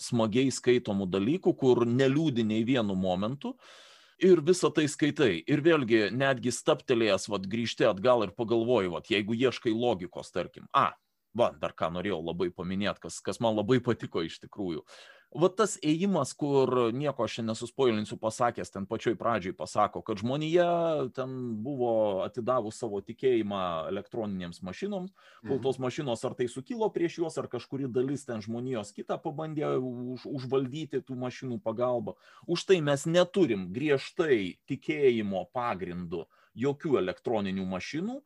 smagiai 0.00 0.50
skaitomų 0.54 1.10
dalykų, 1.12 1.54
kur 1.60 1.84
neliūdi 1.86 2.46
nei 2.46 2.64
vienu 2.64 2.96
momentu, 2.96 3.52
uh, 3.52 3.78
ir 4.20 4.40
visą 4.44 4.70
tai 4.74 4.86
skaitai. 4.88 5.40
Ir 5.48 5.62
vėlgi, 5.64 6.08
netgi 6.14 6.52
staptelėjęs, 6.54 7.28
vad, 7.32 7.46
grįžti 7.50 7.86
atgal 7.88 8.26
ir 8.26 8.34
pagalvoji, 8.36 8.92
vad, 8.92 9.08
jeigu 9.10 9.36
ieškai 9.36 9.72
logikos, 9.74 10.32
tarkim, 10.34 10.68
a, 10.76 10.90
va, 11.36 11.50
dar 11.60 11.74
ką 11.76 11.90
norėjau 11.96 12.20
labai 12.22 12.50
paminėti, 12.54 13.06
kas, 13.06 13.20
kas 13.24 13.40
man 13.40 13.56
labai 13.58 13.80
patiko 13.84 14.24
iš 14.26 14.40
tikrųjų. 14.44 14.84
Va 15.30 15.46
tas 15.54 15.76
ėjimas, 15.86 16.32
kur 16.34 16.90
nieko 16.90 17.22
aš 17.22 17.36
nesuspoilinsiu 17.46 18.16
pasakęs, 18.18 18.72
ten 18.74 18.86
pačioj 18.90 19.14
pradžioj 19.14 19.54
pasako, 19.54 20.02
kad 20.02 20.18
žmonija 20.18 20.66
ten 21.14 21.36
buvo 21.62 22.24
atidavus 22.24 22.80
savo 22.82 22.98
tikėjimą 23.06 23.60
elektroninėms 23.92 24.58
mašinoms, 24.66 25.14
kol 25.44 25.54
mhm. 25.54 25.62
tos 25.68 25.78
mašinos 25.78 26.26
ar 26.26 26.34
tai 26.34 26.48
sukilo 26.50 26.90
prieš 26.90 27.20
juos, 27.20 27.38
ar 27.38 27.46
kažkuri 27.52 27.86
dalis 27.86 28.26
ten 28.26 28.42
žmonijos 28.42 28.90
kitą 28.96 29.20
pabandė 29.22 29.70
už, 29.78 30.26
užvaldyti 30.26 31.04
tų 31.06 31.20
mašinų 31.22 31.60
pagalbą. 31.62 32.18
Už 32.50 32.66
tai 32.66 32.80
mes 32.82 33.06
neturim 33.06 33.68
griežtai 33.70 34.58
tikėjimo 34.66 35.46
pagrindų 35.54 36.26
jokių 36.58 36.98
elektroninių 36.98 37.70
mašinų, 37.70 38.18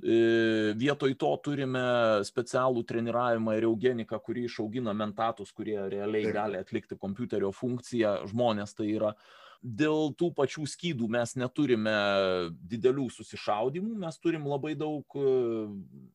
vietoj 0.00 1.12
to 1.20 1.30
turime 1.44 1.82
specialų 2.24 2.84
treniravimą 2.88 3.56
ir 3.58 3.68
eugeniką, 3.68 4.20
kurį 4.24 4.46
išaugina 4.48 4.94
mentatus, 4.96 5.52
kurie 5.52 5.76
realiai 5.92 6.32
gali 6.32 6.60
atlikti 6.60 6.96
kompiuterio 6.96 7.52
funkciją. 7.52 8.20
Žmonės 8.30 8.74
tai 8.78 8.90
yra. 8.94 9.14
Dėl 9.60 10.14
tų 10.16 10.30
pačių 10.32 10.64
skydų 10.64 11.06
mes 11.12 11.34
neturime 11.36 11.92
didelių 12.64 13.10
susišaudimų, 13.12 13.92
mes 14.00 14.16
turim 14.16 14.46
labai 14.48 14.72
daug 14.72 15.04
e, 15.20 15.24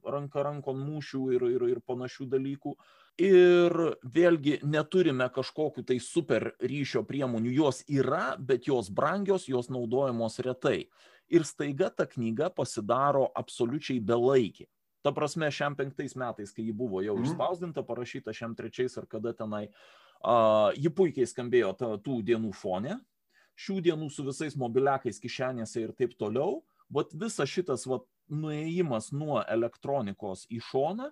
ranka 0.02 0.42
rankon 0.48 0.80
mūšių 0.82 1.22
ir, 1.36 1.46
ir, 1.54 1.66
ir 1.76 1.82
panašių 1.86 2.26
dalykų. 2.32 2.74
Ir 3.22 3.72
vėlgi 4.02 4.58
neturime 4.66 5.30
kažkokiu 5.32 5.86
tai 5.88 6.00
super 6.04 6.50
ryšio 6.60 7.06
priemonių. 7.08 7.54
Jos 7.54 7.84
yra, 7.86 8.34
bet 8.36 8.66
jos 8.68 8.90
brangios, 8.90 9.46
jos 9.48 9.70
naudojamos 9.70 10.42
retai 10.44 10.88
ir 11.30 11.46
staiga 11.48 11.90
ta 11.90 12.06
knyga 12.10 12.50
pasidaro 12.54 13.28
absoliučiai 13.36 14.00
belaikė. 14.00 14.68
Ta 15.06 15.14
prasme, 15.14 15.50
šiam 15.54 15.76
penktais 15.78 16.16
metais, 16.18 16.54
kai 16.54 16.66
ji 16.66 16.74
buvo 16.74 17.02
jau 17.06 17.14
mm. 17.18 17.28
išspausdinta, 17.28 17.84
parašyta 17.86 18.34
šiam 18.34 18.56
trečiais 18.58 18.98
ar 18.98 19.06
kada 19.10 19.36
tenai, 19.38 19.68
uh, 20.26 20.72
ji 20.74 20.90
puikiai 20.90 21.30
skambėjo 21.30 21.74
ta, 21.78 21.92
tų 22.02 22.22
dienų 22.26 22.54
fone, 22.58 22.98
šių 23.56 23.80
dienų 23.86 24.10
su 24.12 24.26
visais 24.26 24.58
mobiliakais 24.58 25.22
kišenėse 25.22 25.84
ir 25.84 25.94
taip 25.98 26.18
toliau, 26.18 26.64
bet 26.90 27.14
visas 27.14 27.52
šitas 27.52 27.86
vat, 27.90 28.08
nuėjimas 28.26 29.12
nuo 29.14 29.44
elektronikos 29.54 30.48
į 30.50 30.58
šoną 30.66 31.12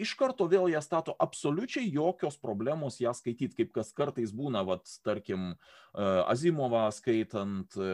iš 0.00 0.14
karto 0.18 0.46
vėl 0.50 0.66
ją 0.72 0.80
stato 0.82 1.14
absoliučiai 1.22 1.86
jokios 1.92 2.36
problemos 2.40 2.98
ją 3.02 3.12
skaityt, 3.14 3.54
kaip 3.58 3.70
kas 3.74 3.92
kartais 3.96 4.32
būna, 4.34 4.64
vat, 4.66 4.88
tarkim, 5.06 5.52
e, 5.54 6.08
Azimovą 6.30 6.86
skaitant, 6.94 7.76
e, 7.78 7.90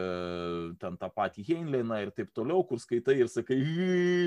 ten 0.81 0.97
tą 1.01 1.11
patį 1.13 1.45
Heinleiną 1.51 2.01
ir 2.05 2.13
taip 2.15 2.33
toliau, 2.37 2.65
kur 2.67 2.81
skaitai 2.81 3.19
ir 3.21 3.29
sakai, 3.31 3.59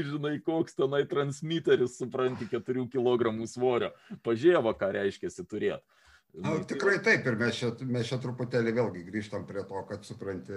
žinai, 0.07 0.37
koks 0.47 0.79
tenai 0.79 1.05
transmiteris, 1.11 1.99
supranti, 1.99 2.49
4 2.53 2.87
kg 2.93 3.35
svorio. 3.51 3.91
Pažiūrėva, 4.27 4.77
ką 4.79 4.93
reiškia 4.99 5.35
turėti. 5.43 5.83
Na, 6.35 6.57
tikrai 6.67 6.97
taip, 6.99 7.27
ir 7.31 7.37
mes 7.39 7.55
čia, 7.55 7.69
mes 7.87 8.09
čia 8.11 8.19
truputėlį 8.23 8.73
vėlgi 8.75 9.05
grįžtam 9.07 9.45
prie 9.47 9.63
to, 9.69 9.83
kad 9.87 10.03
supranti, 10.07 10.55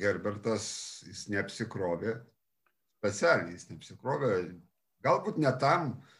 Herbertas, 0.00 0.64
jis 1.04 1.26
neapsikrovė, 1.32 2.14
specialiai 3.00 3.52
jis 3.52 3.68
neapsikrovė, 3.68 4.30
galbūt 5.04 5.36
ne 5.44 5.52
tam, 5.60 5.90
uh, 5.92 6.16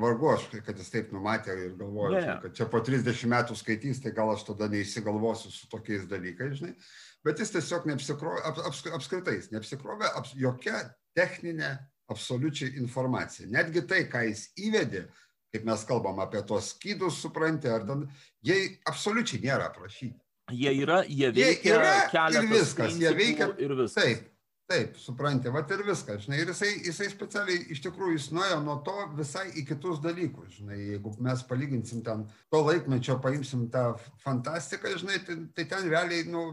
vargu 0.00 0.28
aš, 0.32 0.48
kad 0.66 0.78
jis 0.78 0.90
taip 0.92 1.12
numatė 1.14 1.54
ir 1.56 1.76
galvoja, 1.78 2.18
yeah. 2.20 2.40
kad 2.42 2.54
čia 2.56 2.66
po 2.70 2.82
30 2.84 3.24
metų 3.32 3.56
skaitys, 3.56 4.02
tai 4.04 4.12
gal 4.16 4.32
aš 4.34 4.44
tada 4.50 4.68
neįsigalvosiu 4.72 5.52
su 5.54 5.68
tokiais 5.72 6.04
dalykais, 6.10 6.58
žinai. 6.60 6.74
Bet 7.24 7.40
jis 7.40 7.54
tiesiog 7.54 7.86
neapsikrovė, 7.88 8.42
ap, 8.48 8.60
ap, 8.68 8.78
apskritai 8.98 9.38
jis 9.38 9.50
neapsikrovė 9.54 10.10
ap, 10.18 10.28
jokia 10.36 10.82
techninė 11.16 11.76
absoliučiai 12.12 12.76
informacija. 12.82 13.48
Netgi 13.52 13.84
tai, 13.88 14.02
ką 14.10 14.26
jis 14.28 14.48
įvedė, 14.60 15.06
kaip 15.52 15.64
mes 15.68 15.86
kalbam 15.88 16.20
apie 16.24 16.42
tos 16.48 16.72
skydus, 16.74 17.20
supranti, 17.22 17.70
ar 17.70 17.86
ten, 17.88 18.04
jie 18.44 18.58
absoliučiai 18.88 19.42
nėra 19.46 19.70
aprašyti. 19.70 20.18
Jie 20.52 20.72
yra, 20.82 21.00
jie 21.06 21.30
veikia, 21.32 21.64
jie 21.64 21.76
yra 21.78 22.28
ir 22.34 22.48
viskas, 22.50 22.96
jie 23.00 23.12
veikia 23.16 23.48
ir 23.62 23.76
viskas. 23.78 24.02
Taip, 24.02 24.28
Taip, 24.72 24.94
supranti, 24.96 25.50
va 25.52 25.60
ir 25.68 25.82
viskas, 25.84 26.22
žinai, 26.24 26.38
ir 26.40 26.48
jisai, 26.48 26.70
jisai 26.86 27.10
specialiai 27.12 27.66
iš 27.74 27.82
tikrųjų 27.84 28.14
jis 28.16 28.28
nuėjo 28.32 28.60
nuo 28.64 28.78
to 28.86 28.94
visai 29.18 29.44
į 29.60 29.66
kitus 29.68 29.98
dalykus, 30.00 30.54
žinai, 30.56 30.78
jeigu 30.94 31.12
mes 31.20 31.42
palyginsim 31.48 32.00
ten 32.06 32.22
to 32.52 32.62
laikmečio, 32.64 33.18
paimsim 33.20 33.66
tą 33.74 33.90
fantastiką, 34.24 34.94
žinai, 35.02 35.18
tai, 35.26 35.36
tai 35.52 35.66
ten 35.74 35.90
realiai, 35.92 36.24
nu, 36.32 36.46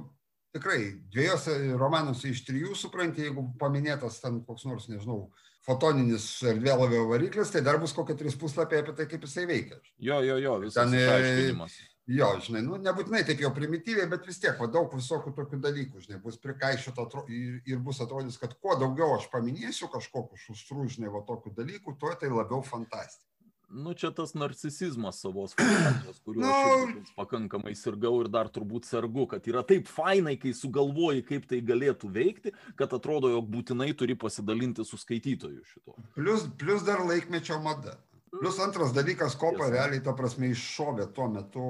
tikrai, 0.56 0.82
dviejose 1.14 1.56
romanuose 1.80 2.34
iš 2.34 2.44
trijų, 2.50 2.74
supranti, 2.76 3.24
jeigu 3.30 3.46
paminėtas 3.62 4.20
ten 4.26 4.42
koks 4.48 4.68
nors, 4.68 4.90
nežinau, 4.92 5.30
fotoninis 5.64 6.28
erdvėlavio 6.50 7.06
variklis, 7.14 7.54
tai 7.54 7.64
dar 7.64 7.80
bus 7.80 7.96
kokie 7.96 8.18
trys 8.20 8.36
puslapiai 8.42 8.84
apie 8.84 8.98
tai, 9.00 9.08
kaip 9.12 9.24
jisai 9.30 9.48
veikia. 9.48 9.80
Jo, 9.96 10.20
jo, 10.26 10.42
jo, 10.44 10.60
visas 10.66 10.82
ten, 10.82 11.00
išaiškinimas 11.00 11.80
Jo, 12.10 12.30
žinai, 12.42 12.64
nu, 12.66 12.78
nebūtinai 12.82 13.22
taip 13.28 13.42
jau 13.44 13.52
primityviai, 13.54 14.08
bet 14.10 14.26
vis 14.26 14.40
tiek, 14.42 14.56
va, 14.58 14.66
daug 14.74 14.90
visokių 14.96 15.34
tokių 15.38 15.60
dalykų, 15.62 16.02
žinai, 16.08 16.18
bus 16.24 16.40
prikaišyta 16.42 17.06
ir, 17.30 17.60
ir 17.70 17.82
bus 17.86 18.02
atrodys, 18.02 18.40
kad 18.42 18.56
kuo 18.58 18.74
daugiau 18.82 19.14
aš 19.20 19.28
paminėsiu 19.30 19.92
kažkokiu 19.94 20.40
šustrų, 20.48 20.88
žinai, 20.96 21.12
va, 21.14 21.22
tokių 21.28 21.54
dalykų, 21.60 22.00
tuo 22.02 22.16
tai 22.18 22.32
labiau 22.34 22.64
fantastika. 22.66 23.30
Nu, 23.70 23.94
čia 23.94 24.10
tas 24.10 24.34
narcisizmas 24.34 25.20
savos 25.22 25.54
fantazijos, 25.54 26.18
kuriuo 26.26 26.42
no. 26.42 26.50
aš 26.50 26.96
nu. 26.96 27.04
pakankamai 27.20 27.76
sirgau 27.78 28.16
ir 28.24 28.32
dar 28.34 28.50
turbūt 28.50 28.90
sergu, 28.90 29.28
kad 29.30 29.46
yra 29.52 29.62
taip 29.62 29.86
fainai, 29.86 30.34
kai 30.42 30.56
sugalvoji, 30.58 31.22
kaip 31.28 31.46
tai 31.52 31.62
galėtų 31.62 32.10
veikti, 32.16 32.56
kad 32.80 32.98
atrodo, 32.98 33.30
jog 33.36 33.46
būtinai 33.54 33.92
turi 33.94 34.18
pasidalinti 34.18 34.82
su 34.88 34.98
skaitytoju 34.98 35.62
šito. 35.62 35.94
Plus, 36.18 36.50
plus 36.58 36.82
dar 36.88 37.06
laikmečio 37.06 37.62
mada. 37.62 38.00
Plius 38.34 38.60
antras 38.62 38.94
dalykas, 38.94 39.36
kopa 39.40 39.70
realiai, 39.72 40.04
ta 40.06 40.14
prasme, 40.18 40.52
iššovė 40.54 41.10
tuo 41.16 41.28
metu, 41.34 41.70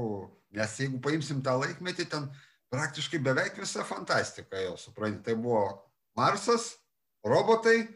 nes 0.56 0.76
jeigu 0.82 1.00
paimsim 1.04 1.40
tą 1.46 1.56
laikmetį, 1.62 2.08
ten 2.12 2.28
praktiškai 2.74 3.22
beveik 3.24 3.58
visa 3.62 3.86
fantastika 3.88 4.60
jau, 4.62 4.76
suprantate, 4.78 5.32
tai 5.32 5.38
buvo 5.40 5.64
Marsas, 6.20 6.74
robotai, 7.26 7.88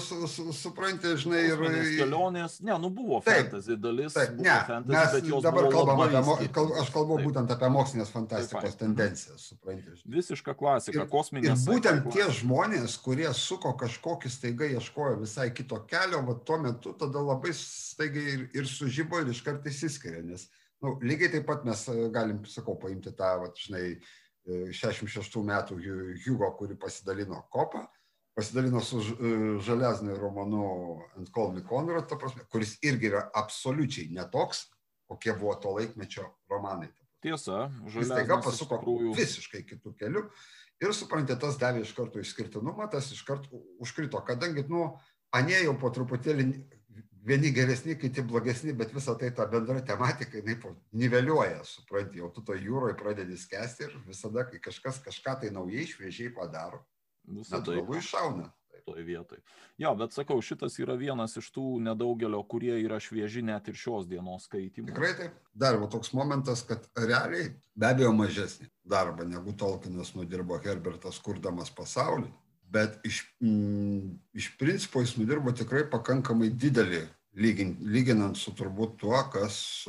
su, 0.00 0.26
su, 0.28 0.52
supranti, 0.52 1.08
žinai, 1.16 1.40
ir... 1.48 1.62
Kelionės, 1.96 2.58
ne, 2.62 2.74
nu 2.78 2.90
buvo 2.92 3.20
Taip, 3.24 3.48
fantasy 3.48 3.76
dalis, 3.80 4.12
Taip, 4.14 4.34
ne, 4.38 4.56
fantasy, 4.68 4.92
mes 4.92 5.14
bet 5.16 5.28
jos 5.30 5.42
dabar 5.46 5.68
kalbam 5.72 6.02
apie, 6.04 6.20
mo- 6.26 6.36
kal, 6.54 6.68
aš 6.82 6.90
kalbu 6.92 7.16
Taip. 7.18 7.26
būtent 7.30 7.54
apie 7.54 7.70
mokslinės 7.72 8.12
fantastikos 8.12 8.74
Taip, 8.74 8.78
tendencijas, 8.82 9.46
supranti. 9.52 9.94
žinai. 9.96 10.12
Visiška 10.18 10.54
klasika, 10.60 11.06
kosminė. 11.10 11.54
Ir 11.54 11.62
būtent 11.66 12.02
sci-fi 12.04 12.12
tie 12.18 12.26
klasika. 12.26 12.38
žmonės, 12.42 12.96
kurie 13.02 13.30
suko 13.34 13.72
kažkokį 13.80 14.32
staiga 14.34 14.68
ieškojo 14.76 15.16
visai 15.24 15.48
kito 15.56 15.80
kelio, 15.88 16.20
va 16.28 16.36
tuo 16.44 16.58
metu 16.62 16.92
tada 17.00 17.24
labai 17.24 17.54
staigiai 17.56 18.34
ir, 18.36 18.44
ir 18.62 18.68
sužybo 18.68 19.22
ir 19.24 19.32
iškart 19.32 19.64
įsiskiria, 19.72 20.20
nes 20.26 20.48
nu, 20.82 20.98
lygiai 21.00 21.32
taip 21.32 21.46
pat 21.48 21.64
mes 21.64 21.86
e, 21.88 21.96
galim, 22.12 22.44
sakau, 22.50 22.76
paimti 22.76 23.12
tą, 23.16 23.32
va, 23.40 23.48
žinai, 23.56 23.96
e, 24.44 24.62
66 24.74 25.40
metų 25.48 25.80
Hu- 25.80 26.14
Hugo, 26.26 26.52
kuri 26.58 26.74
pasidalino 26.76 27.40
kopą, 27.54 27.86
pasidalino 28.34 28.80
su 28.80 29.00
e, 29.00 29.32
Železniu 29.60 30.16
romanu 30.16 30.64
Ant 31.16 31.30
Conrad, 31.68 32.08
ta 32.08 32.16
prasme, 32.16 32.46
kuris 32.52 32.78
irgi 32.82 33.10
yra 33.12 33.26
absoliučiai 33.34 34.08
netoks, 34.14 34.66
kokie 35.08 35.34
buvo 35.36 35.54
to 35.60 35.76
laikmečio 35.76 36.26
romanai. 36.50 36.88
Tiesa, 37.22 37.68
Jis 37.86 38.10
taiga 38.10 38.40
pasuko 38.42 38.80
tikrųjų. 38.80 39.14
visiškai 39.14 39.62
kitų 39.68 39.94
kelių 40.00 40.24
ir 40.82 40.94
suprantate, 40.96 41.38
tas 41.44 41.58
davė 41.60 41.84
iš 41.84 41.92
karto 41.94 42.22
išskirtinumą, 42.22 42.88
tas 42.90 43.12
iš 43.14 43.22
karto 43.26 43.60
užkrito, 43.82 44.18
kadangi, 44.26 44.64
nu, 44.70 44.88
anie 45.30 45.60
jau 45.62 45.76
po 45.78 45.92
truputėlį 45.94 46.48
vieni 47.22 47.52
geresni, 47.54 47.94
kiti 47.98 48.24
blogesni, 48.26 48.74
bet 48.74 48.90
visą 48.94 49.14
tai 49.18 49.30
ta 49.30 49.46
bendra 49.46 49.78
tematika, 49.86 50.40
jinai 50.40 50.56
niveliuoja, 51.04 51.62
supranti, 51.68 52.18
jau 52.18 52.32
tu 52.34 52.42
to 52.42 52.56
jūroje 52.58 52.96
pradedi 52.98 53.38
skęsti 53.38 53.86
ir 53.86 53.94
visada, 54.08 54.42
kai 54.48 54.58
kažkas 54.64 54.98
kažką 55.04 55.36
tai 55.44 55.52
naujai, 55.54 55.86
šviežiai 55.86 56.34
padaro, 56.34 56.82
Visada 57.28 57.62
natūralu 57.62 57.98
iššauna. 58.00 58.50
toj 58.84 59.02
vietoj. 59.06 59.38
Jo, 59.78 59.94
bet 59.94 60.14
sakau, 60.14 60.40
šitas 60.42 60.74
yra 60.82 60.96
vienas 60.98 61.36
iš 61.38 61.50
tų 61.54 61.78
nedaugelio, 61.84 62.42
kurie 62.50 62.74
yra 62.82 62.98
švieži 63.00 63.44
net 63.46 63.68
ir 63.70 63.78
šios 63.78 64.08
dienos 64.10 64.48
skaitimų. 64.48 64.90
Tikrai 64.90 65.12
taip. 65.18 65.36
Dar 65.54 65.78
va 65.78 65.88
toks 65.90 66.12
momentas, 66.16 66.64
kad 66.66 66.88
realiai 66.98 67.52
be 67.78 67.88
abejo 67.88 68.12
mažesnį 68.16 68.68
darbą 68.82 69.26
negu 69.28 69.54
Tolkienas 69.58 70.14
nudirbo 70.18 70.58
Herbertas 70.64 71.20
kurdamas 71.22 71.70
pasaulį, 71.70 72.26
bet 72.72 72.98
iš, 73.06 73.22
mm, 73.44 74.16
iš 74.34 74.50
principo 74.58 75.02
jis 75.04 75.14
nudirbo 75.20 75.54
tikrai 75.54 75.84
pakankamai 75.92 76.50
didelį, 76.50 77.04
lygin, 77.38 77.76
lyginant 77.80 78.36
su 78.36 78.52
turbūt 78.56 78.98
tuo, 79.00 79.18
kas, 79.32 79.86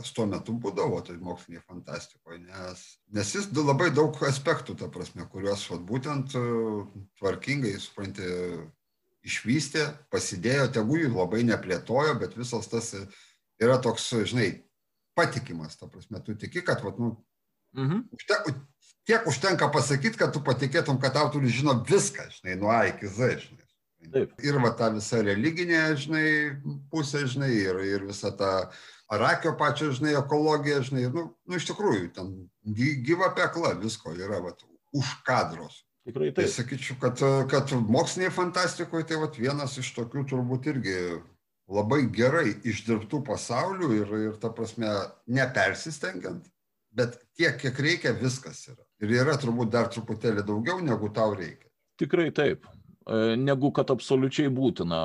kas 0.00 0.12
tuo 0.16 0.26
metu 0.30 0.56
būdavo, 0.60 0.98
tai 1.06 1.18
moksliniai 1.20 1.62
fantastikoje, 1.68 2.40
nes, 2.48 2.84
nes 3.14 3.32
jis 3.36 3.48
labai 3.56 3.90
daug 3.94 4.16
aspektų, 4.26 4.78
ta 4.80 4.90
prasme, 4.92 5.28
kuriuos 5.30 5.68
vat, 5.70 5.86
būtent 5.86 6.34
e, 6.40 6.44
tvarkingai, 7.20 7.76
supranti, 7.80 8.26
išvystė, 9.28 9.84
pasidėjo, 10.12 10.70
tegu 10.80 10.96
jų 11.02 11.12
labai 11.12 11.44
neplėtojo, 11.44 12.16
bet 12.22 12.38
visas 12.40 12.70
tas 12.72 12.94
yra 13.60 13.76
toks, 13.84 14.08
žinai, 14.32 14.54
patikimas, 15.18 15.76
ta 15.76 15.90
prasme, 15.92 16.22
tu 16.24 16.34
tiki, 16.40 16.64
kad, 16.64 16.80
vat, 16.86 16.98
nu, 16.98 17.18
Mhm. 17.72 18.08
užte, 18.10 18.34
tiek 19.06 19.26
užtenka 19.26 19.68
pasakyti, 19.72 20.18
kad 20.18 20.32
tu 20.34 20.40
patikėtum, 20.42 21.00
kad 21.00 21.16
autorius 21.16 21.54
žino 21.54 21.76
viską, 21.86 22.26
žinai, 22.34 22.56
nuo 22.58 22.70
A 22.74 22.86
iki 22.90 23.06
Z, 23.06 23.36
žinai. 23.46 23.66
Taip. 24.10 24.32
Ir 24.42 24.56
va 24.58 24.70
ta 24.72 24.88
visa 24.90 25.20
religinė, 25.22 25.82
žinai, 26.00 26.28
pusė, 26.90 27.26
žinai, 27.28 27.50
ir, 27.52 27.78
ir 27.84 28.06
visa 28.08 28.30
ta 28.32 28.70
Arakio 29.10 29.56
pačio, 29.58 29.90
žinai, 29.90 30.14
ekologija, 30.20 30.80
žinai, 30.86 31.08
nu, 31.10 31.24
nu 31.46 31.58
iš 31.58 31.66
tikrųjų, 31.72 32.12
ten 32.14 32.28
gy- 32.62 33.00
gyva 33.06 33.32
pekla 33.34 33.72
visko 33.80 34.12
yra, 34.14 34.38
va, 34.44 34.52
už 34.94 35.08
kadros. 35.26 35.80
Tikrai 36.06 36.30
Tai 36.32 36.44
taip. 36.44 36.52
sakyčiau, 36.54 36.96
kad, 37.02 37.22
kad 37.50 37.72
moksliniai 37.90 38.32
fantastikoje 38.32 39.08
tai 39.10 39.18
vat, 39.20 39.36
vienas 39.38 39.76
iš 39.82 39.90
tokių 39.98 40.24
turbūt 40.30 40.70
irgi 40.72 40.94
labai 41.70 42.04
gerai 42.10 42.54
išdirbtų 42.66 43.20
pasaulių 43.26 43.90
ir, 43.98 44.14
ir 44.30 44.38
ta 44.42 44.50
prasme, 44.54 44.88
nepersistengiant, 45.30 46.46
bet 46.94 47.18
tiek, 47.38 47.58
kiek 47.60 47.78
reikia, 47.78 48.14
viskas 48.16 48.64
yra. 48.70 48.82
Ir 49.02 49.12
yra 49.20 49.36
turbūt 49.40 49.70
dar 49.74 49.90
truputėlį 49.92 50.46
daugiau, 50.46 50.80
negu 50.84 51.10
tau 51.14 51.34
reikia. 51.34 51.68
Tikrai 52.00 52.30
taip. 52.34 52.66
E, 53.10 53.36
Negu 53.36 53.72
kad 53.74 53.90
absoliučiai 53.90 54.50
būtina. 54.54 55.00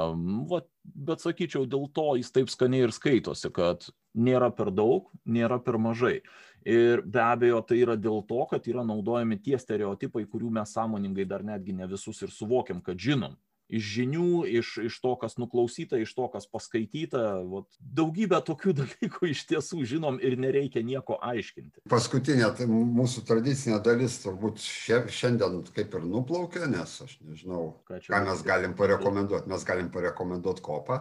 Va, 0.49 0.61
bet 1.07 1.23
sakyčiau, 1.25 1.65
dėl 1.69 1.87
to 1.95 2.11
jis 2.19 2.29
taip 2.35 2.51
skaniai 2.53 2.85
ir 2.85 2.93
skaitosi, 2.93 3.49
kad 3.53 3.87
nėra 4.13 4.51
per 4.53 4.69
daug, 4.75 5.09
nėra 5.25 5.57
per 5.63 5.79
mažai. 5.81 6.19
Ir 6.65 7.01
be 7.01 7.21
abejo, 7.21 7.61
tai 7.65 7.79
yra 7.81 7.95
dėl 7.97 8.23
to, 8.29 8.41
kad 8.49 8.67
yra 8.69 8.85
naudojami 8.85 9.37
tie 9.41 9.57
stereotipai, 9.61 10.25
kurių 10.29 10.53
mes 10.59 10.73
sąmoningai 10.77 11.25
dar 11.29 11.45
netgi 11.45 11.75
ne 11.77 11.89
visus 11.89 12.21
ir 12.25 12.33
suvokiam, 12.33 12.81
kad 12.85 12.97
žinom. 13.01 13.35
Iš 13.65 13.85
žinių, 13.95 14.29
iš, 14.59 14.75
iš 14.85 14.97
to, 15.01 15.15
kas 15.17 15.39
nuklausyta, 15.41 15.97
iš 15.97 16.11
to, 16.13 16.27
kas 16.33 16.45
paskaityta. 16.45 17.23
Vat, 17.49 17.65
daugybę 17.79 18.39
tokių 18.45 18.75
dalykų 18.81 19.31
iš 19.31 19.45
tiesų 19.49 19.81
žinom 19.89 20.19
ir 20.21 20.37
nereikia 20.41 20.83
nieko 20.85 21.17
aiškinti. 21.17 21.85
Paskutinė 21.91 22.51
tai 22.57 22.69
mūsų 22.69 23.25
tradicinė 23.25 23.79
dalis 23.85 24.19
turbūt 24.23 24.61
šia, 24.61 25.03
šiandien 25.09 25.63
kaip 25.75 25.97
ir 25.97 26.05
nuplaukė, 26.05 26.65
nes 26.71 26.97
aš 27.05 27.17
nežinau, 27.25 27.73
Ką 27.89 28.21
mes 28.25 28.43
galim 28.45 28.75
parekomenduoti. 28.77 29.49
Mes 29.55 29.63
galim 29.65 29.89
parekomenduoti 29.93 30.63
kopą, 30.65 30.99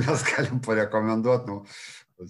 mes 0.00 0.22
galim 0.30 0.60
parekomenduoti, 0.64 1.50
nu, 1.50 2.26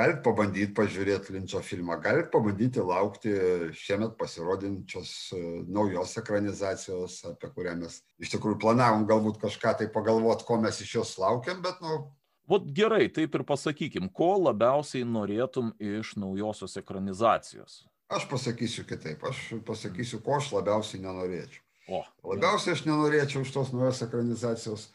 galit 0.00 0.22
pabandyti 0.24 0.72
pažiūrėti 0.76 1.34
Linčio 1.36 1.60
filmą, 1.64 1.98
galit 2.02 2.30
pabandyti 2.32 2.80
laukti 2.84 3.34
šiemet 3.76 4.16
pasirodinčios 4.20 5.12
e, 5.36 5.42
naujos 5.68 6.16
ekranizacijos, 6.22 7.20
apie 7.34 7.52
kurią 7.54 7.76
mes 7.82 8.00
iš 8.22 8.32
tikrųjų 8.34 8.60
planavom 8.64 9.04
galbūt 9.10 9.40
kažką 9.42 9.76
tai 9.82 9.90
pagalvoti, 9.92 10.48
ko 10.48 10.58
mes 10.62 10.80
iš 10.84 10.96
jos 11.00 11.18
laukiam, 11.20 11.62
bet, 11.64 11.84
nu, 11.84 12.06
Vat 12.50 12.64
gerai, 12.74 13.04
taip 13.14 13.36
ir 13.38 13.44
pasakykim, 13.46 14.08
ko 14.10 14.32
labiausiai 14.42 15.04
norėtum 15.06 15.68
iš 15.78 16.16
naujosios 16.18 16.74
ekranizacijos. 16.80 17.84
aš 18.10 18.24
pasakysiu 18.26 18.82
kitaip, 18.88 19.22
aš 19.22 19.42
pasakysiu, 19.66 20.18
ko 20.24 20.40
aš 20.40 20.48
labiausiai 20.56 21.04
nenorėčiau. 21.04 21.62
O, 21.90 22.00
Labiausiai 22.32 22.74
aš 22.74 22.82
nenorėčiau 22.88 23.44
iš 23.44 23.52
tos 23.54 23.70
naujos 23.74 24.02
ekranizacijos 24.02 24.88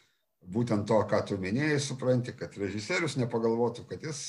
būtent 0.52 0.84
to, 0.88 1.00
ką 1.08 1.22
tu 1.28 1.38
minėjai, 1.40 1.80
supranti, 1.80 2.36
kad 2.36 2.54
režisierius 2.60 3.16
nepagalvotų, 3.20 3.86
kad 3.88 4.04
jis 4.04 4.20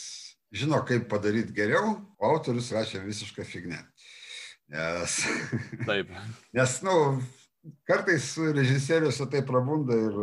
žino, 0.54 0.80
kaip 0.88 1.08
padaryti 1.12 1.56
geriau, 1.56 1.98
o 2.18 2.30
autorius 2.32 2.72
rašė 2.76 3.02
visišką 3.06 3.46
fignę. 3.48 3.80
Nes, 4.72 5.18
taip, 5.88 6.12
nes 6.58 6.78
nu, 6.84 6.96
kartais 7.88 8.34
režisieriuose 8.56 9.28
tai 9.32 9.44
prabunda 9.48 9.96
ir, 9.96 10.22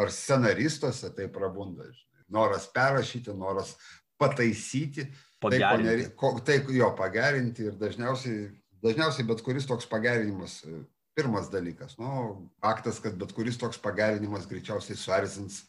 ar 0.00 0.10
scenaristuose 0.14 1.12
tai 1.14 1.28
prabunda. 1.32 1.86
žinai. 1.90 2.24
Noras 2.30 2.68
perrašyti, 2.70 3.32
noras 3.34 3.74
pataisyti, 4.20 5.06
tai, 5.06 5.58
pagerinti. 5.58 5.86
nerei- 5.86 6.10
ko, 6.14 6.36
tai 6.46 6.60
jo 6.76 6.90
pagerinti 6.98 7.66
ir 7.70 7.78
dažniausiai, 7.80 8.50
dažniausiai 8.84 9.26
bet 9.26 9.42
kuris 9.42 9.66
toks 9.66 9.88
pagerinimas, 9.90 10.60
pirmas 11.16 11.50
dalykas, 11.50 11.96
nu, 11.98 12.50
faktas, 12.62 13.00
kad 13.02 13.16
bet 13.18 13.32
kuris 13.34 13.58
toks 13.58 13.80
pagerinimas 13.82 14.46
greičiausiai 14.46 14.96
suerzins 14.98 15.64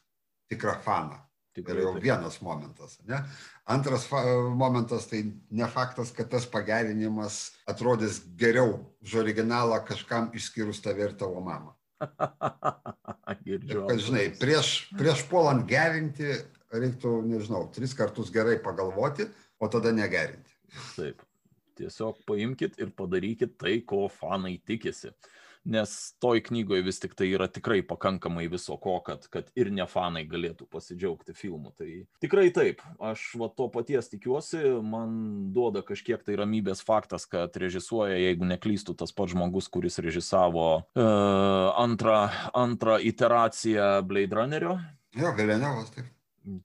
tikrą 0.51 0.77
faną. 0.85 1.17
Tai 1.51 1.59
Tikrai 1.59 1.83
jau 1.83 1.91
vienas 1.99 2.37
momentas. 2.39 2.95
Ne? 3.03 3.17
Antras 3.67 4.05
momentas, 4.55 5.09
tai 5.11 5.25
ne 5.51 5.67
faktas, 5.67 6.13
kad 6.15 6.29
tas 6.31 6.45
pagerinimas 6.47 7.41
atrodys 7.67 8.21
geriau 8.39 8.77
už 9.03 9.17
originalą 9.19 9.81
kažkam 9.83 10.29
išskyrus 10.31 10.79
tave 10.83 11.09
ir 11.09 11.17
tavo 11.19 11.43
mamą. 11.43 11.73
Girdžiu. 13.45 13.83
Kad, 13.89 13.99
žinai, 13.99 14.23
prieš, 14.39 14.71
prieš 14.95 15.25
puolant 15.27 15.67
gerinti, 15.67 16.31
reiktų, 16.71 17.17
nežinau, 17.27 17.65
tris 17.75 17.93
kartus 17.99 18.31
gerai 18.31 18.55
pagalvoti, 18.63 19.27
o 19.59 19.67
tada 19.67 19.91
negerinti. 19.91 20.55
Taip. 20.95 21.27
Tiesiog 21.81 22.23
paimkit 22.27 22.79
ir 22.79 22.95
padarykit 22.95 23.57
tai, 23.59 23.79
ko 23.87 24.05
fanai 24.11 24.55
tikisi. 24.67 25.11
Nes 25.61 25.91
toj 26.23 26.41
knygoje 26.47 26.81
vis 26.85 26.97
tik 27.01 27.13
tai 27.17 27.27
yra 27.35 27.45
tikrai 27.51 27.81
pakankamai 27.85 28.47
viso 28.49 28.77
ko, 28.81 28.95
kad, 29.05 29.27
kad 29.29 29.51
ir 29.53 29.69
ne 29.73 29.85
fanai 29.89 30.23
galėtų 30.29 30.65
pasidžiaugti 30.71 31.35
filmu. 31.37 31.73
Tai 31.77 31.89
tikrai 32.23 32.47
taip, 32.55 32.81
aš 32.97 33.27
va 33.37 33.51
to 33.53 33.67
paties 33.73 34.09
tikiuosi, 34.09 34.61
man 34.81 35.11
duoda 35.53 35.83
kažkiek 35.85 36.23
tai 36.25 36.39
ramybės 36.41 36.81
faktas, 36.85 37.27
kad 37.29 37.53
režisuoja, 37.61 38.17
jeigu 38.17 38.49
neklystų, 38.49 38.97
tas 38.97 39.13
pats 39.13 39.35
žmogus, 39.35 39.69
kuris 39.71 40.01
režisavo 40.01 40.69
uh, 40.81 41.67
antrą, 41.77 42.23
antrą 42.57 42.97
iteraciją 42.97 43.99
Blade 44.07 44.41
Runnerio. 44.41 44.79
Jo, 45.17 45.35
Vileniovas, 45.37 45.93
taip. 45.93 46.09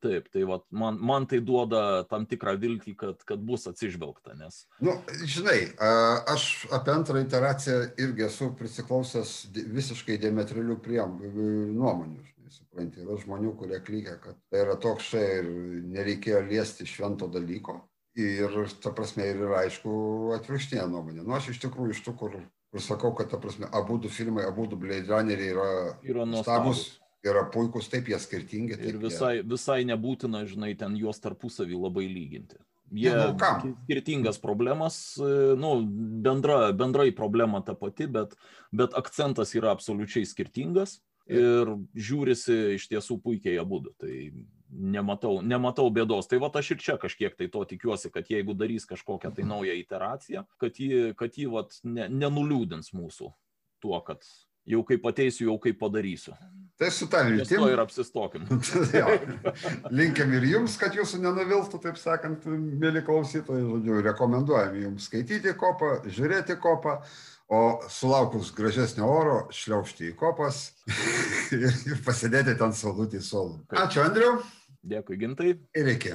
Taip, 0.00 0.30
tai 0.32 0.44
vat, 0.48 0.62
man, 0.72 0.96
man 1.04 1.26
tai 1.28 1.42
duoda 1.44 2.06
tam 2.08 2.24
tikrą 2.28 2.54
viltį, 2.60 2.94
kad, 2.96 3.20
kad 3.28 3.42
bus 3.44 3.66
atsižvelgta, 3.68 4.32
nes 4.38 4.62
Nu, 4.80 4.94
žinai, 5.28 5.58
aš 6.32 6.46
apie 6.72 6.94
antrą 6.94 7.20
iteraciją 7.20 7.82
irgi 8.00 8.24
esu 8.24 8.48
prisiklausęs 8.56 9.34
visiškai 9.52 10.16
diametralių 10.22 10.78
priem 10.84 11.20
nuomonių. 11.76 12.24
Supranti, 12.56 13.02
yra 13.02 13.18
žmonių, 13.20 13.52
kurie 13.58 13.82
klykia, 13.84 14.16
kad 14.22 14.38
tai 14.48 14.62
yra 14.62 14.76
toks 14.80 15.10
šai 15.12 15.24
ir 15.40 15.48
nereikėjo 15.92 16.44
liesti 16.46 16.86
švento 16.88 17.28
dalyko. 17.28 17.80
Ir, 18.16 18.54
ta 18.80 18.94
prasme, 18.96 19.26
ir 19.28 19.42
yra 19.44 19.64
aišku 19.66 19.92
atvirkštinė 20.38 20.86
nuomonė. 20.88 21.24
Nu, 21.26 21.34
aš 21.36 21.50
iš 21.52 21.64
tikrųjų 21.66 21.92
iš 21.92 22.04
tų, 22.06 22.14
kur 22.16 22.38
kur 22.76 22.82
sakau, 22.84 23.14
kad, 23.16 23.30
ta 23.32 23.38
prasme, 23.40 23.68
abu 23.72 23.96
du 23.98 24.08
filmai, 24.12 24.44
abu 24.44 24.66
du 24.68 24.76
Blade 24.76 25.08
Runneriai 25.08 25.52
yra, 25.54 25.68
Yra 26.04 26.24
nuostabus. 26.28 26.86
Yra 27.26 27.44
puikus, 27.52 27.88
taip 27.92 28.08
jie 28.10 28.18
skirtingi. 28.22 28.76
Taip 28.78 28.88
Ir 28.88 28.98
jie- 28.98 29.02
visai, 29.08 29.34
visai 29.42 29.84
nebūtina, 29.88 30.44
žinai, 30.46 30.76
ten 30.78 30.96
juos 30.96 31.20
tarpusavį 31.20 31.78
labai 31.82 32.06
lyginti. 32.08 32.56
Jie 32.92 33.10
Ne, 33.10 33.32
nu 33.32 33.36
kam? 33.36 33.74
skirtingas 33.84 34.38
problemas, 34.38 35.16
e, 35.18 35.56
nu, 35.58 35.82
bendra, 36.22 36.72
bendrai 36.72 37.10
problema 37.10 37.60
ta 37.60 37.74
pati, 37.74 38.06
bet, 38.06 38.36
bet 38.72 38.94
akcentas 38.94 39.54
yra 39.58 39.72
absoliučiai 39.74 40.24
skirtingas 40.24 41.00
ir 41.26 41.66
žiūrisi 41.98 42.76
iš 42.76 42.86
tiesų 42.88 43.20
puikiai 43.22 43.58
abu. 43.58 43.80
Tai 43.98 44.30
nematau, 44.70 45.40
nematau 45.42 45.90
bėdos. 45.90 46.28
Tai 46.30 46.38
va 46.38 46.50
aš 46.54 46.70
ir 46.70 46.78
čia 46.78 46.96
kažkiek 46.96 47.34
tai 47.36 47.48
to 47.48 47.64
tikiuosi, 47.64 48.12
kad 48.12 48.28
jeigu 48.30 48.54
darys 48.54 48.86
kažkokią 48.86 49.34
tai 49.34 49.42
naują 49.42 49.74
iteraciją, 49.74 50.46
kad 50.58 50.78
jį, 50.78 51.14
kad 51.16 51.34
jį 51.34 51.50
vat, 51.50 51.74
ne, 51.82 52.06
nenuliūdins 52.08 52.92
mūsų 52.94 53.32
tuo, 53.82 54.00
kad 54.06 54.22
jau 54.66 54.82
kaip 54.86 55.06
ateisiu, 55.12 55.50
jau 55.50 55.58
kaip 55.62 55.78
padarysiu. 55.80 56.34
Tai 56.76 56.90
su 56.92 57.06
Ties 57.08 57.24
viltim. 57.48 57.62
ir 57.72 57.80
apsistokim. 57.80 58.42
Jo. 58.98 59.06
Linkiam 59.90 60.32
ir 60.36 60.44
jums, 60.44 60.74
kad 60.80 60.92
jūsų 60.92 61.22
nenuviltų, 61.24 61.80
taip 61.80 61.96
sakant, 61.96 62.44
mėly 62.44 63.00
klausytojai, 63.06 63.62
žodžiu, 63.64 64.02
rekomenduojam 64.04 64.76
jums 64.82 65.06
skaityti 65.08 65.54
kopą, 65.56 65.94
žiūrėti 66.04 66.58
kopą, 66.60 66.98
o 67.48 67.62
sulaukus 67.88 68.50
gražesnio 68.52 69.08
oro, 69.08 69.38
šliaužti 69.54 70.10
į 70.10 70.14
kopas 70.20 70.60
ir, 71.54 71.64
ir 71.94 72.00
pasidėti 72.04 72.56
ten 72.60 72.74
saulutį 72.76 73.22
solų. 73.24 73.62
Ačiū, 73.72 74.02
Andriu, 74.04 74.34
Dėkui, 74.86 75.16
gintai. 75.18 75.54
ir 75.74 75.88
iki. 75.96 76.12